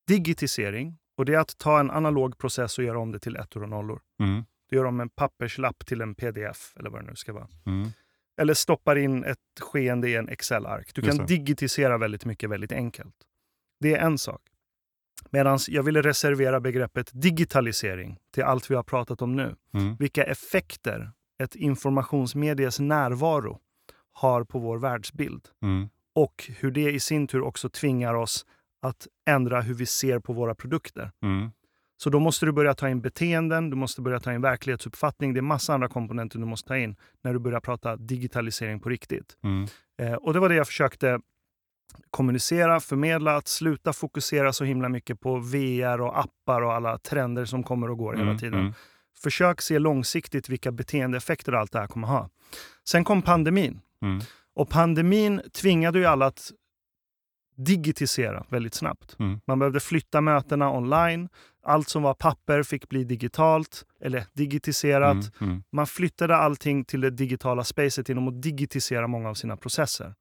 digitisering 0.07 0.97
och 1.17 1.25
det 1.25 1.33
är 1.33 1.39
att 1.39 1.57
ta 1.57 1.79
en 1.79 1.91
analog 1.91 2.37
process 2.37 2.77
och 2.77 2.83
göra 2.83 2.99
om 2.99 3.11
det 3.11 3.19
till 3.19 3.35
ettor 3.35 3.63
och 3.63 3.69
nollor. 3.69 3.99
mm, 4.19 4.45
Du 4.69 4.75
gör 4.75 4.85
om 4.85 4.99
en 4.99 5.09
papperslapp 5.09 5.85
till 5.85 6.01
en 6.01 6.15
pdf 6.15 6.73
eller 6.79 6.89
vad 6.89 7.01
det 7.01 7.07
nu 7.09 7.15
ska 7.15 7.33
vara. 7.33 7.47
mm, 7.65 7.89
Eller 8.41 8.53
stoppar 8.53 8.95
in 8.95 9.23
ett 9.23 9.37
skeende 9.61 10.09
i 10.09 10.15
en 10.15 10.29
Excel-ark. 10.29 10.91
Du 10.95 11.01
kan 11.01 11.25
digitisera 11.25 11.97
väldigt 11.97 12.25
mycket 12.25 12.49
väldigt 12.49 12.71
enkelt. 12.71 13.15
Det 13.79 13.95
är 13.95 14.05
en 14.05 14.17
sak. 14.17 14.41
Medan 15.31 15.59
jag 15.67 15.83
ville 15.83 16.01
reservera 16.01 16.59
begreppet 16.59 17.09
digitalisering 17.13 18.17
till 18.33 18.43
allt 18.43 18.71
vi 18.71 18.75
har 18.75 18.83
pratat 18.83 19.21
om 19.21 19.35
nu. 19.35 19.55
mm, 19.73 19.95
Vilka 19.99 20.23
effekter 20.23 21.11
ett 21.43 21.55
informationsmedies 21.55 22.79
närvaro 22.79 23.59
har 24.13 24.43
på 24.43 24.59
vår 24.59 24.77
världsbild. 24.77 25.47
mm, 25.63 25.89
Och 26.15 26.49
hur 26.59 26.71
det 26.71 26.91
i 26.91 26.99
sin 26.99 27.27
tur 27.27 27.41
också 27.41 27.69
tvingar 27.69 28.13
oss 28.13 28.45
att 28.81 29.07
ändra 29.29 29.61
hur 29.61 29.73
vi 29.73 29.85
ser 29.85 30.19
på 30.19 30.33
våra 30.33 30.55
produkter. 30.55 31.11
mm, 31.23 31.51
Så 31.97 32.09
då 32.09 32.19
måste 32.19 32.45
du 32.45 32.51
börja 32.51 32.73
ta 32.73 32.89
in 32.89 33.01
beteenden, 33.01 33.69
du 33.69 33.75
måste 33.75 34.01
börja 34.01 34.19
ta 34.19 34.33
in 34.33 34.41
verklighetsuppfattning. 34.41 35.33
Det 35.33 35.39
är 35.39 35.41
massa 35.41 35.73
andra 35.73 35.87
komponenter 35.87 36.39
du 36.39 36.45
måste 36.45 36.67
ta 36.67 36.77
in 36.77 36.95
när 37.23 37.33
du 37.33 37.39
börjar 37.39 37.59
prata 37.59 37.95
digitalisering 37.97 38.79
på 38.79 38.89
riktigt. 38.89 39.37
mm, 39.43 39.67
Eh, 39.97 40.13
och 40.13 40.33
det 40.33 40.39
var 40.39 40.49
det 40.49 40.55
jag 40.55 40.67
försökte 40.67 41.19
kommunicera, 42.11 42.79
förmedla, 42.79 43.35
att 43.35 43.47
sluta 43.47 43.93
fokusera 43.93 44.53
så 44.53 44.63
himla 44.63 44.89
mycket 44.89 45.19
på 45.19 45.35
VR 45.39 46.01
och 46.01 46.19
appar 46.19 46.61
och 46.61 46.73
alla 46.73 46.97
trender 46.97 47.45
som 47.45 47.63
kommer 47.63 47.89
och 47.89 47.97
går 47.97 48.13
hela 48.13 48.25
mm, 48.25 48.37
tiden. 48.37 48.59
mm, 48.59 48.73
Försök 49.17 49.61
se 49.61 49.79
långsiktigt 49.79 50.49
vilka 50.49 50.71
beteendeeffekter 50.71 51.53
allt 51.53 51.71
det 51.71 51.79
här 51.79 51.87
kommer 51.87 52.07
ha. 52.07 52.29
Sen 52.87 53.03
kom 53.03 53.21
pandemin. 53.21 53.81
mm, 54.01 54.19
Och 54.55 54.69
pandemin 54.69 55.41
tvingade 55.53 55.99
ju 55.99 56.05
alla 56.05 56.25
att 56.25 56.51
digitisera 57.57 58.45
väldigt 58.49 58.73
snabbt. 58.73 59.15
Mm. 59.19 59.39
Man 59.47 59.59
behövde 59.59 59.79
flytta 59.79 60.21
mötena 60.21 60.71
online. 60.71 61.29
Allt 61.63 61.89
som 61.89 62.03
var 62.03 62.13
papper 62.13 62.63
fick 62.63 62.89
bli 62.89 63.03
digitalt 63.03 63.85
eller 64.01 64.25
digitiserat. 64.33 65.13
mm, 65.13 65.51
mm, 65.51 65.63
Man 65.71 65.87
flyttade 65.87 66.35
allting 66.35 66.85
till 66.85 67.01
det 67.01 67.09
digitala 67.09 67.63
spacet 67.63 68.09
genom 68.09 68.27
att 68.27 68.41
digitisera 68.41 69.07
många 69.07 69.29
av 69.29 69.33
sina 69.33 69.57
processer. 69.57 70.13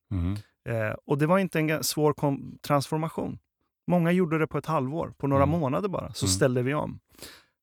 Eh, 0.68 0.90
och 1.04 1.18
det 1.18 1.26
var 1.26 1.38
inte 1.38 1.60
en 1.60 1.84
svår 1.84 2.14
transformation. 2.60 3.38
Många 3.86 4.12
gjorde 4.12 4.38
det 4.38 4.46
på 4.46 4.58
ett 4.58 4.66
halvår, 4.66 5.14
på 5.18 5.26
några 5.26 5.42
Mm. 5.42 5.60
månader 5.60 5.88
bara, 5.88 6.12
så 6.12 6.26
Mm. 6.26 6.30
ställde 6.30 6.62
vi 6.62 6.74
om. 6.74 7.00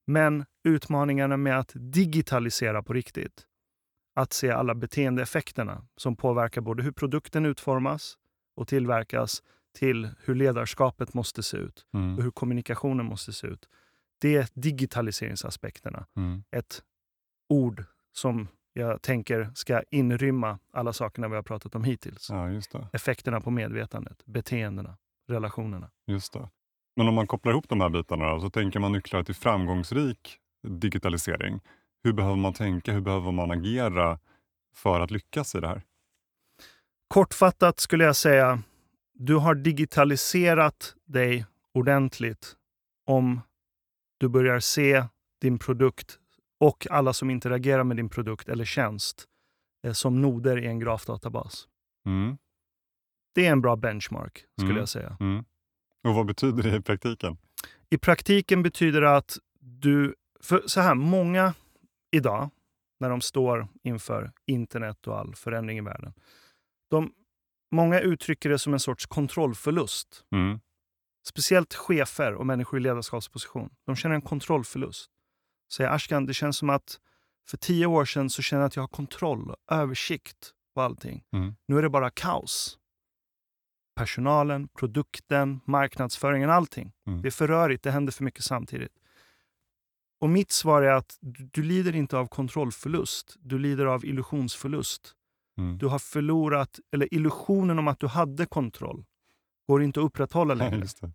Men 0.07 0.45
utmaningarna 0.63 1.37
med 1.37 1.59
att 1.59 1.71
digitalisera 1.75 2.83
på 2.83 2.93
riktigt, 2.93 3.47
att 4.15 4.33
se 4.33 4.49
alla 4.51 4.75
beteendeeffekterna 4.75 5.85
som 5.97 6.15
påverkar 6.15 6.61
både 6.61 6.83
hur 6.83 6.91
produkten 6.91 7.45
utformas 7.45 8.17
och 8.55 8.67
tillverkas 8.67 9.43
till 9.77 10.09
hur 10.23 10.35
ledarskapet 10.35 11.13
måste 11.13 11.43
se 11.43 11.57
ut 11.57 11.85
mm, 11.93 12.17
och 12.17 12.23
hur 12.23 12.31
kommunikationen 12.31 13.05
måste 13.05 13.33
se 13.33 13.47
ut. 13.47 13.69
Det 14.21 14.35
är 14.35 14.47
digitaliseringsaspekterna. 14.53 16.05
mm. 16.15 16.43
Ett 16.51 16.81
ord 17.49 17.83
som 18.13 18.47
jag 18.73 19.01
tänker 19.01 19.51
ska 19.55 19.83
inrymma 19.89 20.59
alla 20.73 20.93
sakerna 20.93 21.27
vi 21.27 21.35
har 21.35 21.43
pratat 21.43 21.75
om 21.75 21.83
hittills 21.83 22.29
Ja, 22.29 22.49
effekterna 22.93 23.41
på 23.41 23.51
medvetandet, 23.51 24.25
beteendena, 24.25 24.97
relationerna. 25.27 25.89
Just 26.07 26.33
det. 26.33 26.49
Men 26.95 27.07
om 27.07 27.13
man 27.13 27.27
kopplar 27.27 27.51
ihop 27.51 27.69
de 27.69 27.81
här 27.81 27.89
bitarna 27.89 28.33
då, 28.33 28.39
så 28.39 28.49
tänker 28.49 28.79
man 28.79 28.91
nycklar 28.91 29.23
till 29.23 29.35
framgångsrik 29.35 30.37
digitalisering. 30.67 31.59
Hur 32.03 32.13
behöver 32.13 32.35
man 32.35 32.53
tänka? 32.53 32.93
Hur 32.93 33.01
behöver 33.01 33.31
man 33.31 33.51
agera 33.51 34.19
för 34.73 34.99
att 34.99 35.11
lyckas 35.11 35.55
i 35.55 35.59
det 35.59 35.67
här? 35.67 35.81
Kortfattat 37.07 37.79
skulle 37.79 38.03
jag 38.03 38.15
säga, 38.15 38.63
du 39.13 39.35
har 39.35 39.55
digitaliserat 39.55 40.95
dig 41.05 41.45
ordentligt 41.73 42.55
om 43.05 43.41
du 44.17 44.29
börjar 44.29 44.59
se 44.59 45.05
din 45.41 45.59
produkt 45.59 46.19
och 46.61 46.87
alla 46.89 47.13
som 47.13 47.29
interagerar 47.29 47.83
med 47.83 47.97
din 47.97 48.09
produkt 48.09 48.49
eller 48.49 48.65
tjänst 48.65 49.25
eh, 49.87 49.93
som 49.93 50.21
noder 50.21 50.57
i 50.63 50.67
en 50.67 50.79
grafdatabas. 50.79 51.67
Mm, 52.05 52.37
Det 53.35 53.45
är 53.47 53.51
en 53.51 53.61
bra 53.61 53.75
benchmark, 53.75 54.37
skulle 54.57 54.69
Mm. 54.69 54.77
jag 54.79 54.89
säga. 54.89 55.17
mm. 55.19 55.43
Och 56.03 56.13
vad 56.15 56.25
betyder 56.25 56.63
det 56.63 56.75
i 56.75 56.81
praktiken? 56.81 57.37
I 57.89 57.97
praktiken 57.97 58.63
betyder 58.63 59.01
det 59.01 59.15
att 59.15 59.37
du... 59.59 60.15
För 60.39 60.63
så 60.65 60.81
här, 60.81 60.95
många 60.95 61.53
idag, 62.11 62.49
när 62.99 63.09
de 63.09 63.21
står 63.21 63.67
inför 63.83 64.31
internet 64.47 65.07
och 65.07 65.19
all 65.19 65.35
förändring 65.35 65.77
i 65.77 65.81
världen, 65.81 66.13
de, 66.89 67.13
många 67.71 67.99
uttrycker 67.99 68.49
det 68.49 68.59
som 68.59 68.73
en 68.73 68.79
sorts 68.79 69.05
kontrollförlust. 69.05 70.25
Mm, 70.35 70.59
Speciellt 71.27 71.73
chefer 71.73 72.33
och 72.33 72.45
människor 72.45 72.79
i 72.79 72.83
ledarskapsposition. 72.83 73.69
De 73.85 73.95
känner 73.95 74.15
en 74.15 74.21
kontrollförlust. 74.21 75.09
Säger 75.71 75.89
Ashkan, 75.89 76.25
det 76.25 76.33
känns 76.33 76.57
som 76.57 76.69
att 76.69 76.99
för 77.49 77.57
tio 77.57 77.85
år 77.85 78.05
sedan 78.05 78.29
så 78.29 78.41
känner 78.41 78.61
jag 78.61 78.67
att 78.67 78.75
jag 78.75 78.83
har 78.83 78.87
kontroll 78.87 79.55
översikt 79.71 80.51
på 80.75 80.81
allting. 80.81 81.23
mm, 81.33 81.55
Nu 81.67 81.77
är 81.77 81.81
det 81.81 81.89
bara 81.89 82.09
kaos. 82.09 82.77
Personalen, 83.95 84.67
produkten, 84.67 85.59
marknadsföringen, 85.65 86.49
allting. 86.49 86.91
Mm. 87.07 87.21
Det 87.21 87.27
är 87.27 87.31
för 87.31 87.47
rörigt, 87.47 87.83
det 87.83 87.91
händer 87.91 88.11
för 88.13 88.23
mycket 88.23 88.43
samtidigt. 88.43 88.91
Och 90.21 90.29
mitt 90.29 90.51
svar 90.51 90.81
är 90.81 90.91
att 90.93 91.17
du, 91.21 91.49
du 91.53 91.63
lider 91.63 91.95
inte 91.95 92.17
av 92.17 92.27
kontrollförlust, 92.27 93.35
du 93.39 93.59
lider 93.59 93.85
av 93.85 94.05
illusionsförlust. 94.05 95.13
mm. 95.57 95.77
Du 95.77 95.87
har 95.87 95.99
förlorat, 95.99 96.79
eller 96.91 97.13
illusionen 97.13 97.79
om 97.79 97.87
att 97.87 97.99
du 97.99 98.07
hade 98.07 98.45
kontroll 98.45 99.05
går 99.67 99.83
inte 99.83 99.99
att 99.99 100.03
upprätthålla 100.05 100.53
Ja, 100.63 100.69
längre. 100.69 100.87
det. 101.01 101.11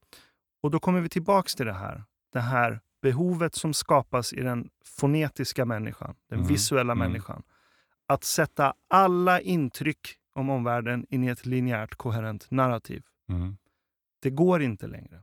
Och 0.63 0.71
då 0.71 0.81
kommer 0.81 1.01
vi 1.01 1.09
tillbaks 1.09 1.55
till 1.55 1.67
det 1.67 1.73
här. 1.73 2.05
Det 2.33 2.41
här 2.41 2.81
behovet 3.07 3.55
som 3.55 3.75
skapas 3.75 4.33
i 4.33 4.41
den 4.43 4.71
fonetiska 4.85 5.65
människan, 5.65 6.15
den 6.29 6.39
Mm, 6.39 6.49
visuella 6.49 6.93
mm. 6.93 7.09
människan. 7.09 7.43
Att 8.09 8.25
sätta 8.25 8.75
alla 8.91 9.41
intryck 9.41 10.17
om 10.35 10.51
omvärlden 10.51 11.07
in 11.11 11.25
i 11.25 11.29
ett 11.29 11.47
linjärt 11.47 11.95
koherent 11.95 12.51
narrativ. 12.51 13.03
Mm, 13.29 13.57
Det 14.23 14.31
går 14.31 14.63
inte 14.63 14.87
längre. 14.87 15.23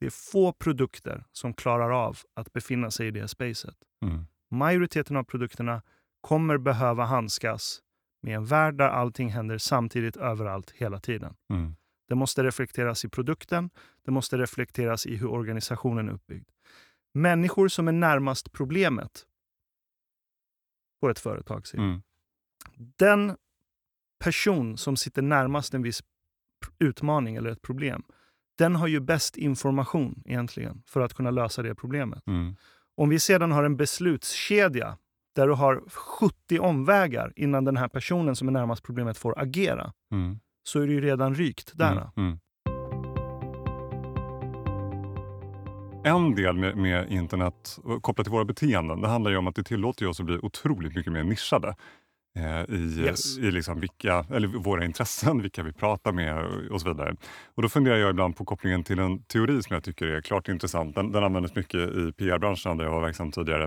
Det 0.00 0.06
är 0.06 0.10
få 0.32 0.52
produkter 0.52 1.24
som 1.32 1.54
klarar 1.54 1.90
av 1.90 2.18
att 2.34 2.52
befinna 2.52 2.90
sig 2.90 3.06
i 3.06 3.10
det 3.10 3.28
spacet. 3.28 3.76
mm, 4.02 4.26
Majoriteten 4.50 5.16
av 5.16 5.24
produkterna 5.24 5.82
kommer 6.20 6.58
behöva 6.58 7.04
handskas 7.04 7.80
med 8.22 8.36
en 8.36 8.44
värld 8.44 8.74
där 8.78 8.88
allting 8.88 9.28
händer 9.30 9.58
samtidigt 9.58 10.16
överallt 10.16 10.70
hela 10.70 11.00
tiden. 11.00 11.34
mm, 11.50 11.76
Det 12.10 12.16
måste 12.16 12.42
reflekteras 12.42 13.04
i 13.04 13.08
produkten, 13.08 13.70
det 14.04 14.10
måste 14.10 14.38
reflekteras 14.38 15.06
i 15.06 15.16
hur 15.16 15.28
organisationen 15.28 16.08
är 16.08 16.12
uppbyggd. 16.12 16.48
Människor 17.14 17.68
som 17.68 17.88
är 17.88 17.92
närmast 17.92 18.52
problemet 18.52 19.26
på 21.00 21.10
ett 21.10 21.18
företag, 21.18 21.64
mm, 21.74 22.02
den 22.76 23.36
person 24.18 24.76
som 24.78 24.96
sitter 24.96 25.22
närmast 25.22 25.74
en 25.74 25.82
viss 25.82 26.02
utmaning 26.78 27.36
eller 27.36 27.50
ett 27.50 27.62
problem, 27.62 28.02
den 28.58 28.76
har 28.76 28.86
ju 28.86 29.00
bäst 29.00 29.36
information 29.36 30.22
egentligen 30.26 30.82
för 30.86 31.00
att 31.00 31.14
kunna 31.14 31.30
lösa 31.30 31.62
det 31.62 31.74
problemet. 31.74 32.26
mm, 32.26 32.56
Om 32.94 33.08
vi 33.08 33.20
sedan 33.20 33.52
har 33.52 33.64
en 33.64 33.76
beslutskedja 33.76 34.98
där 35.34 35.46
du 35.46 35.52
har 35.52 35.82
70 35.88 36.58
omvägar 36.58 37.32
innan 37.36 37.64
den 37.64 37.76
här 37.76 37.88
personen 37.88 38.36
som 38.36 38.48
är 38.48 38.52
närmast 38.52 38.82
problemet 38.82 39.18
får 39.18 39.38
agera, 39.38 39.92
mm, 40.12 40.40
så 40.70 40.80
är 40.80 40.86
det 40.86 40.92
ju 40.92 41.00
redan 41.00 41.34
rykt 41.34 41.72
där. 41.78 41.92
mm, 41.92 42.08
mm. 42.16 42.38
En 46.04 46.34
del 46.34 46.56
med, 46.56 46.76
med 46.76 47.12
internet 47.12 47.78
och 47.84 48.02
kopplat 48.02 48.24
till 48.24 48.32
våra 48.32 48.44
beteenden, 48.44 49.00
det 49.00 49.08
handlar 49.08 49.30
ju 49.30 49.36
om 49.36 49.46
att 49.46 49.54
det 49.54 49.62
tillåter 49.62 50.06
oss 50.06 50.20
att 50.20 50.26
bli 50.26 50.38
otroligt 50.42 50.94
mycket 50.96 51.12
mer 51.12 51.24
nischade. 51.24 51.74
Eh, 52.38 52.74
I, 52.74 53.00
Yes. 53.06 53.38
i 53.38 53.50
liksom 53.50 53.80
vilka, 53.80 54.24
eller 54.30 54.48
våra 54.48 54.84
intressen, 54.84 55.42
vilka 55.42 55.62
vi 55.62 55.72
pratar 55.72 56.12
med 56.12 56.44
och- 56.70 56.80
så 56.80 56.88
vidare. 56.88 57.16
Och 57.54 57.62
då 57.62 57.68
funderar 57.68 57.96
jag 57.96 58.10
ibland 58.10 58.36
på 58.36 58.44
kopplingen 58.44 58.84
till 58.84 58.98
en 58.98 59.22
teori 59.22 59.62
som 59.62 59.74
jag 59.74 59.84
tycker 59.84 60.06
är 60.06 60.20
klart 60.20 60.48
intressant. 60.48 60.94
Den, 60.94 61.12
den 61.12 61.24
användes 61.24 61.54
mycket 61.54 61.74
i 61.80 62.12
PR-branschen 62.18 62.76
där 62.76 62.84
jag 62.84 62.92
var 62.92 63.00
verksam 63.00 63.32
tidigare. 63.32 63.64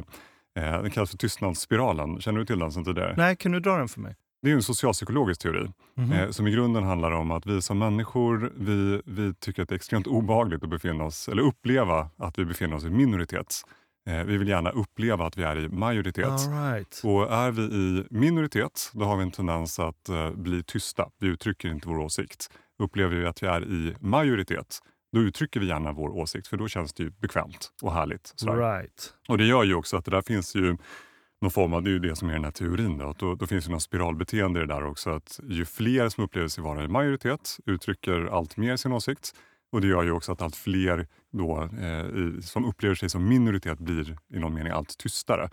Eh, 0.60 0.82
den 0.82 0.92
kallas 0.92 1.10
för 1.12 1.18
tystnadsspiralen. 1.18 2.22
Känner 2.22 2.40
du 2.40 2.46
till 2.46 2.60
den 2.60 2.72
sedan 2.72 2.84
tidigare? 2.86 3.14
Nej, 3.18 3.36
kan 3.36 3.52
du 3.52 3.60
dra 3.60 3.78
den 3.78 3.88
för 3.88 4.00
mig? 4.00 4.16
Det 4.44 4.52
är 4.52 4.56
en 4.56 4.64
socialpsykologisk 4.64 5.42
teori 5.42 5.72
Mhm. 5.96 6.12
eh, 6.12 6.30
som 6.30 6.48
i 6.48 6.52
grunden 6.52 6.84
handlar 6.84 7.12
om 7.12 7.32
att 7.32 7.46
vi 7.46 7.62
som 7.62 7.80
människor 7.80 8.52
vi, 8.56 9.02
vi 9.06 9.34
tycker 9.34 9.64
att 9.64 9.70
det 9.70 9.74
är 9.74 9.76
extremt 9.76 10.08
obehagligt 10.08 10.64
att 10.64 10.70
befinna 10.70 11.04
oss, 11.04 11.30
eller 11.30 11.44
uppleva 11.44 12.10
att 12.18 12.40
vi 12.40 12.46
befinner 12.46 12.76
oss 12.76 12.84
i 12.84 12.90
minoritet. 12.90 13.56
Eh, 14.10 14.24
vi 14.24 14.38
vill 14.38 14.48
gärna 14.48 14.70
uppleva 14.70 15.26
att 15.26 15.38
vi 15.38 15.44
är 15.44 15.58
i 15.60 15.70
majoritet. 15.70 16.28
Right. 16.72 17.02
Och 17.04 17.32
är 17.34 17.52
vi 17.52 17.62
i 17.62 18.06
minoritet, 18.10 18.92
då 18.94 19.06
har 19.06 19.18
vi 19.18 19.24
en 19.24 19.32
tendens 19.32 19.80
att 19.80 20.10
eh, 20.10 20.32
bli 20.32 20.64
tysta. 20.64 21.10
Vi 21.20 21.28
uttrycker 21.28 21.70
inte 21.70 21.88
vår 21.88 21.98
åsikt. 21.98 22.50
Upplever 22.84 23.16
vi 23.16 23.26
att 23.26 23.44
vi 23.44 23.48
är 23.48 23.64
i 23.64 23.96
majoritet, 24.00 24.80
då 25.14 25.20
uttrycker 25.20 25.60
vi 25.60 25.68
gärna 25.68 25.92
vår 25.92 26.10
åsikt 26.10 26.48
för 26.48 26.58
då 26.58 26.68
känns 26.68 26.94
det 26.94 27.04
ju 27.04 27.10
bekvämt 27.10 27.72
och 27.82 27.94
härligt. 27.94 28.34
Sådär. 28.36 28.56
Right. 28.58 29.14
Och 29.28 29.38
det 29.38 29.46
gör 29.46 29.64
ju 29.64 29.74
också 29.76 29.98
att 29.98 30.06
det 30.06 30.12
där 30.12 30.22
finns 30.22 30.56
ju 30.56 30.78
någon 31.44 31.52
form 31.52 31.74
av, 31.74 31.84
det 31.84 31.90
är 31.90 31.92
ju 31.92 32.00
det 32.00 32.16
som 32.16 32.30
är 32.30 32.34
den 32.34 32.44
här 32.44 32.52
teorin 32.52 32.98
då, 32.98 33.10
att 33.10 33.20
då, 33.20 33.36
då 33.36 33.48
finns 33.48 33.68
ju 33.68 33.72
någon 33.72 33.82
spiralbeteende 33.82 34.60
i 34.60 34.66
det 34.66 34.74
där 34.74 34.86
också 34.86 35.10
att 35.10 35.40
ju 35.44 35.66
fler 35.66 36.10
som 36.10 36.24
upplever 36.24 36.48
sig 36.48 36.64
vara 36.64 36.84
i 36.84 36.88
majoritet 36.88 37.58
uttrycker 37.66 38.38
allt 38.38 38.58
mer 38.58 38.78
sin 38.78 38.92
åsikt 38.92 39.36
och 39.72 39.82
det 39.82 39.88
gör 39.88 40.04
ju 40.04 40.12
också 40.12 40.32
att 40.32 40.42
allt 40.42 40.56
fler 40.56 41.08
då, 41.32 41.70
eh, 41.82 42.06
i, 42.06 42.42
som 42.42 42.66
upplever 42.66 42.96
sig 42.96 43.10
som 43.10 43.28
minoritet 43.28 43.80
blir 43.80 44.18
i 44.34 44.40
någon 44.40 44.54
mening 44.54 44.74
allt 44.74 44.98
tystare. 44.98 45.50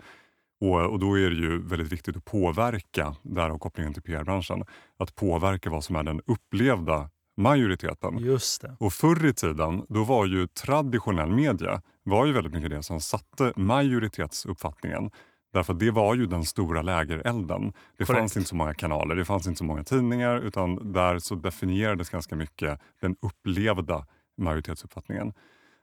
Och, 0.61 0.81
och 0.81 0.99
då 0.99 1.19
är 1.19 1.29
det 1.29 1.35
ju 1.35 1.61
väldigt 1.61 1.91
viktigt 1.91 2.17
att 2.17 2.25
påverka, 2.25 3.15
därav 3.21 3.57
kopplingen 3.57 3.93
till 3.93 4.03
PR-branschen, 4.03 4.63
att 4.99 5.15
påverka 5.15 5.69
vad 5.69 5.83
som 5.83 5.95
är 5.95 6.03
den 6.03 6.21
upplevda 6.25 7.09
majoriteten. 7.37 8.17
Just 8.17 8.61
det. 8.61 8.75
Och 8.79 8.93
förr 8.93 9.25
i 9.25 9.33
tiden 9.33 9.85
då 9.89 10.03
var 10.03 10.25
ju 10.25 10.47
traditionell 10.47 11.31
media 11.31 11.81
var 12.03 12.25
ju 12.25 12.33
väldigt 12.33 12.53
mycket 12.53 12.69
det 12.69 12.83
som 12.83 13.01
satte 13.01 13.53
majoritetsuppfattningen. 13.55 15.11
Därför 15.53 15.73
att 15.73 15.79
det 15.79 15.91
var 15.91 16.15
ju 16.15 16.25
den 16.25 16.45
stora 16.45 16.81
lägerelden. 16.81 17.73
Det 17.97 18.05
Korrekt. 18.05 18.19
fanns 18.19 18.37
inte 18.37 18.49
så 18.49 18.55
många 18.55 18.73
kanaler, 18.73 19.15
det 19.15 19.25
fanns 19.25 19.47
inte 19.47 19.57
så 19.57 19.63
många 19.63 19.83
tidningar 19.83 20.37
utan 20.37 20.93
där 20.93 21.19
så 21.19 21.35
definierades 21.35 22.09
ganska 22.09 22.35
mycket 22.35 22.79
den 23.01 23.15
upplevda 23.21 24.05
majoritetsuppfattningen. 24.37 25.33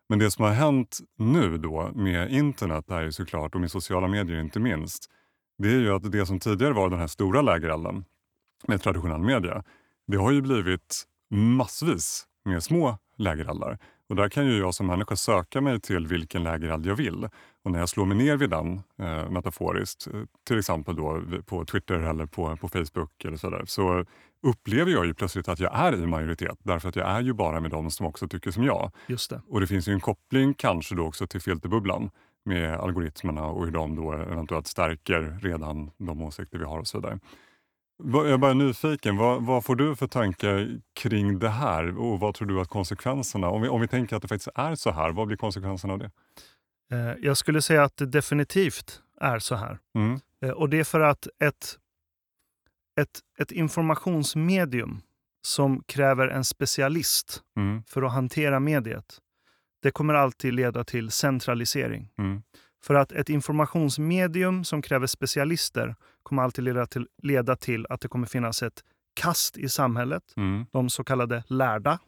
Men 0.09 0.19
det 0.19 0.31
som 0.31 0.45
har 0.45 0.53
hänt 0.53 0.99
nu 1.19 1.59
då 1.59 1.91
med 1.95 2.33
internet 2.33 2.91
är 2.91 3.03
ju 3.03 3.13
såklart, 3.13 3.55
och 3.55 3.61
med 3.61 3.71
sociala 3.71 4.09
medier 4.09 4.41
inte 4.41 4.61
minst, 4.61 5.11
det 5.59 5.69
är 5.69 5.79
ju 5.81 5.95
att 5.95 6.13
det 6.13 6.27
som 6.27 6.41
tidigare 6.41 6.73
var 6.73 6.91
den 6.91 6.99
här 6.99 7.07
stora 7.07 7.43
lägerelden 7.43 8.05
med 8.67 8.83
traditionell 8.83 9.21
media, 9.21 9.65
det 10.07 10.17
har 10.17 10.31
ju 10.31 10.43
blivit 10.43 11.05
massvis 11.31 12.27
med 12.45 12.63
små 12.63 12.99
lägereldar. 13.17 13.79
Och 14.09 14.17
där 14.17 14.29
kan 14.29 14.47
ju 14.47 14.59
jag 14.59 14.75
som 14.75 14.87
människa 14.87 15.17
söka 15.17 15.61
mig 15.61 15.81
till 15.81 16.07
vilken 16.07 16.43
lägereld 16.45 16.87
jag 16.87 16.97
vill. 16.97 17.29
Och 17.69 17.73
när 17.73 17.79
jag 17.79 17.89
slår 17.89 18.07
mig 18.07 18.17
ner 18.17 18.37
vid 18.37 18.51
den, 18.51 18.83
eh, 18.99 19.31
metaforiskt, 19.31 20.07
eh, 20.07 20.21
till 20.47 20.59
exempel 20.59 20.97
då 20.97 21.23
på 21.47 21.65
Twitter 21.65 21.95
eller 21.95 22.27
på, 22.27 22.57
på 22.57 22.69
Facebook 22.69 23.25
eller 23.25 23.37
sådär, 23.37 23.63
så 23.67 24.05
upplever 24.43 24.93
jag 24.93 25.07
ju 25.07 25.15
plötsligt 25.15 25.49
att 25.49 25.61
jag 25.61 25.75
är 25.75 26.03
i 26.03 26.07
majoritet. 26.07 26.59
Därför 26.63 26.89
att 26.89 26.97
jag 26.97 27.09
är 27.09 27.21
ju 27.21 27.33
bara 27.33 27.61
med 27.61 27.71
de 27.71 27.91
som 27.91 28.07
också 28.07 28.29
tycker 28.29 28.51
som 28.51 28.65
jag. 28.65 28.91
Just 29.07 29.31
det. 29.31 29.41
Och 29.49 29.61
det 29.61 29.67
finns 29.67 29.89
ju 29.89 29.93
en 29.93 30.01
koppling 30.01 30.55
kanske 30.55 30.95
då 30.95 31.07
också 31.07 31.27
till 31.27 31.41
filterbubblan 31.41 32.11
med 32.45 32.75
algoritmerna 32.75 33.47
och 33.47 33.65
hur 33.65 33.73
de 33.73 33.97
då 33.97 34.13
eventuellt 34.13 34.67
stärker 34.67 35.39
redan 35.43 35.91
de 35.99 36.23
åsikter 36.23 36.59
vi 36.59 36.65
har 36.65 36.79
och 36.79 36.87
så 36.87 36.99
vidare. 36.99 37.19
Jag 38.05 38.31
är 38.31 38.39
bara 38.39 38.55
nyfiken, 38.55 39.17
vad, 39.17 39.43
vad 39.43 39.65
får 39.65 39.77
du 39.77 39.97
för 39.97 40.07
tankar 40.07 40.81
kring 41.01 41.39
det 41.39 41.49
här 41.49 41.99
och 41.99 42.21
vad 42.21 42.35
tror 42.35 42.49
du 42.49 42.61
att 42.61 42.69
konsekvenserna, 42.69 43.49
om 43.49 43.63
vi, 43.63 43.69
om 43.69 43.81
vi 43.81 43.89
tänker 43.89 44.17
att 44.17 44.23
det 44.23 44.29
faktiskt 44.29 44.51
är 44.55 44.75
så 44.75 44.91
här, 44.91 45.11
vad 45.11 45.27
blir 45.27 45.37
konsekvenserna 45.37 45.93
av 45.93 45.99
det? 45.99 46.11
Eh, 46.93 47.13
Jag 47.21 47.37
skulle 47.37 47.63
säga 47.63 47.85
att 47.85 47.97
det 47.97 48.07
definitivt 48.07 49.03
är 49.21 49.39
så 49.39 49.55
här. 49.55 49.79
Mm, 49.95 50.21
Eh, 50.43 50.51
Och 50.51 50.69
det 50.69 50.81
är 50.81 50.85
för 50.85 51.01
att 51.01 51.29
ett, 51.45 51.79
ett, 53.01 53.21
ett 53.39 53.53
informationsmedium 53.53 55.01
som 55.43 55.83
kräver 55.87 56.29
en 56.29 56.45
specialist 56.45 57.43
mm, 57.57 57.83
för 57.83 58.03
att 58.03 58.13
hantera 58.13 58.61
mediet, 58.61 59.19
det 59.83 59.91
kommer 59.91 60.15
alltid 60.15 60.55
leda 60.55 60.85
till 60.85 61.11
centralisering. 61.11 62.09
mm, 62.19 62.43
För 62.83 62.95
att 62.95 63.13
ett 63.13 63.29
informationsmedium 63.29 64.65
som 64.65 64.83
kräver 64.83 65.07
specialister 65.07 65.97
kommer 66.23 66.43
alltid 66.43 66.65
leda 66.65 66.87
till, 66.87 67.09
leda 67.23 67.57
till 67.57 67.87
att 67.91 68.01
det 68.01 68.09
kommer 68.09 68.27
finnas 68.27 68.63
ett 68.63 68.85
kast 69.15 69.57
i 69.59 69.69
samhället, 69.69 70.23
mm, 70.37 70.67
de 70.73 70.91
så 70.91 71.05
kallade 71.05 71.45
lärda, 71.49 71.99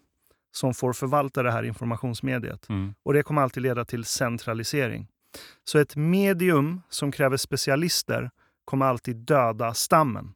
som 0.52 0.74
får 0.74 0.92
förvalta 0.92 1.42
det 1.42 1.52
här 1.52 1.62
informationsmediet. 1.62 2.68
mm, 2.68 2.94
Och 3.02 3.12
det 3.12 3.22
kommer 3.22 3.42
alltid 3.42 3.62
leda 3.62 3.84
till 3.84 4.04
centralisering. 4.04 5.08
Så 5.64 5.78
ett 5.78 5.96
medium 5.96 6.82
som 6.88 7.12
kräver 7.12 7.36
specialister 7.36 8.30
kommer 8.64 8.86
alltid 8.86 9.16
döda 9.16 9.74
stammen. 9.74 10.34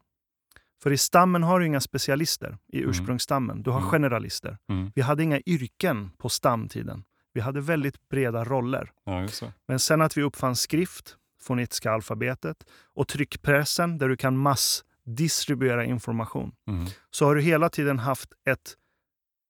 För 0.83 0.91
i 0.91 0.97
stammen 0.97 1.43
har 1.43 1.59
du 1.59 1.65
inga 1.65 1.81
specialister, 1.81 2.57
i 2.67 2.77
Mm. 2.77 2.89
ursprungsstammen. 2.89 3.63
Du 3.63 3.69
har 3.69 3.77
Mm. 3.79 3.89
generalister. 3.91 4.57
mm. 4.69 4.91
Vi 4.95 5.01
hade 5.01 5.23
inga 5.23 5.39
yrken 5.45 6.11
på 6.17 6.29
stamtiden. 6.29 7.03
Vi 7.33 7.41
hade 7.41 7.61
väldigt 7.61 8.09
breda 8.09 8.43
roller. 8.43 8.91
Ja. 9.05 9.27
Men 9.67 9.79
sen 9.79 10.01
att 10.01 10.17
vi 10.17 10.21
uppfann 10.23 10.55
skrift, 10.55 11.17
fonetiska 11.41 11.91
alfabetet 11.91 12.57
och 12.93 13.07
tryckpressen 13.07 13.97
där 13.97 14.09
du 14.09 14.17
kan 14.17 14.37
massdistribuera 14.37 15.85
information 15.85 16.51
Mm, 16.67 16.85
så 17.11 17.25
har 17.25 17.35
du 17.35 17.41
hela 17.41 17.69
tiden 17.69 17.99
haft 17.99 18.29
ett 18.47 18.75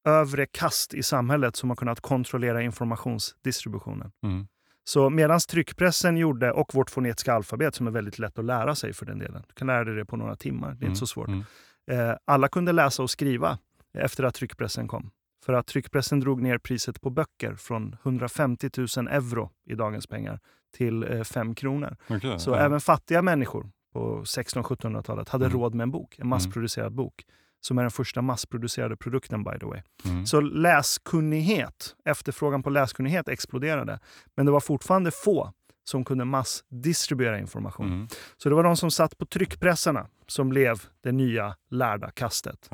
övre 0.05 0.45
kast 0.45 0.93
i 0.93 1.03
samhället 1.03 1.55
som 1.55 1.69
har 1.69 1.75
kunnat 1.75 2.01
kontrollera 2.01 2.61
informationsdistributionen. 2.61 4.11
mm, 4.23 4.47
Så 4.83 5.09
medan 5.09 5.39
tryckpressen 5.39 6.17
gjorde, 6.17 6.51
och 6.51 6.73
vårt 6.75 6.89
fonetiska 6.89 7.33
alfabet 7.33 7.75
som 7.75 7.87
är 7.87 7.91
väldigt 7.91 8.19
lätt 8.19 8.39
att 8.39 8.45
lära 8.45 8.75
sig 8.75 8.93
för 8.93 9.05
den 9.05 9.19
delen. 9.19 9.43
Du 9.47 9.53
kan 9.53 9.67
lära 9.67 9.83
dig 9.83 9.95
det 9.95 10.05
på 10.05 10.15
några 10.17 10.35
timmar, 10.35 10.67
det 10.67 10.73
är 10.73 10.75
mm, 10.77 10.87
inte 10.89 10.99
så 10.99 11.07
svårt. 11.07 11.27
mm, 11.27 11.43
Eh, 11.91 12.15
alla 12.25 12.47
kunde 12.47 12.71
läsa 12.71 13.03
och 13.03 13.09
skriva 13.09 13.57
efter 13.93 14.23
att 14.23 14.35
tryckpressen 14.35 14.87
kom. 14.87 15.11
För 15.45 15.53
att 15.53 15.67
tryckpressen 15.67 16.19
drog 16.19 16.41
ner 16.41 16.57
priset 16.57 17.01
på 17.01 17.09
böcker 17.09 17.55
från 17.55 17.95
150 18.03 18.69
000 18.97 19.07
euro 19.07 19.51
i 19.65 19.75
dagens 19.75 20.07
pengar 20.07 20.39
till 20.73 21.03
eh, 21.03 21.23
5 21.23 21.55
kronor. 21.55 21.97
okej, 22.09 22.39
Så 22.39 22.49
ja. 22.49 22.55
även 22.57 22.81
fattiga 22.81 23.21
människor 23.21 23.69
på 23.93 24.23
1600-1700-talet 24.23 25.29
hade 25.29 25.45
Mm. 25.45 25.57
råd 25.57 25.73
med 25.75 25.83
en 25.83 25.91
bok, 25.91 26.19
en 26.19 26.27
massproducerad 26.27 26.93
bok. 26.93 27.25
Som 27.65 27.77
är 27.77 27.81
den 27.81 27.91
första 27.91 28.21
massproducerade 28.21 28.97
produkten 28.97 29.43
by 29.43 29.59
the 29.59 29.65
way. 29.65 29.81
Mm, 30.05 30.25
Så 30.25 30.41
läskunnighet, 30.41 31.95
efterfrågan 32.05 32.63
på 32.63 32.69
läskunnighet 32.69 33.29
exploderade. 33.29 33.99
Men 34.35 34.45
det 34.45 34.51
var 34.51 34.59
fortfarande 34.59 35.11
få 35.11 35.53
som 35.83 36.05
kunde 36.05 36.25
massdistribuera 36.25 37.39
information. 37.39 37.85
mm, 37.87 38.07
Så 38.37 38.49
det 38.49 38.55
var 38.55 38.63
de 38.63 38.77
som 38.77 38.91
satt 38.91 39.17
på 39.17 39.25
tryckpressarna 39.25 40.07
som 40.27 40.49
blev 40.49 40.81
det 41.03 41.11
nya 41.11 41.55
lärda 41.69 42.11
kastet. 42.11 42.67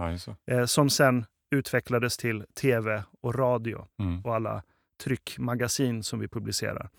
Eh, 0.51 0.65
som 0.65 0.89
sen 0.89 1.25
utvecklades 1.55 2.17
till 2.17 2.43
tv 2.61 3.03
och 3.21 3.35
radio 3.35 3.87
Mm, 3.99 4.21
och 4.25 4.35
alla 4.35 4.63
tryckmagasin 5.03 6.03
som 6.03 6.19
vi 6.19 6.27
publicerar. 6.27 6.89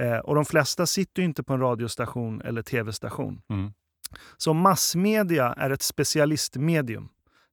Eh, 0.00 0.18
och 0.18 0.34
de 0.34 0.44
flesta 0.44 0.86
sitter 0.86 1.22
ju 1.22 1.28
inte 1.28 1.42
på 1.42 1.52
en 1.52 1.60
radiostation 1.60 2.40
eller 2.42 2.62
tv-station. 2.62 3.42
mm, 3.50 3.72
Så 4.36 4.52
massmedia 4.54 5.52
är 5.52 5.70
ett 5.70 5.82
specialistmedium. 5.82 7.08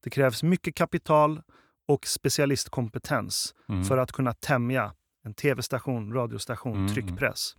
Det 0.06 0.10
krävs 0.12 0.44
mycket 0.44 0.76
kapital 0.76 1.42
och 1.88 2.08
specialistkompetens 2.08 3.56
mm, 3.70 3.84
för 3.84 3.98
att 3.98 4.12
kunna 4.12 4.34
tämja 4.34 4.94
en 5.24 5.34
tv-station, 5.34 6.14
radiostation, 6.14 6.76
Mm, 6.78 6.94
tryckpress. 6.94 7.56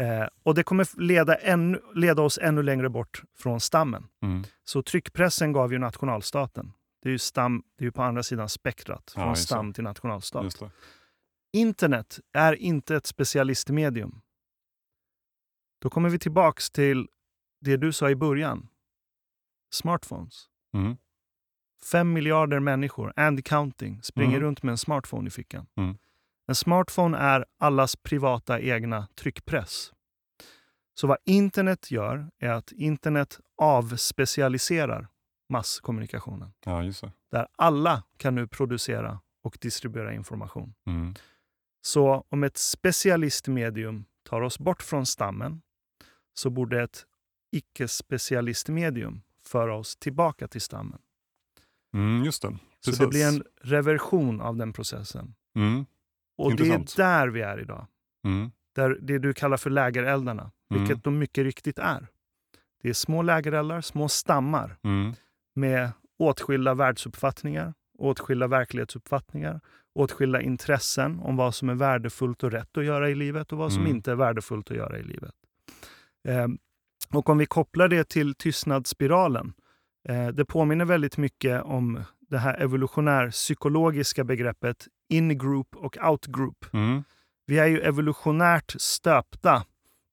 Eh, 0.00 0.28
och 0.42 0.54
det 0.54 0.62
kommer 0.62 1.00
leda, 1.00 1.34
ännu, 1.36 1.80
leda 1.94 2.22
oss 2.22 2.38
ännu 2.42 2.62
längre 2.62 2.88
bort 2.90 3.22
från 3.38 3.60
stammen. 3.60 4.06
mm, 4.22 4.44
Så 4.64 4.82
tryckpressen 4.82 5.52
gav 5.52 5.72
ju 5.72 5.78
nationalstaten. 5.78 6.72
Det 7.02 7.08
är 7.08 7.12
ju, 7.12 7.18
stam, 7.18 7.62
det 7.78 7.84
är 7.84 7.86
ju 7.86 7.92
på 7.92 8.02
andra 8.02 8.22
sidan 8.22 8.48
spektrat, 8.48 9.12
Ja, 9.16 9.22
från 9.22 9.32
det. 9.32 9.36
stam 9.38 9.72
till 9.72 9.84
nationalstat. 9.84 10.44
Internet 11.52 12.20
är 12.32 12.52
inte 12.54 12.96
ett 12.96 13.06
specialistmedium. 13.06 14.20
Då 15.80 15.90
kommer 15.90 16.08
vi 16.08 16.18
tillbaks 16.18 16.70
till 16.70 17.08
det 17.60 17.76
du 17.76 17.92
sa 17.92 18.10
i 18.10 18.16
början. 18.16 18.68
Smartphones. 19.72 20.46
Mm, 20.74 20.96
Fem 21.92 22.12
miljarder 22.12 22.60
människor, 22.60 23.12
and 23.16 23.44
counting, 23.44 24.02
springer 24.02 24.36
Mm. 24.36 24.42
runt 24.42 24.62
med 24.62 24.72
en 24.72 24.78
smartphone 24.78 25.28
i 25.28 25.30
fickan. 25.30 25.66
Mm. 25.76 25.96
En 26.48 26.54
smartphone 26.54 27.18
är 27.18 27.44
allas 27.58 27.96
privata 27.96 28.60
egna 28.60 29.08
tryckpress. 29.14 29.92
Så 30.94 31.06
vad 31.06 31.18
internet 31.24 31.90
gör 31.90 32.30
är 32.38 32.50
att 32.50 32.72
internet 32.72 33.40
avspecialiserar 33.58 35.08
masskommunikationen. 35.48 36.52
ja. 36.64 36.82
Där 37.30 37.46
alla 37.58 38.02
kan 38.16 38.34
nu 38.34 38.46
producera 38.48 39.20
och 39.42 39.58
distribuera 39.60 40.12
information. 40.14 40.74
Mm, 40.86 41.14
Så 41.82 42.24
om 42.28 42.44
ett 42.44 42.56
specialistmedium 42.56 44.04
tar 44.28 44.40
oss 44.40 44.58
bort 44.58 44.82
från 44.82 45.06
stammen 45.06 45.62
så 46.34 46.50
borde 46.50 46.82
ett 46.82 47.06
icke-specialistmedium 47.52 49.22
föra 49.46 49.74
oss 49.76 49.96
tillbaka 49.96 50.48
till 50.48 50.60
stammen. 50.60 50.98
Mm, 51.94 52.24
just 52.24 52.42
det. 52.42 52.58
Så 52.80 52.90
det 52.90 53.06
blir 53.06 53.28
en 53.28 53.42
reversion 53.62 54.40
av 54.40 54.56
den 54.56 54.72
processen. 54.72 55.34
Mm, 55.56 55.86
Och 56.36 56.50
Intressant. 56.50 56.96
det 56.96 57.02
är 57.02 57.20
där 57.20 57.28
vi 57.28 57.40
är 57.40 57.60
idag. 57.60 57.86
mm, 58.24 58.50
Där 58.74 58.98
det 59.02 59.18
du 59.18 59.34
kallar 59.34 59.56
för 59.56 59.70
lägereldarna, 59.70 60.50
Mm. 60.70 60.82
vilket 60.84 61.04
de 61.04 61.18
mycket 61.18 61.44
riktigt 61.44 61.78
är. 61.78 62.06
Det 62.82 62.88
är 62.88 62.92
små 62.94 63.22
lägereldar, 63.22 63.80
små 63.80 64.08
stammar 64.08 64.76
Mm. 64.84 65.12
med 65.54 65.90
åtskilda 66.18 66.74
världsuppfattningar, 66.74 67.74
åtskilda 67.98 68.46
verklighetsuppfattningar, 68.46 69.60
åtskilda 69.94 70.40
intressen 70.40 71.20
om 71.20 71.36
vad 71.36 71.54
som 71.54 71.68
är 71.68 71.74
värdefullt 71.74 72.42
och 72.42 72.50
rätt 72.52 72.76
att 72.76 72.84
göra 72.84 73.10
i 73.10 73.14
livet 73.14 73.52
och 73.52 73.58
vad 73.58 73.72
som 73.72 73.82
Mm. 73.82 73.96
inte 73.96 74.10
är 74.10 74.14
värdefullt 74.16 74.70
att 74.70 74.76
göra 74.76 74.98
i 74.98 75.02
livet. 75.02 75.34
Eh, 76.28 76.48
och 77.12 77.28
om 77.28 77.38
vi 77.38 77.46
kopplar 77.46 77.88
det 77.88 78.08
till 78.08 78.34
tystnadsspiralen, 78.34 79.52
det 80.34 80.44
påminner 80.44 80.84
väldigt 80.84 81.16
mycket 81.16 81.62
om 81.62 82.04
det 82.20 82.38
här 82.38 82.60
evolutionär 82.60 83.30
psykologiska 83.30 84.24
begreppet 84.24 84.86
in-group 85.08 85.76
och 85.76 85.96
out-group. 86.02 86.66
Mm. 86.72 87.04
Vi 87.46 87.58
är 87.58 87.66
ju 87.66 87.80
evolutionärt 87.80 88.74
stöpta 88.78 89.64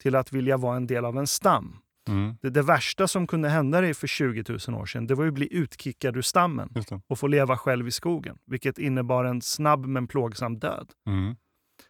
till 0.01 0.15
att 0.15 0.33
vilja 0.33 0.57
vara 0.57 0.75
en 0.75 0.87
del 0.87 1.05
av 1.05 1.17
en 1.17 1.27
stam. 1.27 1.77
Mm. 2.07 2.35
Det, 2.41 2.49
det 2.49 2.61
värsta 2.61 3.07
som 3.07 3.27
kunde 3.27 3.49
hända 3.49 3.81
dig 3.81 3.93
för 3.93 4.07
20 4.07 4.43
000 4.67 4.81
år 4.81 4.85
sedan, 4.85 5.07
det 5.07 5.15
var 5.15 5.27
att 5.27 5.33
bli 5.33 5.53
utkickad 5.53 6.17
ur 6.17 6.21
stammen 6.21 6.69
och 7.07 7.19
få 7.19 7.27
leva 7.27 7.57
själv 7.57 7.87
i 7.87 7.91
skogen, 7.91 8.37
vilket 8.45 8.77
innebar 8.79 9.25
en 9.25 9.41
snabb 9.41 9.85
men 9.85 10.07
plågsam 10.07 10.59
död. 10.59 10.91
Mm. 11.07 11.35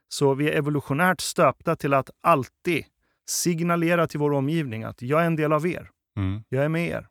Så 0.08 0.34
vi 0.34 0.50
är 0.50 0.58
evolutionärt 0.58 1.22
stöpta 1.22 1.76
till 1.76 1.94
att 1.94 2.10
alltid 2.22 2.84
signalera 3.30 4.08
till 4.08 4.20
vår 4.20 4.32
omgivning 4.32 4.84
att 4.84 5.02
jag 5.02 5.22
är 5.22 5.26
en 5.26 5.36
del 5.36 5.54
av 5.54 5.68
er, 5.68 5.90
Mm. 6.18 6.44
jag 6.50 6.66
är 6.66 6.70
med 6.70 6.88
er. 6.88 7.08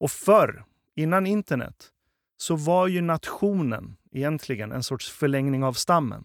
Och 0.00 0.10
förr, 0.10 0.64
innan 0.96 1.26
internet, 1.26 1.88
så 2.36 2.56
var 2.56 2.86
ju 2.86 3.00
nationen 3.00 3.96
egentligen 4.12 4.72
en 4.72 4.82
sorts 4.82 5.10
förlängning 5.10 5.64
av 5.64 5.72
stammen. 5.72 6.24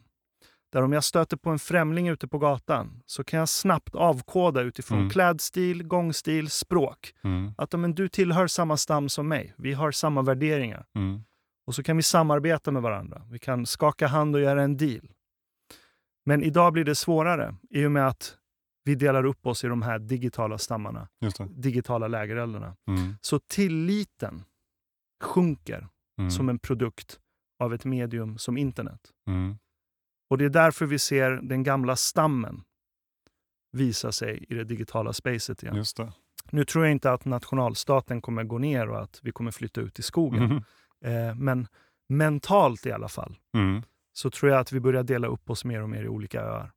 Där 0.71 0.82
om 0.82 0.93
jag 0.93 1.03
stöter 1.03 1.38
på 1.38 1.49
en 1.49 1.59
främling 1.59 2.07
ute 2.07 2.28
på 2.28 2.38
gatan 2.38 3.01
så 3.05 3.24
kan 3.24 3.39
jag 3.39 3.49
snabbt 3.49 3.95
avkoda 3.95 4.61
utifrån 4.61 4.97
Mm. 4.97 5.09
klädstil, 5.09 5.84
gångstil, 5.84 6.49
språk. 6.49 7.13
Mm. 7.24 7.53
Att 7.57 7.80
men, 7.80 7.95
du 7.95 8.07
tillhör 8.07 8.47
samma 8.47 8.78
stam 8.78 9.09
som 9.09 9.28
mig. 9.28 9.53
Vi 9.57 9.74
har 9.74 9.91
samma 9.91 10.21
värderingar. 10.21 10.86
Mm. 10.95 11.24
Och 11.65 11.76
så 11.76 11.84
kan 11.84 11.97
vi 11.97 12.03
samarbeta 12.03 12.71
med 12.71 12.82
varandra. 12.82 13.21
Vi 13.32 13.39
kan 13.39 13.65
skaka 13.65 14.07
hand 14.07 14.36
och 14.36 14.41
göra 14.41 14.63
en 14.63 14.78
deal. 14.78 15.09
Men 16.26 16.43
idag 16.43 16.74
blir 16.74 16.84
det 16.86 16.95
svårare 16.95 17.55
i 17.69 17.86
och 17.86 17.91
med 17.91 18.07
att 18.07 18.38
vi 18.84 18.96
delar 18.96 19.26
upp 19.26 19.48
oss 19.48 19.64
i 19.64 19.68
de 19.68 19.82
här 19.82 20.00
digitala 20.00 20.58
stammarna, 20.58 21.08
digitala 21.50 22.08
lägereldarna. 22.08 22.76
Mm. 22.88 23.16
Så 23.22 23.40
tilliten 23.40 24.44
sjunker 25.24 25.88
Mm. 26.20 26.32
som 26.32 26.50
en 26.50 26.60
produkt 26.60 27.20
av 27.60 27.74
ett 27.74 27.86
medium 27.86 28.38
som 28.38 28.58
internet. 28.58 29.00
Mm. 29.28 29.58
Och 30.30 30.38
det 30.38 30.46
är 30.46 30.50
därför 30.50 30.86
vi 30.86 31.00
ser 31.00 31.32
den 31.32 31.64
gamla 31.64 31.96
stammen 31.96 32.64
visa 33.72 34.12
sig 34.12 34.46
i 34.50 34.54
det 34.56 34.64
digitala 34.64 35.14
spacet 35.14 35.64
igen. 35.64 35.76
Nu 36.52 36.66
tror 36.66 36.86
jag 36.86 36.92
inte 36.92 37.12
att 37.12 37.26
nationalstaten 37.26 38.22
kommer 38.22 38.44
gå 38.44 38.58
ner 38.58 38.90
och 38.90 39.02
att 39.02 39.20
vi 39.24 39.32
kommer 39.32 39.52
flytta 39.52 39.82
ut 39.82 40.00
i 40.00 40.02
skogen. 40.02 40.44
Mm. 40.44 41.30
Eh, 41.30 41.36
men 41.36 41.68
mentalt 42.10 42.86
i 42.86 42.92
alla 42.92 43.08
fall 43.10 43.36
Mm. 43.54 43.82
så 44.14 44.30
tror 44.30 44.52
jag 44.52 44.60
att 44.60 44.72
vi 44.72 44.80
börjar 44.80 45.04
dela 45.04 45.28
upp 45.28 45.50
oss 45.50 45.66
mer 45.66 45.82
och 45.82 45.90
mer 45.90 46.04
i 46.04 46.08
olika 46.08 46.42
öar. 46.42 46.72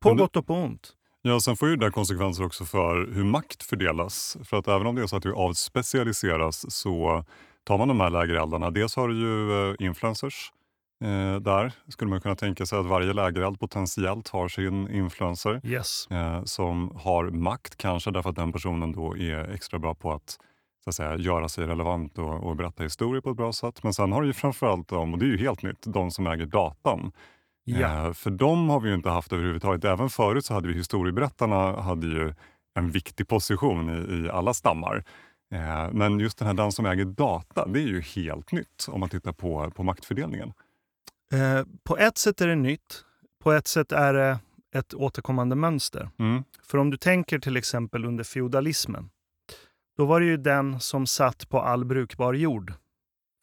På 0.00 0.14
gott 0.14 0.36
och 0.36 0.46
på 0.46 0.54
ont. 0.54 0.96
Ja, 1.26 1.40
sen 1.40 1.56
får 1.56 1.68
ju 1.68 1.76
det 1.76 1.86
där 1.86 1.90
konsekvenser 1.90 2.44
också 2.44 2.64
för 2.64 3.08
hur 3.12 3.24
makt 3.24 3.62
fördelas. 3.62 4.36
För 4.44 4.56
att 4.56 4.68
även 4.68 4.86
om 4.86 4.94
det 4.94 5.02
är 5.02 5.06
så 5.06 5.16
att 5.16 5.26
vi 5.26 5.30
avspecialiseras 5.30 6.74
så 6.74 7.24
tar 7.64 7.78
man 7.78 7.88
de 7.88 8.00
här 8.00 8.10
lägereldarna. 8.10 8.70
Dels 8.70 8.96
har 8.96 9.08
du 9.08 9.14
ju 9.18 9.70
eh, 9.70 9.74
influencers. 9.86 10.52
Eh, 11.04 11.36
där 11.40 11.72
skulle 11.88 12.10
man 12.10 12.20
kunna 12.20 12.36
tänka 12.36 12.66
sig 12.66 12.78
att 12.78 12.86
varje 12.86 13.12
lägereld 13.12 13.60
potentiellt 13.60 14.28
har 14.28 14.48
sin 14.48 14.90
influencer 14.90 15.60
Yes. 15.64 16.06
eh, 16.10 16.44
som 16.44 16.96
har 16.96 17.24
makt, 17.30 17.76
kanske 17.76 18.10
därför 18.10 18.30
att 18.30 18.36
den 18.36 18.52
personen 18.52 18.92
då 18.92 19.16
är 19.16 19.54
extra 19.54 19.78
bra 19.78 19.94
på 19.94 20.12
att, 20.12 20.38
så 20.84 20.90
att 20.90 20.94
säga, 20.94 21.16
göra 21.16 21.48
sig 21.48 21.66
relevant 21.66 22.18
och, 22.18 22.46
och 22.46 22.56
berätta 22.56 22.82
historier 22.82 23.20
på 23.20 23.30
ett 23.30 23.36
bra 23.36 23.52
sätt. 23.52 23.82
Men 23.82 23.94
sen 23.94 24.12
har 24.12 24.20
du 24.20 24.26
ju 24.26 24.32
framförallt 24.32 24.88
de, 24.88 25.12
och 25.12 25.18
det 25.18 25.24
är 25.24 25.28
ju 25.28 25.38
helt 25.38 25.62
nytt, 25.62 25.82
de 25.86 26.10
som 26.10 26.26
äger 26.26 26.46
datan. 26.46 27.12
Ja. 27.64 28.06
Eh, 28.06 28.12
för 28.12 28.30
de 28.30 28.68
har 28.68 28.80
vi 28.80 28.88
ju 28.88 28.94
inte 28.94 29.10
haft 29.10 29.32
överhuvudtaget. 29.32 29.84
Även 29.84 30.10
förut 30.10 30.44
så 30.44 30.54
hade 30.54 30.68
vi 30.68 30.74
historieberättarna 30.74 31.80
hade 31.80 32.06
ju 32.06 32.34
en 32.74 32.90
viktig 32.90 33.28
position 33.28 33.90
i, 33.90 34.26
i 34.26 34.30
alla 34.30 34.54
stammar. 34.54 35.04
Eh, 35.52 35.92
men 35.92 36.20
just 36.20 36.38
den 36.38 36.46
här 36.46 36.54
den 36.54 36.72
som 36.72 36.86
äger 36.86 37.04
data, 37.04 37.66
det 37.66 37.78
är 37.78 37.86
ju 37.86 38.00
helt 38.00 38.52
nytt 38.52 38.86
om 38.88 39.00
man 39.00 39.08
tittar 39.08 39.32
på, 39.32 39.70
på 39.70 39.82
maktfördelningen. 39.82 40.52
Eh, 41.32 41.66
på 41.84 41.98
ett 41.98 42.18
sätt 42.18 42.40
är 42.40 42.48
det 42.48 42.54
nytt. 42.54 43.04
På 43.42 43.52
ett 43.52 43.66
sätt 43.66 43.92
är 43.92 44.14
det 44.14 44.38
ett 44.74 44.94
återkommande 44.94 45.56
mönster. 45.56 46.10
Mm. 46.18 46.44
För 46.62 46.78
om 46.78 46.90
du 46.90 46.96
tänker 46.96 47.38
till 47.38 47.56
exempel 47.56 48.04
under 48.04 48.24
feodalismen. 48.24 49.10
Då 49.96 50.04
var 50.04 50.20
det 50.20 50.26
ju 50.26 50.36
den 50.36 50.80
som 50.80 51.06
satt 51.06 51.48
på 51.48 51.60
all 51.60 51.84
brukbar 51.84 52.34
jord. 52.34 52.72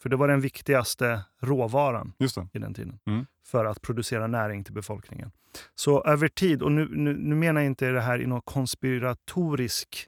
För 0.01 0.09
det 0.09 0.15
var 0.15 0.27
den 0.27 0.41
viktigaste 0.41 1.21
råvaran 1.41 2.13
i 2.53 2.59
den 2.59 2.73
tiden. 2.73 2.99
Mm. 3.05 3.25
För 3.45 3.65
att 3.65 3.81
producera 3.81 4.27
näring 4.27 4.63
till 4.63 4.73
befolkningen. 4.73 5.31
Så 5.75 6.03
över 6.03 6.27
tid, 6.27 6.61
och 6.61 6.71
nu, 6.71 6.87
nu, 6.91 7.13
nu 7.17 7.35
menar 7.35 7.61
jag 7.61 7.65
inte 7.65 7.87
det 7.91 8.01
här 8.01 8.21
i 8.21 8.25
någon 8.25 8.41
konspiratorisk 8.41 10.07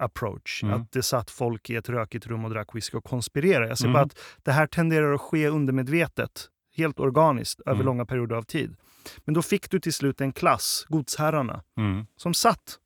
approach. 0.00 0.62
Mm. 0.62 0.74
Att 0.80 0.92
det 0.92 1.02
satt 1.02 1.30
folk 1.30 1.70
i 1.70 1.76
ett 1.76 1.88
rökigt 1.88 2.26
rum 2.26 2.44
och 2.44 2.50
drack 2.50 2.74
whisky 2.74 2.96
och 2.96 3.04
konspirerade. 3.04 3.68
Jag 3.68 3.78
ser 3.78 3.84
Mm. 3.84 3.92
bara 3.92 4.02
att 4.04 4.18
det 4.42 4.52
här 4.52 4.66
tenderar 4.66 5.12
att 5.12 5.20
ske 5.20 5.48
undermedvetet. 5.48 6.48
Helt 6.76 7.00
organiskt 7.00 7.60
över 7.60 7.74
Mm. 7.74 7.86
långa 7.86 8.06
perioder 8.06 8.36
av 8.36 8.42
tid. 8.42 8.76
Men 9.24 9.34
då 9.34 9.42
fick 9.42 9.70
du 9.70 9.80
till 9.80 9.92
slut 9.92 10.20
en 10.20 10.32
klass, 10.32 10.86
godsherrarna, 10.88 11.62
Mm. 11.76 12.06
som 12.16 12.34
satt 12.34 12.78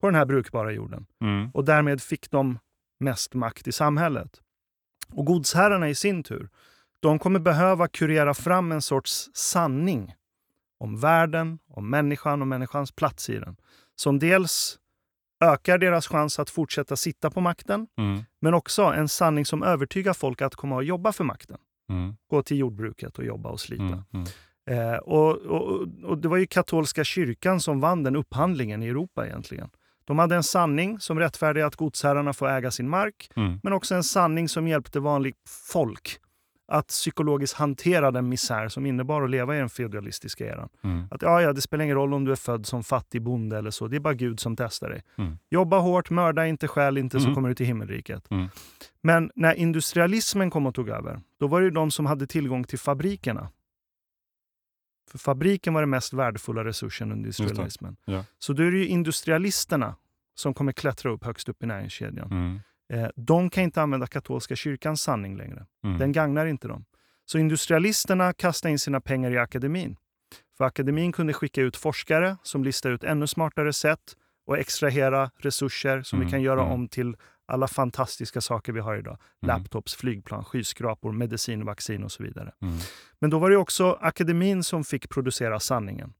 på 0.00 0.06
den 0.06 0.14
här 0.14 0.24
brukbara 0.26 0.72
jorden. 0.72 1.06
Mm. 1.22 1.50
Och 1.54 1.64
därmed 1.64 2.02
fick 2.02 2.30
de 2.30 2.58
mest 3.00 3.34
makt 3.34 3.68
i 3.68 3.72
samhället. 3.72 4.40
Och 5.12 5.24
godsherrarna 5.26 5.88
i 5.88 5.94
sin 5.94 6.22
tur, 6.22 6.48
de 7.00 7.18
kommer 7.18 7.40
behöva 7.40 7.88
kurera 7.88 8.34
fram 8.34 8.72
en 8.72 8.82
sorts 8.82 9.30
sanning 9.34 10.14
om 10.80 11.00
världen, 11.00 11.58
om 11.68 11.90
människan 11.90 12.40
och 12.42 12.48
människans 12.48 12.92
plats 12.92 13.30
i 13.30 13.38
den. 13.38 13.56
Som 13.96 14.18
dels 14.18 14.78
ökar 15.40 15.78
deras 15.78 16.06
chans 16.08 16.38
att 16.38 16.50
fortsätta 16.50 16.96
sitta 16.96 17.30
på 17.30 17.40
makten, 17.40 17.86
Mm. 17.98 18.24
men 18.40 18.54
också 18.54 18.82
en 18.82 19.08
sanning 19.08 19.44
som 19.46 19.62
övertygar 19.62 20.12
folk 20.12 20.42
att 20.42 20.54
komma 20.54 20.76
och 20.76 20.84
jobba 20.84 21.12
för 21.12 21.24
makten. 21.24 21.58
Mm. 21.88 22.16
Gå 22.30 22.42
till 22.42 22.58
jordbruket 22.58 23.18
och 23.18 23.24
jobba 23.24 23.48
och 23.48 23.60
slita. 23.60 23.82
Mm. 23.84 24.04
Mm. 24.12 24.26
Eh, 24.92 24.96
och, 24.96 25.36
och, 25.36 25.86
och 26.04 26.18
Det 26.18 26.28
var 26.28 26.36
ju 26.36 26.46
katolska 26.46 27.04
kyrkan 27.04 27.60
som 27.60 27.80
vann 27.80 28.02
den 28.02 28.16
upphandlingen 28.16 28.82
i 28.82 28.86
Europa 28.88 29.26
egentligen. 29.26 29.70
De 30.08 30.18
hade 30.18 30.36
en 30.36 30.42
sanning 30.42 31.00
som 31.00 31.18
rättfärdigade 31.18 31.66
att 31.66 31.76
godsherrarna 31.76 32.32
får 32.32 32.48
äga 32.48 32.70
sin 32.70 32.88
mark, 32.88 33.30
Mm. 33.36 33.60
men 33.62 33.72
också 33.72 33.94
en 33.94 34.04
sanning 34.04 34.48
som 34.48 34.68
hjälpte 34.68 35.00
vanligt 35.00 35.36
folk 35.72 36.18
att 36.72 36.86
psykologiskt 36.86 37.56
hantera 37.56 38.10
den 38.10 38.28
misär 38.28 38.68
som 38.68 38.86
innebar 38.86 39.22
att 39.22 39.30
leva 39.30 39.56
i 39.56 39.58
den 39.58 39.68
feudalistiska 39.68 40.46
eran. 40.46 40.68
Mm. 40.84 41.04
Att 41.10 41.22
ja, 41.22 41.42
ja, 41.42 41.52
det 41.52 41.60
spelar 41.60 41.84
ingen 41.84 41.96
roll 41.96 42.14
om 42.14 42.24
du 42.24 42.32
är 42.32 42.36
född 42.36 42.66
som 42.66 42.84
fattig 42.84 43.22
bonde 43.22 43.58
eller 43.58 43.70
så, 43.70 43.88
det 43.88 43.96
är 43.96 44.00
bara 44.00 44.14
Gud 44.14 44.40
som 44.40 44.56
testar 44.56 44.90
dig. 44.90 45.02
Mm. 45.18 45.38
Jobba 45.50 45.78
hårt, 45.78 46.10
mörda 46.10 46.46
inte, 46.46 46.68
skäl 46.68 46.98
inte, 46.98 47.18
så 47.20 47.24
Mm. 47.24 47.34
kommer 47.34 47.48
du 47.48 47.54
till 47.54 47.66
himmelriket. 47.66 48.30
Mm. 48.30 48.48
Men 49.02 49.30
när 49.34 49.54
industrialismen 49.54 50.50
kom 50.50 50.66
och 50.66 50.74
tog 50.74 50.88
över, 50.88 51.20
då 51.40 51.46
var 51.46 51.60
det 51.60 51.64
ju 51.64 51.70
de 51.70 51.90
som 51.90 52.06
hade 52.06 52.26
tillgång 52.26 52.64
till 52.64 52.78
fabrikerna. 52.78 53.48
För 55.08 55.18
fabriken 55.18 55.74
var 55.74 55.82
den 55.82 55.90
mest 55.90 56.12
värdefulla 56.12 56.64
resursen 56.64 57.12
under 57.12 57.24
industrialismen. 57.26 57.96
Ja. 58.04 58.24
Så 58.38 58.52
då 58.52 58.62
är 58.62 58.70
det 58.70 58.78
ju 58.78 58.86
industrialisterna 58.86 59.96
som 60.34 60.54
kommer 60.54 60.72
klättra 60.72 61.10
upp 61.10 61.24
högst 61.24 61.48
upp 61.48 61.62
i 61.62 61.66
näringskedjan. 61.66 62.30
Mm. 62.30 62.60
Eh, 62.92 63.10
de 63.16 63.50
kan 63.50 63.64
inte 63.64 63.82
använda 63.82 64.06
katolska 64.06 64.56
kyrkans 64.56 65.02
sanning 65.02 65.36
längre. 65.36 65.66
Mm. 65.84 65.98
Den 65.98 66.12
gagnar 66.12 66.46
inte 66.46 66.68
dem. 66.68 66.84
Så 67.24 67.38
industrialisterna 67.38 68.32
kastade 68.32 68.72
in 68.72 68.78
sina 68.78 69.00
pengar 69.00 69.30
i 69.30 69.38
akademin. 69.38 69.96
För 70.58 70.64
akademin 70.64 71.12
kunde 71.12 71.32
skicka 71.32 71.62
ut 71.62 71.76
forskare 71.76 72.36
som 72.42 72.64
listade 72.64 72.94
ut 72.94 73.04
ännu 73.04 73.26
smartare 73.26 73.72
sätt 73.72 74.16
och 74.46 74.58
extrahera 74.58 75.30
resurser 75.38 76.02
som 76.02 76.18
vi 76.18 76.22
Mm, 76.22 76.30
kan 76.30 76.42
göra 76.42 76.60
mm. 76.60 76.72
om 76.72 76.88
till 76.88 77.16
alla 77.48 77.68
fantastiska 77.68 78.40
saker 78.40 78.72
vi 78.72 78.80
har 78.80 78.96
idag. 78.96 79.18
Mm. 79.42 79.56
Laptops, 79.56 79.94
flygplan, 79.94 80.44
skyskrapor, 80.44 81.12
medicin, 81.12 81.64
vaccin 81.64 82.04
och 82.04 82.12
så 82.12 82.22
vidare. 82.22 82.52
Mm. 82.62 82.78
Men 83.18 83.30
då 83.30 83.38
var 83.38 83.50
det 83.50 83.56
också 83.56 83.98
akademin 84.00 84.64
som 84.64 84.84
fick 84.84 85.08
producera 85.08 85.60
sanningen. 85.60 86.12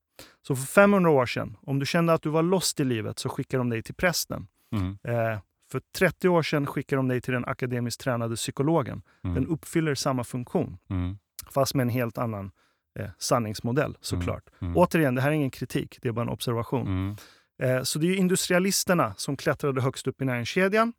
Så 0.46 0.56
för 0.56 0.66
500 0.66 1.10
år 1.10 1.26
sedan, 1.26 1.56
om 1.62 1.78
du 1.78 1.86
kände 1.86 2.12
att 2.12 2.22
du 2.22 2.28
var 2.28 2.42
lost 2.42 2.80
i 2.80 2.84
livet 2.84 3.18
så 3.18 3.28
skickade 3.28 3.60
de 3.60 3.70
dig 3.70 3.82
till 3.82 3.94
prästen. 3.94 4.46
Mm. 4.72 4.98
Eh, 5.04 5.40
för 5.72 5.80
30 5.98 6.28
år 6.28 6.42
sedan 6.42 6.66
skickade 6.66 6.98
de 6.98 7.08
dig 7.08 7.20
till 7.20 7.32
den 7.34 7.44
akademiskt 7.44 8.00
tränade 8.00 8.36
psykologen. 8.36 9.02
Mm. 9.24 9.34
Den 9.34 9.46
uppfyller 9.46 9.94
samma 9.94 10.24
funktion, 10.24 10.78
Mm. 10.90 11.18
fast 11.50 11.74
med 11.74 11.82
en 11.84 11.88
helt 11.88 12.18
annan 12.18 12.50
eh, 12.98 13.10
sanningsmodell 13.18 13.96
såklart. 14.00 14.42
Mm. 14.60 14.76
Återigen, 14.76 15.14
det 15.14 15.20
här 15.20 15.28
är 15.28 15.34
ingen 15.34 15.50
kritik, 15.50 15.98
det 16.02 16.08
är 16.08 16.12
bara 16.12 16.22
en 16.22 16.28
observation. 16.28 17.16
Eh, 17.62 17.82
så 17.82 17.98
det 17.98 18.06
är 18.06 18.14
industrialisterna 18.16 19.14
som 19.16 19.36
klättrade 19.36 19.80
högst 19.82 20.06
upp 20.06 20.22
i 20.22 20.24
näringskedjan, 20.24 20.92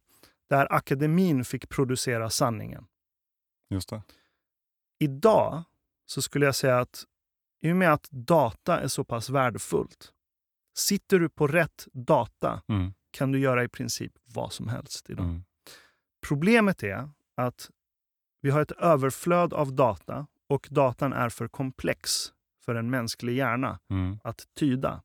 där 0.50 0.74
akademin 0.74 1.45
fick 1.45 1.70
producera 1.70 2.30
sanningen. 2.30 2.88
Just 3.70 3.89
det. 3.89 4.02
Idag 5.00 5.64
så 6.06 6.22
skulle 6.22 6.45
jag 6.45 6.56
säga 6.56 6.80
att 6.80 7.04
i 7.62 7.72
och 7.72 7.76
med 7.76 7.93
att 7.93 8.08
data 8.12 8.80
är 8.80 8.88
så 8.88 9.04
pass 9.04 9.30
värdefullt, 9.30 10.14
sitter 10.78 11.20
du 11.20 11.30
på 11.30 11.47
rätt 11.47 11.88
data 11.93 12.62
Mm. 12.68 12.93
kan 13.12 13.32
du 13.32 13.39
göra 13.39 13.64
i 13.64 13.68
princip 13.68 14.14
vad 14.24 14.54
som 14.54 14.68
helst 14.68 15.10
idag. 15.10 15.26
Mm. 15.26 15.43
Problemet 16.28 16.84
är 16.84 17.10
att 17.36 17.70
vi 18.41 18.50
har 18.50 18.62
ett 18.62 18.72
överflöd 18.72 19.54
av 19.54 19.74
data 19.74 20.28
och 20.47 20.68
datan 20.72 21.14
är 21.14 21.30
för 21.30 21.47
komplex 21.47 22.34
för 22.66 22.76
en 22.76 22.89
mänsklig 22.89 23.36
hjärna 23.36 23.80
Mm. 23.89 24.20
att 24.24 24.47
tyda. 24.56 25.04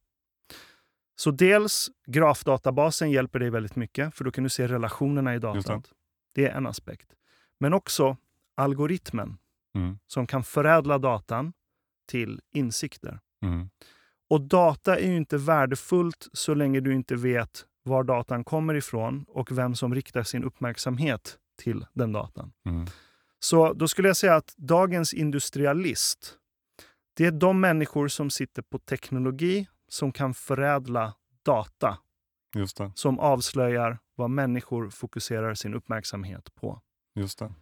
Så 1.16 1.30
dels 1.30 1.90
grafdatabasen 2.06 3.10
hjälper 3.10 3.38
dig 3.38 3.50
väldigt 3.50 3.76
mycket, 3.76 4.14
för 4.14 4.24
då 4.24 4.30
kan 4.30 4.44
du 4.44 4.50
se 4.50 4.68
relationerna 4.68 5.34
i 5.34 5.38
datan. 5.38 5.82
Det 6.34 6.46
är 6.46 6.56
en 6.56 6.66
aspekt. 6.66 7.08
Men 7.60 7.74
också 7.74 8.16
algoritmen 8.54 9.38
Mm. 9.76 9.98
som 10.06 10.26
kan 10.26 10.44
förädla 10.44 10.98
datan 10.98 11.52
till 12.08 12.40
insikter. 12.52 13.20
Mm. 13.42 13.70
Och 14.30 14.40
data 14.40 14.98
är 14.98 15.08
ju 15.10 15.16
inte 15.16 15.36
värdefullt 15.36 16.28
så 16.32 16.54
länge 16.54 16.80
du 16.80 16.94
inte 16.94 17.14
vet 17.16 17.66
var 17.82 18.04
datan 18.04 18.44
kommer 18.44 18.74
ifrån 18.74 19.24
och 19.28 19.58
vem 19.58 19.74
som 19.74 19.94
riktar 19.94 20.22
sin 20.22 20.44
uppmärksamhet 20.44 21.38
till 21.62 21.86
den 21.92 22.12
datan. 22.12 22.52
Mm. 22.66 22.86
Så 23.38 23.72
då 23.72 23.88
skulle 23.88 24.08
jag 24.08 24.16
säga 24.16 24.36
att 24.36 24.54
dagens 24.56 25.14
industrialist, 25.14 26.38
det 27.14 27.26
är 27.26 27.30
de 27.32 27.60
människor 27.60 28.08
som 28.08 28.30
sitter 28.30 28.62
på 28.62 28.78
teknologi 28.78 29.66
som 29.94 30.12
kan 30.12 30.34
förädla 30.34 31.14
data 31.42 31.98
som 32.94 33.18
avslöjar 33.18 33.98
vad 34.14 34.30
människor 34.30 34.90
fokuserar 34.90 35.54
sin 35.54 35.74
uppmärksamhet 35.74 36.54
på. 36.54 36.80
Just 37.14 37.38
det. 37.38 37.52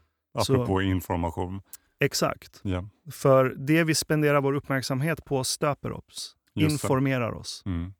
Så- 0.42 0.52
Apropå 0.54 0.82
information. 0.82 1.62
Exakt. 2.00 2.60
Ja. 2.64 2.88
För 3.10 3.44
det 3.58 3.84
vi 3.84 3.94
spenderar 3.94 4.40
vår 4.40 4.52
uppmärksamhet 4.54 5.24
på 5.24 5.44
stöper 5.44 5.92
oss, 5.92 6.36
Just 6.54 6.72
informerar 6.72 7.32
oss, 7.32 7.62
Mm. 7.66 7.92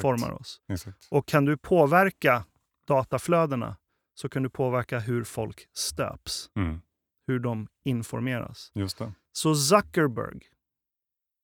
Formar 0.00 0.30
oss. 0.32 0.60
Exakt. 0.68 1.08
Och 1.10 1.26
kan 1.28 1.44
du 1.44 1.56
påverka 1.56 2.44
dataflödena 2.86 3.76
så 4.14 4.28
kan 4.28 4.42
du 4.42 4.50
påverka 4.50 4.98
hur 4.98 5.24
folk 5.24 5.68
stöps, 5.72 6.50
Mm. 6.56 6.80
hur 7.26 7.38
de 7.38 7.68
informeras. 7.84 8.70
Just 8.74 8.98
det. 8.98 9.12
Så 9.32 9.54
Zuckerberg 9.54 10.40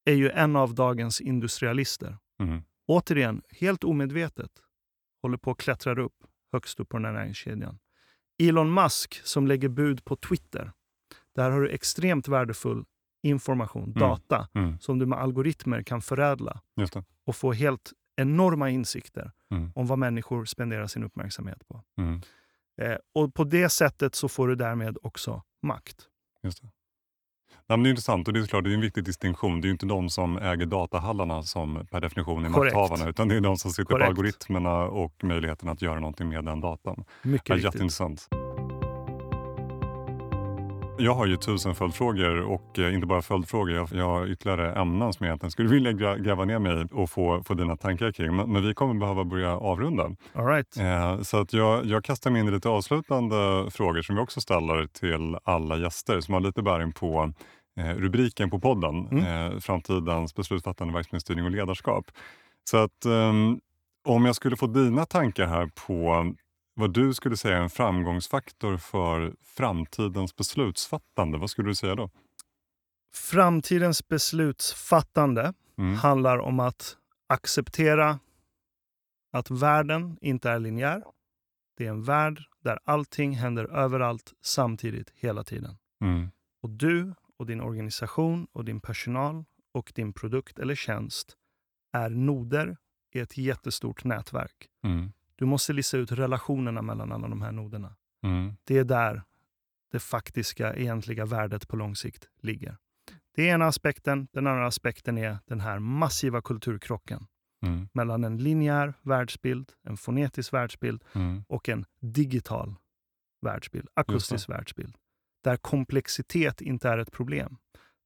är 0.05 0.15
ju 0.15 0.31
en 0.31 0.57
av 0.57 0.75
dagens 0.75 1.21
industrialister. 1.21 2.19
Mm. 2.39 2.63
Återigen, 2.87 3.43
helt 3.51 3.85
omedvetet, 3.85 4.51
håller 5.23 5.37
på 5.37 5.51
att 5.51 5.59
klättra 5.59 6.03
upp 6.03 6.17
högst 6.53 6.81
upp 6.81 6.89
på 6.89 6.97
den 6.97 7.05
här 7.05 7.13
näringskedjan. 7.13 7.79
Elon 8.43 8.75
Musk 8.75 9.21
som 9.25 9.47
lägger 9.47 9.69
bud 9.69 10.05
på 10.05 10.17
Twitter. 10.17 10.73
Där 11.35 11.51
har 11.51 11.61
du 11.61 11.71
extremt 11.71 12.29
värdefull 12.29 12.85
information, 13.23 13.93
data, 13.93 14.49
Mm. 14.55 14.79
som 14.81 14.99
du 14.99 15.07
med 15.07 15.19
algoritmer 15.19 15.83
kan 15.83 16.03
förädla 16.03 16.61
och 17.25 17.37
få 17.37 17.53
helt 17.53 17.93
enorma 18.17 18.71
insikter 18.71 19.33
Mm. 19.51 19.73
om 19.75 19.87
vad 19.87 19.99
människor 19.99 20.45
spenderar 20.45 20.87
sin 20.87 21.05
uppmärksamhet 21.05 21.69
på. 21.69 21.83
Mm. 21.99 22.21
Eh, 22.83 22.97
och 23.15 23.35
på 23.35 23.45
det 23.45 23.69
sättet 23.69 24.15
så 24.15 24.29
får 24.29 24.49
du 24.49 24.55
därmed 24.55 24.99
också 25.03 25.43
makt. 25.63 26.09
Nej, 27.69 27.79
men 27.79 27.83
det 27.83 27.89
är 27.89 27.91
intressant 27.91 28.29
och 28.29 28.35
det 28.35 28.41
är 28.41 28.43
såklart 28.43 28.65
det 28.65 28.71
är 28.71 28.75
en 28.75 28.81
viktig 28.81 29.05
distinktion. 29.05 29.61
Det 29.61 29.65
är 29.65 29.69
ju 29.69 29.73
inte 29.73 29.87
de 29.87 30.09
som 30.11 30.39
äger 30.39 30.67
datahallarna 30.67 31.43
som 31.43 31.87
per 31.91 32.01
definition 32.01 32.45
är 32.45 32.49
makthavarna 32.49 33.09
utan 33.09 33.29
det 33.29 33.37
är 33.37 33.41
de 33.41 33.57
som 33.57 33.71
sitter 33.71 33.85
Korrekt. 33.85 34.05
på 34.05 34.11
algoritmerna 34.11 34.77
och 34.85 35.25
möjligheten 35.25 35.69
att 35.69 35.83
göra 35.83 36.01
någonting 36.01 36.29
med 36.29 36.45
den 36.45 36.61
datan. 36.61 37.05
Mycket 37.23 37.49
Ja, 37.49 37.55
riktigt. 37.55 37.65
jätteintressant. 37.75 38.29
Jag 40.99 41.15
har 41.15 41.27
ju 41.27 41.37
tusen 41.37 41.75
följdfrågor 41.75 42.41
och 42.41 42.79
eh, 42.79 42.95
inte 42.95 43.07
bara 43.07 43.23
följdfrågor. 43.23 43.89
Jag, 43.93 44.05
har 44.05 44.27
ytterligare 44.27 44.73
ämnen 44.81 45.13
som 45.13 45.27
jag 45.27 45.31
egentligen 45.31 45.51
skulle 45.51 45.69
vilja 45.69 45.93
gräva 46.17 46.45
ner 46.45 46.59
mig 46.59 46.83
i 46.83 46.87
och 46.93 47.11
få, 47.11 47.43
få 47.43 47.55
dina 47.55 47.77
tankar 47.77 48.13
kring. 48.13 48.37
Men, 48.37 48.53
men 48.53 48.67
vi 48.67 48.75
kommer 48.75 48.95
behöva 48.95 49.25
börja 49.25 49.57
avrunda. 49.57 50.11
All 50.33 50.47
right. 50.47 50.77
Eh, 50.77 51.23
så 51.23 51.41
att 51.41 51.53
jag, 51.53 51.85
jag 51.87 52.05
kastar 52.05 52.31
mig 52.31 52.41
in 52.43 52.49
i 52.49 52.51
lite 52.51 52.69
avslutande 52.69 53.71
frågor 53.71 54.03
som 54.03 54.17
vi 54.17 54.23
också 54.23 54.41
ställer 54.41 54.87
till 54.87 55.37
alla 55.45 55.77
gäster 55.77 56.21
som 56.21 56.35
har 56.35 56.41
lite 56.41 56.63
bäring 56.63 56.93
på 56.93 57.33
rubriken 57.77 58.51
på 58.51 58.61
podden. 58.61 59.09
Mm. 59.09 59.53
Eh, 59.53 59.61
framtidens 59.61 60.35
beslutsfattande, 60.35 60.95
verksamhetsstyrning 60.95 61.45
och 61.45 61.51
ledarskap. 61.51 62.11
Så 62.65 62.77
att 62.77 63.05
ehm, 63.05 63.61
om 64.05 64.25
jag 64.25 64.37
skulle 64.37 64.57
få 64.57 64.67
dina 64.67 65.05
tankar 65.07 65.47
här 65.47 65.71
på 65.87 66.27
vad 66.75 66.93
du 66.93 67.15
skulle 67.15 67.37
säga 67.37 67.57
är 67.57 67.63
en 67.63 67.71
framgångsfaktor 67.71 68.77
för 68.77 69.35
framtidens 69.45 70.37
beslutsfattande, 70.37 71.39
vad 71.39 71.51
skulle 71.51 71.69
du 71.69 71.75
säga 71.75 71.95
då? 71.95 72.11
Framtidens 73.15 74.09
beslutsfattande 74.09 75.53
Mm. 75.79 75.95
handlar 75.95 76.39
om 76.39 76.61
att 76.61 76.97
acceptera 77.27 78.19
att 79.33 79.51
världen 79.51 80.19
inte 80.21 80.51
är 80.51 80.59
linjär. 80.59 81.03
Det 81.77 81.87
är 81.87 81.91
en 81.91 82.03
värld 82.03 82.43
där 82.65 82.79
allting 82.85 83.37
händer 83.37 83.65
överallt 83.65 84.33
samtidigt 84.43 85.11
hela 85.15 85.45
tiden. 85.45 85.79
Mm. 86.01 86.31
Och 86.63 86.71
du 86.71 87.15
och 87.39 87.47
din 87.47 87.61
organisation 87.61 88.47
och 88.53 88.65
din 88.65 88.81
personal 88.81 89.45
och 89.73 89.93
din 89.95 90.13
produkt 90.13 90.59
eller 90.59 90.75
tjänst 90.75 91.37
är 91.93 92.11
noder 92.11 92.77
i 93.15 93.19
ett 93.19 93.39
jättestort 93.39 94.05
nätverk. 94.05 94.69
Mm. 94.85 95.13
Du 95.37 95.45
måste 95.45 95.73
lista 95.73 95.97
ut 95.97 96.13
relationerna 96.13 96.83
mellan 96.83 97.13
alla 97.13 97.29
de 97.29 97.43
här 97.43 97.53
noderna. 97.53 97.97
Mm. 98.23 98.57
Det 98.65 98.79
är 98.79 98.85
där 98.85 99.23
det 99.93 99.99
faktiska, 99.99 100.75
egentliga 100.75 101.25
värdet 101.27 101.69
på 101.69 101.77
lång 101.77 101.97
sikt 101.97 102.29
ligger. 102.41 102.77
Det 103.35 103.49
är 103.49 103.55
ena 103.55 103.67
aspekten. 103.67 104.29
Den 104.33 104.47
andra 104.47 104.67
aspekten 104.67 105.19
är 105.19 105.39
den 105.47 105.61
här 105.61 105.79
massiva 105.79 106.43
kulturkrocken 106.43 107.27
Mm. 107.63 107.89
mellan 107.93 108.25
en 108.25 108.39
linjär 108.39 108.95
världsbild, 109.03 109.73
en 109.83 109.97
fonetisk 109.97 110.53
världsbild 110.53 111.05
Mm. 111.15 111.45
och 111.49 111.69
en 111.69 111.85
digital 112.01 112.75
världsbild, 113.43 113.89
akustisk 113.95 114.49
världsbild. 114.49 114.97
Där 115.47 115.57
komplexitet 115.57 116.61
inte 116.61 116.89
är 116.89 116.99
ett 116.99 117.13
problem. 117.13 117.57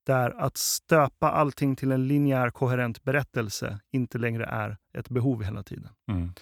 Där 0.05 0.31
att 0.31 0.57
stöpa 0.57 1.31
allting 1.31 1.75
till 1.75 1.91
en 1.91 2.07
linjär 2.07 2.49
koherent 2.49 3.03
berättelse 3.03 3.79
inte 3.91 4.17
längre 4.17 4.45
är 4.45 4.77
ett 4.93 5.09
behov 5.09 5.43
hela 5.43 5.63
tiden. 5.63 5.89
Mm. 6.11 6.33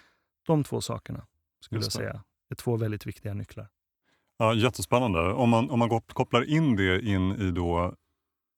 De 0.48 0.64
två 0.64 0.82
sakerna 0.82 1.28
skulle 1.60 1.82
jag 1.82 1.92
säga 1.92 2.24
är 2.50 2.56
två 2.56 2.78
väldigt 2.78 3.06
viktiga 3.06 3.34
nycklar. 3.34 3.68
Ja, 4.38 4.54
jättespännande. 4.54 5.34
Om 5.34 5.50
man, 5.50 5.70
om 5.70 5.80
man 5.80 5.90
kop- 5.90 6.14
kopplar 6.14 6.50
in 6.50 6.76
det 6.76 7.02
in 7.02 7.32
i 7.32 7.52
då 7.52 7.96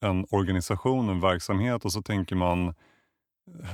en 0.02 0.26
organisation, 0.30 1.10
en 1.10 1.20
verksamhet 1.20 1.86
och 1.86 1.92
så 1.94 2.02
tänker 2.02 2.36
man 2.36 2.74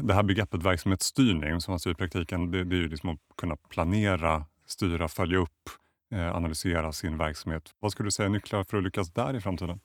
det 0.01 0.13
här 0.13 0.23
begreppet 0.23 0.63
verksamhetsstyrning 0.63 1.61
som 1.61 1.73
alltså 1.73 1.89
i 1.89 1.95
praktiken 1.95 2.51
det, 2.51 2.63
det 2.63 2.75
är 2.75 2.79
ju 2.79 2.89
liksom 2.89 3.09
att 3.09 3.19
kunna 3.37 3.55
planera, 3.55 4.45
styra, 4.65 5.07
följa 5.07 5.37
upp, 5.37 5.69
eh, 5.69 5.86
analysera 6.11 6.91
sin 6.91 7.17
verksamhet. 7.17 7.63
Vad 7.79 7.91
skulle 7.91 8.07
du 8.07 8.11
säga 8.11 8.25
är 8.25 8.29
nycklar 8.29 8.63
för 8.63 8.77
att 8.77 8.83
lyckas 8.83 9.13
där 9.13 9.35
i 9.35 9.41
framtiden? 9.41 9.79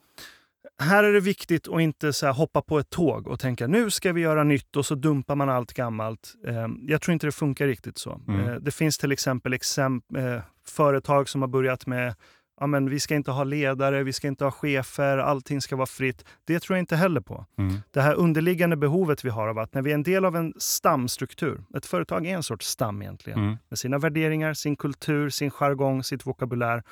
Här 0.78 1.04
är 1.04 1.12
det 1.12 1.20
viktigt 1.20 1.68
att 1.68 1.80
inte 1.80 2.12
så 2.12 2.26
hoppa 2.26 2.62
på 2.62 2.78
ett 2.78 2.90
tåg 2.90 3.28
och 3.28 3.40
tänka 3.40 3.66
nu 3.66 3.90
ska 3.90 4.12
vi 4.12 4.20
göra 4.20 4.44
nytt 4.44 4.76
och 4.76 4.86
så 4.86 4.94
dumpar 4.94 5.36
man 5.36 5.48
allt 5.48 5.72
gammalt. 5.72 6.34
Eh, 6.46 6.68
jag 6.82 7.00
tror 7.00 7.12
inte 7.12 7.26
det 7.26 7.32
funkar 7.32 7.66
riktigt 7.66 7.98
så. 7.98 8.20
Mm. 8.28 8.40
Eh, 8.40 8.54
det 8.54 8.70
finns 8.70 8.98
till 8.98 9.12
exempel 9.12 9.52
exemp 9.52 10.16
eh, 10.16 10.40
företag 10.66 11.28
som 11.28 11.42
har 11.42 11.48
börjat 11.48 11.86
med 11.86 12.14
ja, 12.62 12.66
men 12.66 12.90
vi 12.90 13.00
ska 13.00 13.14
inte 13.14 13.30
ha 13.30 13.44
ledare, 13.44 14.02
vi 14.02 14.12
ska 14.12 14.28
inte 14.28 14.44
ha 14.44 14.50
chefer, 14.50 15.18
allting 15.18 15.60
ska 15.60 15.76
vara 15.76 15.86
fritt. 15.86 16.24
Det 16.44 16.60
tror 16.60 16.76
jag 16.76 16.82
inte 16.82 16.96
heller 16.96 17.20
på. 17.20 17.46
Mm. 17.58 17.74
Det 17.90 18.00
här 18.00 18.14
underliggande 18.14 18.76
behovet 18.76 19.24
vi 19.24 19.28
har 19.30 19.48
av 19.48 19.58
att 19.58 19.74
när 19.74 19.82
vi 19.82 19.90
är 19.90 19.94
en 19.94 20.02
del 20.02 20.24
av 20.24 20.36
en 20.36 20.54
stamstruktur, 20.58 21.64
ett 21.76 21.86
företag 21.86 22.26
är 22.26 22.34
en 22.34 22.42
sorts 22.42 22.66
stam 22.66 23.02
egentligen, 23.02 23.38
Mm. 23.38 23.56
med 23.68 23.78
sina 23.78 23.98
värderingar, 23.98 24.54
sin 24.54 24.76
kultur, 24.76 25.30
sin 25.30 25.50
jargong, 25.50 26.04
sitt 26.04 26.26
vokabulär. 26.26 26.82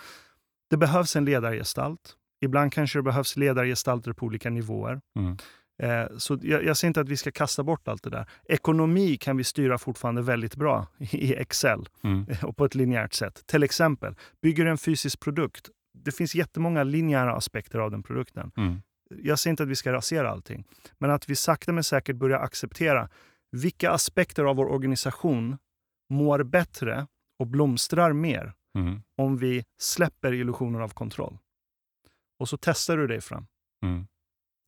Det 0.70 0.76
behövs 0.76 1.16
en 1.16 1.24
ledargestalt. 1.24 2.16
Ibland 2.40 2.72
kanske 2.72 2.98
det 2.98 3.02
behövs 3.02 3.36
ledargestalter 3.36 4.12
på 4.12 4.26
olika 4.26 4.50
nivåer. 4.50 5.00
Mm. 5.16 5.36
Eh, 5.82 6.06
så 6.18 6.38
jag, 6.42 6.64
jag 6.64 6.76
säger 6.76 6.88
inte 6.88 7.00
att 7.00 7.08
vi 7.08 7.16
ska 7.16 7.30
kasta 7.30 7.62
bort 7.62 7.88
allt 7.88 8.02
det 8.02 8.10
där. 8.10 8.26
Ekonomi 8.44 9.16
kan 9.16 9.36
vi 9.36 9.44
styra 9.44 9.78
fortfarande 9.78 10.22
väldigt 10.22 10.56
bra 10.56 10.86
i 10.98 11.34
Excel 11.34 11.88
Mm. 12.02 12.26
eh, 12.30 12.44
och 12.44 12.56
på 12.56 12.64
ett 12.64 12.74
linjärt 12.74 13.12
sätt. 13.14 13.46
Till 13.46 13.62
exempel, 13.62 14.14
bygger 14.42 14.64
du 14.64 14.70
en 14.70 14.78
fysisk 14.78 15.20
produkt. 15.20 15.68
Det 15.94 16.12
finns 16.12 16.34
jättemånga 16.34 16.82
linjära 16.84 17.32
aspekter 17.36 17.78
av 17.78 17.90
den 17.90 18.02
produkten. 18.02 18.52
Mm. 18.56 18.82
Jag 19.22 19.38
säger 19.38 19.52
inte 19.52 19.62
att 19.62 19.68
vi 19.68 19.76
ska 19.76 19.92
rasera 19.92 20.30
allting, 20.30 20.64
men 20.98 21.10
att 21.10 21.28
vi 21.30 21.36
sakta 21.36 21.72
men 21.72 21.84
säkert 21.84 22.16
börjar 22.16 22.38
acceptera 22.40 23.08
vilka 23.52 23.90
aspekter 23.90 24.44
av 24.44 24.56
vår 24.56 24.66
organisation 24.66 25.58
mår 26.10 26.42
bättre 26.42 27.06
och 27.38 27.46
blomstrar 27.46 28.12
mer 28.12 28.52
Mm. 28.78 29.02
om 29.16 29.36
vi 29.36 29.64
släpper 29.80 30.32
illusionen 30.34 30.82
av 30.82 30.88
kontroll. 30.88 31.38
Och 32.38 32.48
så 32.48 32.56
testar 32.60 32.96
du 32.96 33.06
dig 33.06 33.20
fram 33.20 33.46
Mm. 33.84 34.06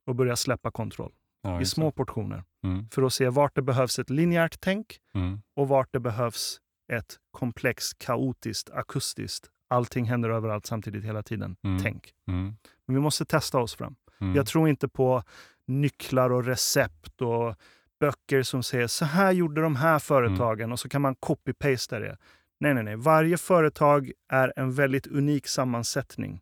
Och 0.06 0.14
börjar 0.14 0.34
släppa 0.36 0.70
kontroll 0.70 1.12
Ja, 1.42 1.60
i 1.60 1.66
små 1.66 1.90
portioner 1.92 2.36
det. 2.62 2.68
Mm. 2.68 2.88
för 2.90 3.02
att 3.02 3.12
se 3.12 3.28
vart 3.28 3.54
det 3.54 3.62
behövs 3.62 3.98
ett 3.98 4.10
linjärt 4.10 4.56
tänk 4.60 4.98
Mm. 5.14 5.42
och 5.56 5.68
vart 5.68 5.88
det 5.92 6.00
behövs 6.00 6.60
ett 6.92 7.16
komplext, 7.30 7.98
kaotiskt, 7.98 8.70
akustiskt, 8.70 9.50
allting 9.70 10.04
händer 10.04 10.30
överallt 10.30 10.66
samtidigt 10.66 11.04
hela 11.04 11.22
tiden, 11.22 11.56
Mm. 11.64 11.82
tänk. 11.82 12.12
Mm. 12.28 12.56
Men 12.86 12.94
vi 12.94 13.00
måste 13.00 13.24
testa 13.24 13.58
oss 13.58 13.74
fram. 13.74 13.96
Mm. 14.20 14.34
Jag 14.36 14.46
tror 14.46 14.68
inte 14.68 14.88
på 14.88 15.22
nycklar 15.66 16.30
och 16.32 16.44
recept 16.44 17.22
och 17.22 17.54
böcker 18.00 18.42
som 18.42 18.62
säger 18.62 18.86
så 18.86 19.04
här 19.04 19.32
gjorde 19.32 19.60
de 19.62 19.76
här 19.76 19.98
företagen 19.98 20.72
och 20.72 20.80
så 20.80 20.88
kan 20.88 21.02
man 21.02 21.14
copy-pasta 21.14 21.98
det. 21.98 22.16
Nej, 22.60 22.74
nej, 22.74 22.84
nej. 22.84 22.96
Varje 22.96 23.36
företag 23.38 24.12
är 24.32 24.52
en 24.56 24.72
väldigt 24.72 25.06
unik 25.06 25.46
sammansättning 25.46 26.40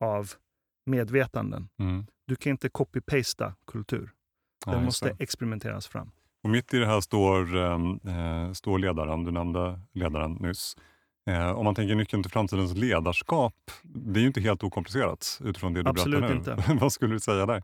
av 0.00 0.32
medvetanden. 0.86 1.68
Mm. 1.78 2.06
Du 2.26 2.36
kan 2.36 2.50
inte 2.50 2.68
copy-pasta 2.68 3.52
kultur. 3.66 4.10
Den 4.66 4.74
Nej, 4.74 4.84
måste 4.84 5.16
experimenteras 5.18 5.86
fram. 5.86 6.10
Och 6.44 6.50
mitt 6.50 6.74
i 6.74 6.78
det 6.78 6.86
här 6.86 7.00
står, 7.00 7.56
eh, 7.56 8.52
står 8.52 8.78
ledaren, 8.78 9.24
du 9.24 9.30
nämnde 9.30 9.80
ledaren 9.92 10.32
nyss. 10.32 10.76
Eh, 11.26 11.50
om 11.50 11.64
man 11.64 11.74
tänker 11.74 11.94
nyckeln 11.94 12.22
till 12.22 12.32
framtidens 12.32 12.76
ledarskap, 12.76 13.54
det 13.82 14.18
är 14.18 14.22
ju 14.22 14.26
inte 14.26 14.40
helt 14.40 14.64
okomplicerat 14.64 15.38
utifrån 15.44 15.74
det 15.74 15.82
du 15.82 15.88
Absolut 15.90 16.20
berättar 16.20 16.68
nu. 16.74 16.78
Vad 16.80 16.92
skulle 16.92 17.14
du 17.14 17.20
säga 17.20 17.46
där? 17.46 17.62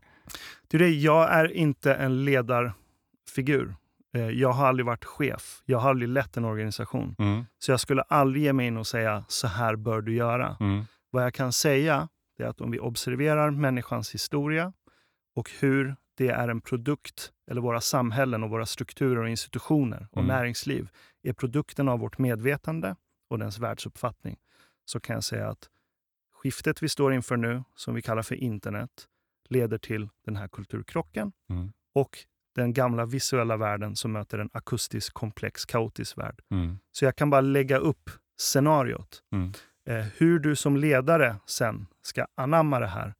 Det 0.67 0.77
är 0.77 0.79
det, 0.79 0.89
jag 0.89 1.29
är 1.31 1.51
inte 1.51 1.93
en 1.93 2.25
ledarfigur. 2.25 3.75
Eh, 4.15 4.21
Jag 4.29 4.51
har 4.51 4.67
aldrig 4.67 4.85
varit 4.85 5.05
chef. 5.05 5.61
Jag 5.65 5.79
har 5.79 5.89
aldrig 5.89 6.09
lett 6.09 6.37
en 6.37 6.45
organisation. 6.45 7.15
Mm, 7.19 7.45
Så 7.59 7.71
jag 7.71 7.79
skulle 7.79 8.01
aldrig 8.01 8.43
ge 8.43 8.53
mig 8.53 8.67
in 8.67 8.77
och 8.77 8.87
säga 8.87 9.23
så 9.27 9.47
här 9.47 9.75
bör 9.75 10.01
du 10.01 10.13
göra. 10.15 10.57
mm, 10.59 10.83
Vad 11.11 11.23
jag 11.23 11.33
kan 11.33 11.53
säga 11.53 12.07
är 12.39 12.47
att 12.47 12.61
om 12.61 12.71
vi 12.71 12.79
observerar 12.79 13.51
människans 13.51 14.13
historia 14.13 14.73
och 15.35 15.51
hur 15.59 15.95
det 16.17 16.29
är 16.29 16.47
en 16.47 16.61
produkt, 16.61 17.31
eller 17.51 17.61
våra 17.61 17.81
samhällen 17.81 18.43
och 18.43 18.49
våra 18.49 18.65
strukturer 18.65 19.21
och 19.21 19.29
institutioner 19.29 20.07
och 20.11 20.17
Mm. 20.17 20.27
näringsliv 20.27 20.89
är 21.23 21.33
produkten 21.33 21.89
av 21.89 21.99
vårt 21.99 22.17
medvetande 22.17 22.95
och 23.29 23.39
dens 23.39 23.59
världsuppfattning, 23.59 24.37
så 24.85 24.99
kan 24.99 25.13
jag 25.13 25.23
säga 25.23 25.49
att 25.49 25.69
skiftet 26.33 26.83
vi 26.83 26.89
står 26.89 27.13
inför 27.13 27.37
nu, 27.37 27.63
som 27.75 27.95
vi 27.95 28.01
kallar 28.01 28.21
för 28.21 28.35
internet, 28.35 29.07
leder 29.49 29.77
till 29.77 30.09
den 30.25 30.35
här 30.35 30.47
kulturkrocken 30.47 31.31
mm, 31.49 31.71
och 31.95 32.17
den 32.55 32.73
gamla 32.73 33.05
visuella 33.05 33.57
världen 33.57 33.95
som 33.95 34.11
möter 34.11 34.39
en 34.39 34.49
akustisk, 34.53 35.13
komplex, 35.13 35.65
kaotisk 35.65 36.17
värld. 36.17 36.41
mm, 36.51 36.77
Så 36.91 37.05
jag 37.05 37.15
kan 37.15 37.29
bara 37.29 37.41
lägga 37.41 37.77
upp 37.77 38.09
scenariot. 38.37 39.23
Mm. 39.31 39.53
Eh, 39.87 40.05
hur 40.17 40.39
du 40.39 40.55
som 40.55 40.77
ledare 40.77 41.35
sen 41.45 41.87
ska 42.01 42.25
anamma 42.35 42.79
det 42.79 42.87
här 42.87 43.13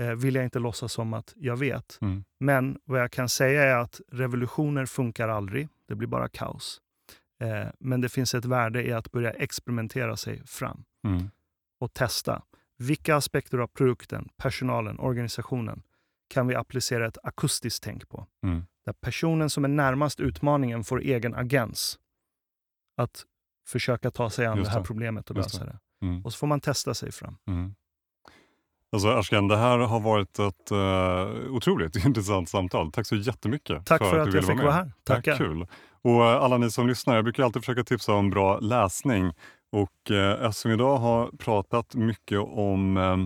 eh, 0.00 0.10
vill 0.10 0.34
jag 0.34 0.44
inte 0.44 0.58
låtsas 0.58 0.92
som 0.92 1.14
att 1.14 1.32
jag 1.36 1.56
vet. 1.56 1.98
mm, 2.00 2.24
Men 2.40 2.78
vad 2.84 3.00
jag 3.00 3.10
kan 3.12 3.28
säga 3.28 3.62
är 3.62 3.76
att 3.76 4.00
revolutioner 4.12 4.86
funkar 4.86 5.28
aldrig. 5.28 5.68
Det 5.88 5.94
blir 5.94 6.08
bara 6.08 6.28
kaos. 6.28 6.80
Eh, 7.40 7.66
men 7.80 8.00
det 8.00 8.08
finns 8.08 8.34
ett 8.34 8.44
värde 8.44 8.86
i 8.86 8.92
att 8.92 9.10
börja 9.12 9.30
experimentera 9.30 10.16
sig 10.16 10.46
fram 10.46 10.84
mm, 11.06 11.30
och 11.80 11.94
testa. 11.94 12.42
Vilka 12.78 13.16
aspekter 13.16 13.58
av 13.58 13.66
produkten, 13.66 14.28
personalen, 14.36 14.98
organisationen 14.98 15.82
kan 16.28 16.46
vi 16.46 16.54
applicera 16.54 17.06
ett 17.06 17.18
akustiskt 17.22 17.82
tänk 17.84 18.08
på? 18.08 18.26
mm. 18.42 18.62
Där 18.84 18.92
personen 18.92 19.50
som 19.50 19.64
är 19.64 19.68
närmast 19.68 20.20
utmaningen 20.20 20.84
får 20.84 21.00
egen 21.00 21.34
agens 21.34 21.98
att 22.96 23.24
försöka 23.68 24.10
ta 24.10 24.30
sig 24.30 24.46
an 24.46 24.56
Just 24.58 24.70
det 24.70 24.72
här 24.72 24.80
det. 24.80 24.86
problemet 24.86 25.30
och 25.30 25.36
lösa 25.36 25.64
det. 25.64 25.78
Mm. 26.04 26.24
Och 26.24 26.32
så 26.32 26.38
får 26.38 26.46
man 26.46 26.60
testa 26.60 26.94
sig 26.94 27.12
fram. 27.12 27.36
Mm. 27.48 27.74
Alltså 28.92 29.08
Ashkan, 29.08 29.48
det 29.48 29.56
här 29.56 29.78
har 29.78 30.00
varit 30.00 30.38
ett 30.38 30.72
uh, 30.72 31.54
otroligt 31.54 31.96
intressant 32.06 32.48
samtal. 32.48 32.92
Tack 32.92 33.06
så 33.06 33.16
jättemycket 33.16 33.86
Tack 33.86 33.98
för, 34.02 34.06
att, 34.06 34.12
du 34.12 34.18
jag 34.18 34.26
ville 34.26 34.46
fick 34.46 34.56
med. 34.56 34.64
vara 34.64 34.74
här. 34.74 34.92
Tackar. 35.04 35.32
Ja, 35.32 35.38
kul. 35.38 35.66
Och 36.02 36.24
eh, 36.24 36.42
alla 36.42 36.58
ni 36.58 36.70
som 36.70 36.88
lyssnar, 36.88 37.14
jag 37.14 37.24
brukar 37.24 37.42
alltid 37.42 37.62
försöka 37.62 37.84
tipsa 37.84 38.12
om 38.12 38.30
bra 38.30 38.58
läsning. 38.58 39.32
Och 39.72 40.10
eh, 40.10 40.44
eftersom 40.46 40.68
vi 40.68 40.74
idag 40.74 40.96
har 40.96 41.30
pratat 41.38 41.94
mycket 41.94 42.38
om 42.38 42.96
eh, 42.96 43.16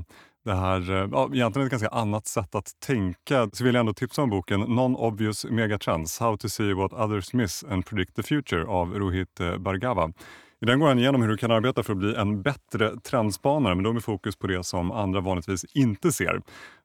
det 0.45 0.55
här, 0.55 0.91
eh, 0.91 1.09
ja, 1.13 1.31
egentligen 1.35 1.67
ett 1.67 1.71
ganska 1.71 1.89
annat 1.89 2.27
sätt 2.27 2.55
att 2.55 2.71
tänka, 2.87 3.51
så 3.53 3.65
vill 3.65 3.75
jag 3.75 3.81
ändå 3.81 3.95
tipsa 3.95 4.23
om 4.23 4.31
boken 4.31 4.61
Non-Obvious 4.61 5.51
Megatrends, 5.51 6.21
How 6.21 6.37
to 6.37 6.49
see 6.49 6.73
what 6.73 6.93
others 6.93 7.33
miss 7.33 7.65
and 7.65 7.87
predict 7.87 8.17
the 8.17 8.23
future 8.23 8.65
av 8.65 8.95
Rohit 8.95 9.41
eh, 9.41 9.57
Bhargava. 9.57 10.13
I 10.61 10.67
den 10.67 10.81
går 10.81 10.89
han 10.89 10.99
igenom 10.99 11.23
hur 11.23 11.29
du 11.29 11.37
kan 11.37 11.51
arbeta 11.51 11.83
för 11.83 11.93
att 11.93 11.99
bli 11.99 12.15
en 12.15 12.43
bättre 12.43 12.97
trendspanare, 13.01 13.75
men 13.75 13.85
då 13.85 13.93
med 13.93 14.05
fokus 14.05 14.37
på 14.37 14.47
det 14.47 14.65
som 14.65 14.93
andra 14.93 15.21
vanligtvis 15.21 15.65
inte 15.75 16.13
ser. 16.13 16.41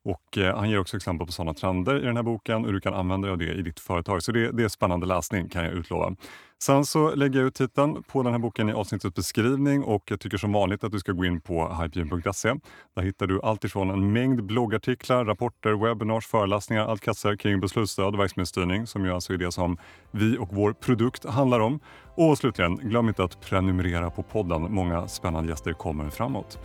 Och 0.05 0.37
eh, 0.37 0.57
Han 0.57 0.69
ger 0.69 0.79
också 0.79 0.97
exempel 0.97 1.27
på 1.27 1.33
sådana 1.33 1.53
trender 1.53 2.03
i 2.03 2.05
den 2.05 2.15
här 2.15 2.23
boken 2.23 2.65
och 2.65 2.73
du 2.73 2.79
kan 2.79 2.93
använda 2.93 3.27
dig 3.27 3.31
av 3.31 3.37
det 3.37 3.53
i 3.53 3.61
ditt 3.61 3.79
företag. 3.79 4.23
Så 4.23 4.31
det, 4.31 4.51
det 4.51 4.63
är 4.63 4.67
spännande 4.67 5.05
läsning 5.05 5.49
kan 5.49 5.63
jag 5.63 5.73
utlova. 5.73 6.15
Sen 6.63 6.85
så 6.85 7.15
lägger 7.15 7.39
jag 7.39 7.47
ut 7.47 7.55
titeln 7.55 8.03
på 8.03 8.23
den 8.23 8.31
här 8.31 8.39
boken 8.39 8.69
i 8.69 8.73
avsnittets 8.73 9.15
beskrivning 9.15 9.83
och 9.83 10.03
jag 10.05 10.19
tycker 10.19 10.37
som 10.37 10.51
vanligt 10.51 10.83
att 10.83 10.91
du 10.91 10.99
ska 10.99 11.11
gå 11.11 11.25
in 11.25 11.41
på 11.41 11.75
hypegen.se. 11.81 12.53
Där 12.95 13.03
hittar 13.03 13.27
du 13.27 13.41
allt 13.41 13.63
ifrån 13.63 13.89
en 13.89 14.13
mängd 14.13 14.43
bloggartiklar, 14.43 15.25
rapporter, 15.25 15.73
webinars, 15.73 16.27
föreläsningar, 16.27 16.87
allt 16.87 17.01
kretsar 17.01 17.35
kring 17.35 17.59
beslutsstöd 17.59 18.13
och 18.13 18.19
verksamhetsstyrning 18.19 18.87
som 18.87 19.05
ju 19.05 19.11
alltså 19.11 19.33
är 19.33 19.37
det 19.37 19.51
som 19.51 19.77
vi 20.11 20.37
och 20.37 20.49
vår 20.51 20.73
produkt 20.73 21.25
handlar 21.25 21.59
om. 21.59 21.79
Och 22.15 22.37
slutligen, 22.37 22.75
glöm 22.75 23.07
inte 23.07 23.23
att 23.23 23.41
prenumerera 23.41 24.09
på 24.09 24.23
podden. 24.23 24.73
Många 24.73 25.07
spännande 25.07 25.49
gäster 25.49 25.73
kommer 25.73 26.09
framåt. 26.09 26.59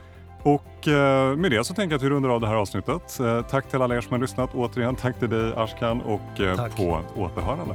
Och 0.55 0.88
eh, 0.88 1.36
med 1.36 1.51
det 1.51 1.64
så 1.64 1.74
tänker 1.74 1.92
jag 1.92 1.99
att 1.99 2.05
vi 2.05 2.11
rundar 2.11 2.30
av 2.30 2.40
det 2.40 2.46
här 2.46 2.55
avsnittet. 2.55 3.20
Eh, 3.20 3.42
tack 3.42 3.68
till 3.68 3.82
alla 3.82 3.96
er 3.96 4.01
som 4.01 4.12
har 4.12 4.18
lyssnat. 4.18 4.55
Återigen 4.55 4.96
tack 4.96 5.18
till 5.18 5.30
dig 5.30 5.53
Ashkan 5.57 6.01
och 6.01 6.40
eh, 6.40 6.76
på 6.76 7.01
återhörande. 7.16 7.74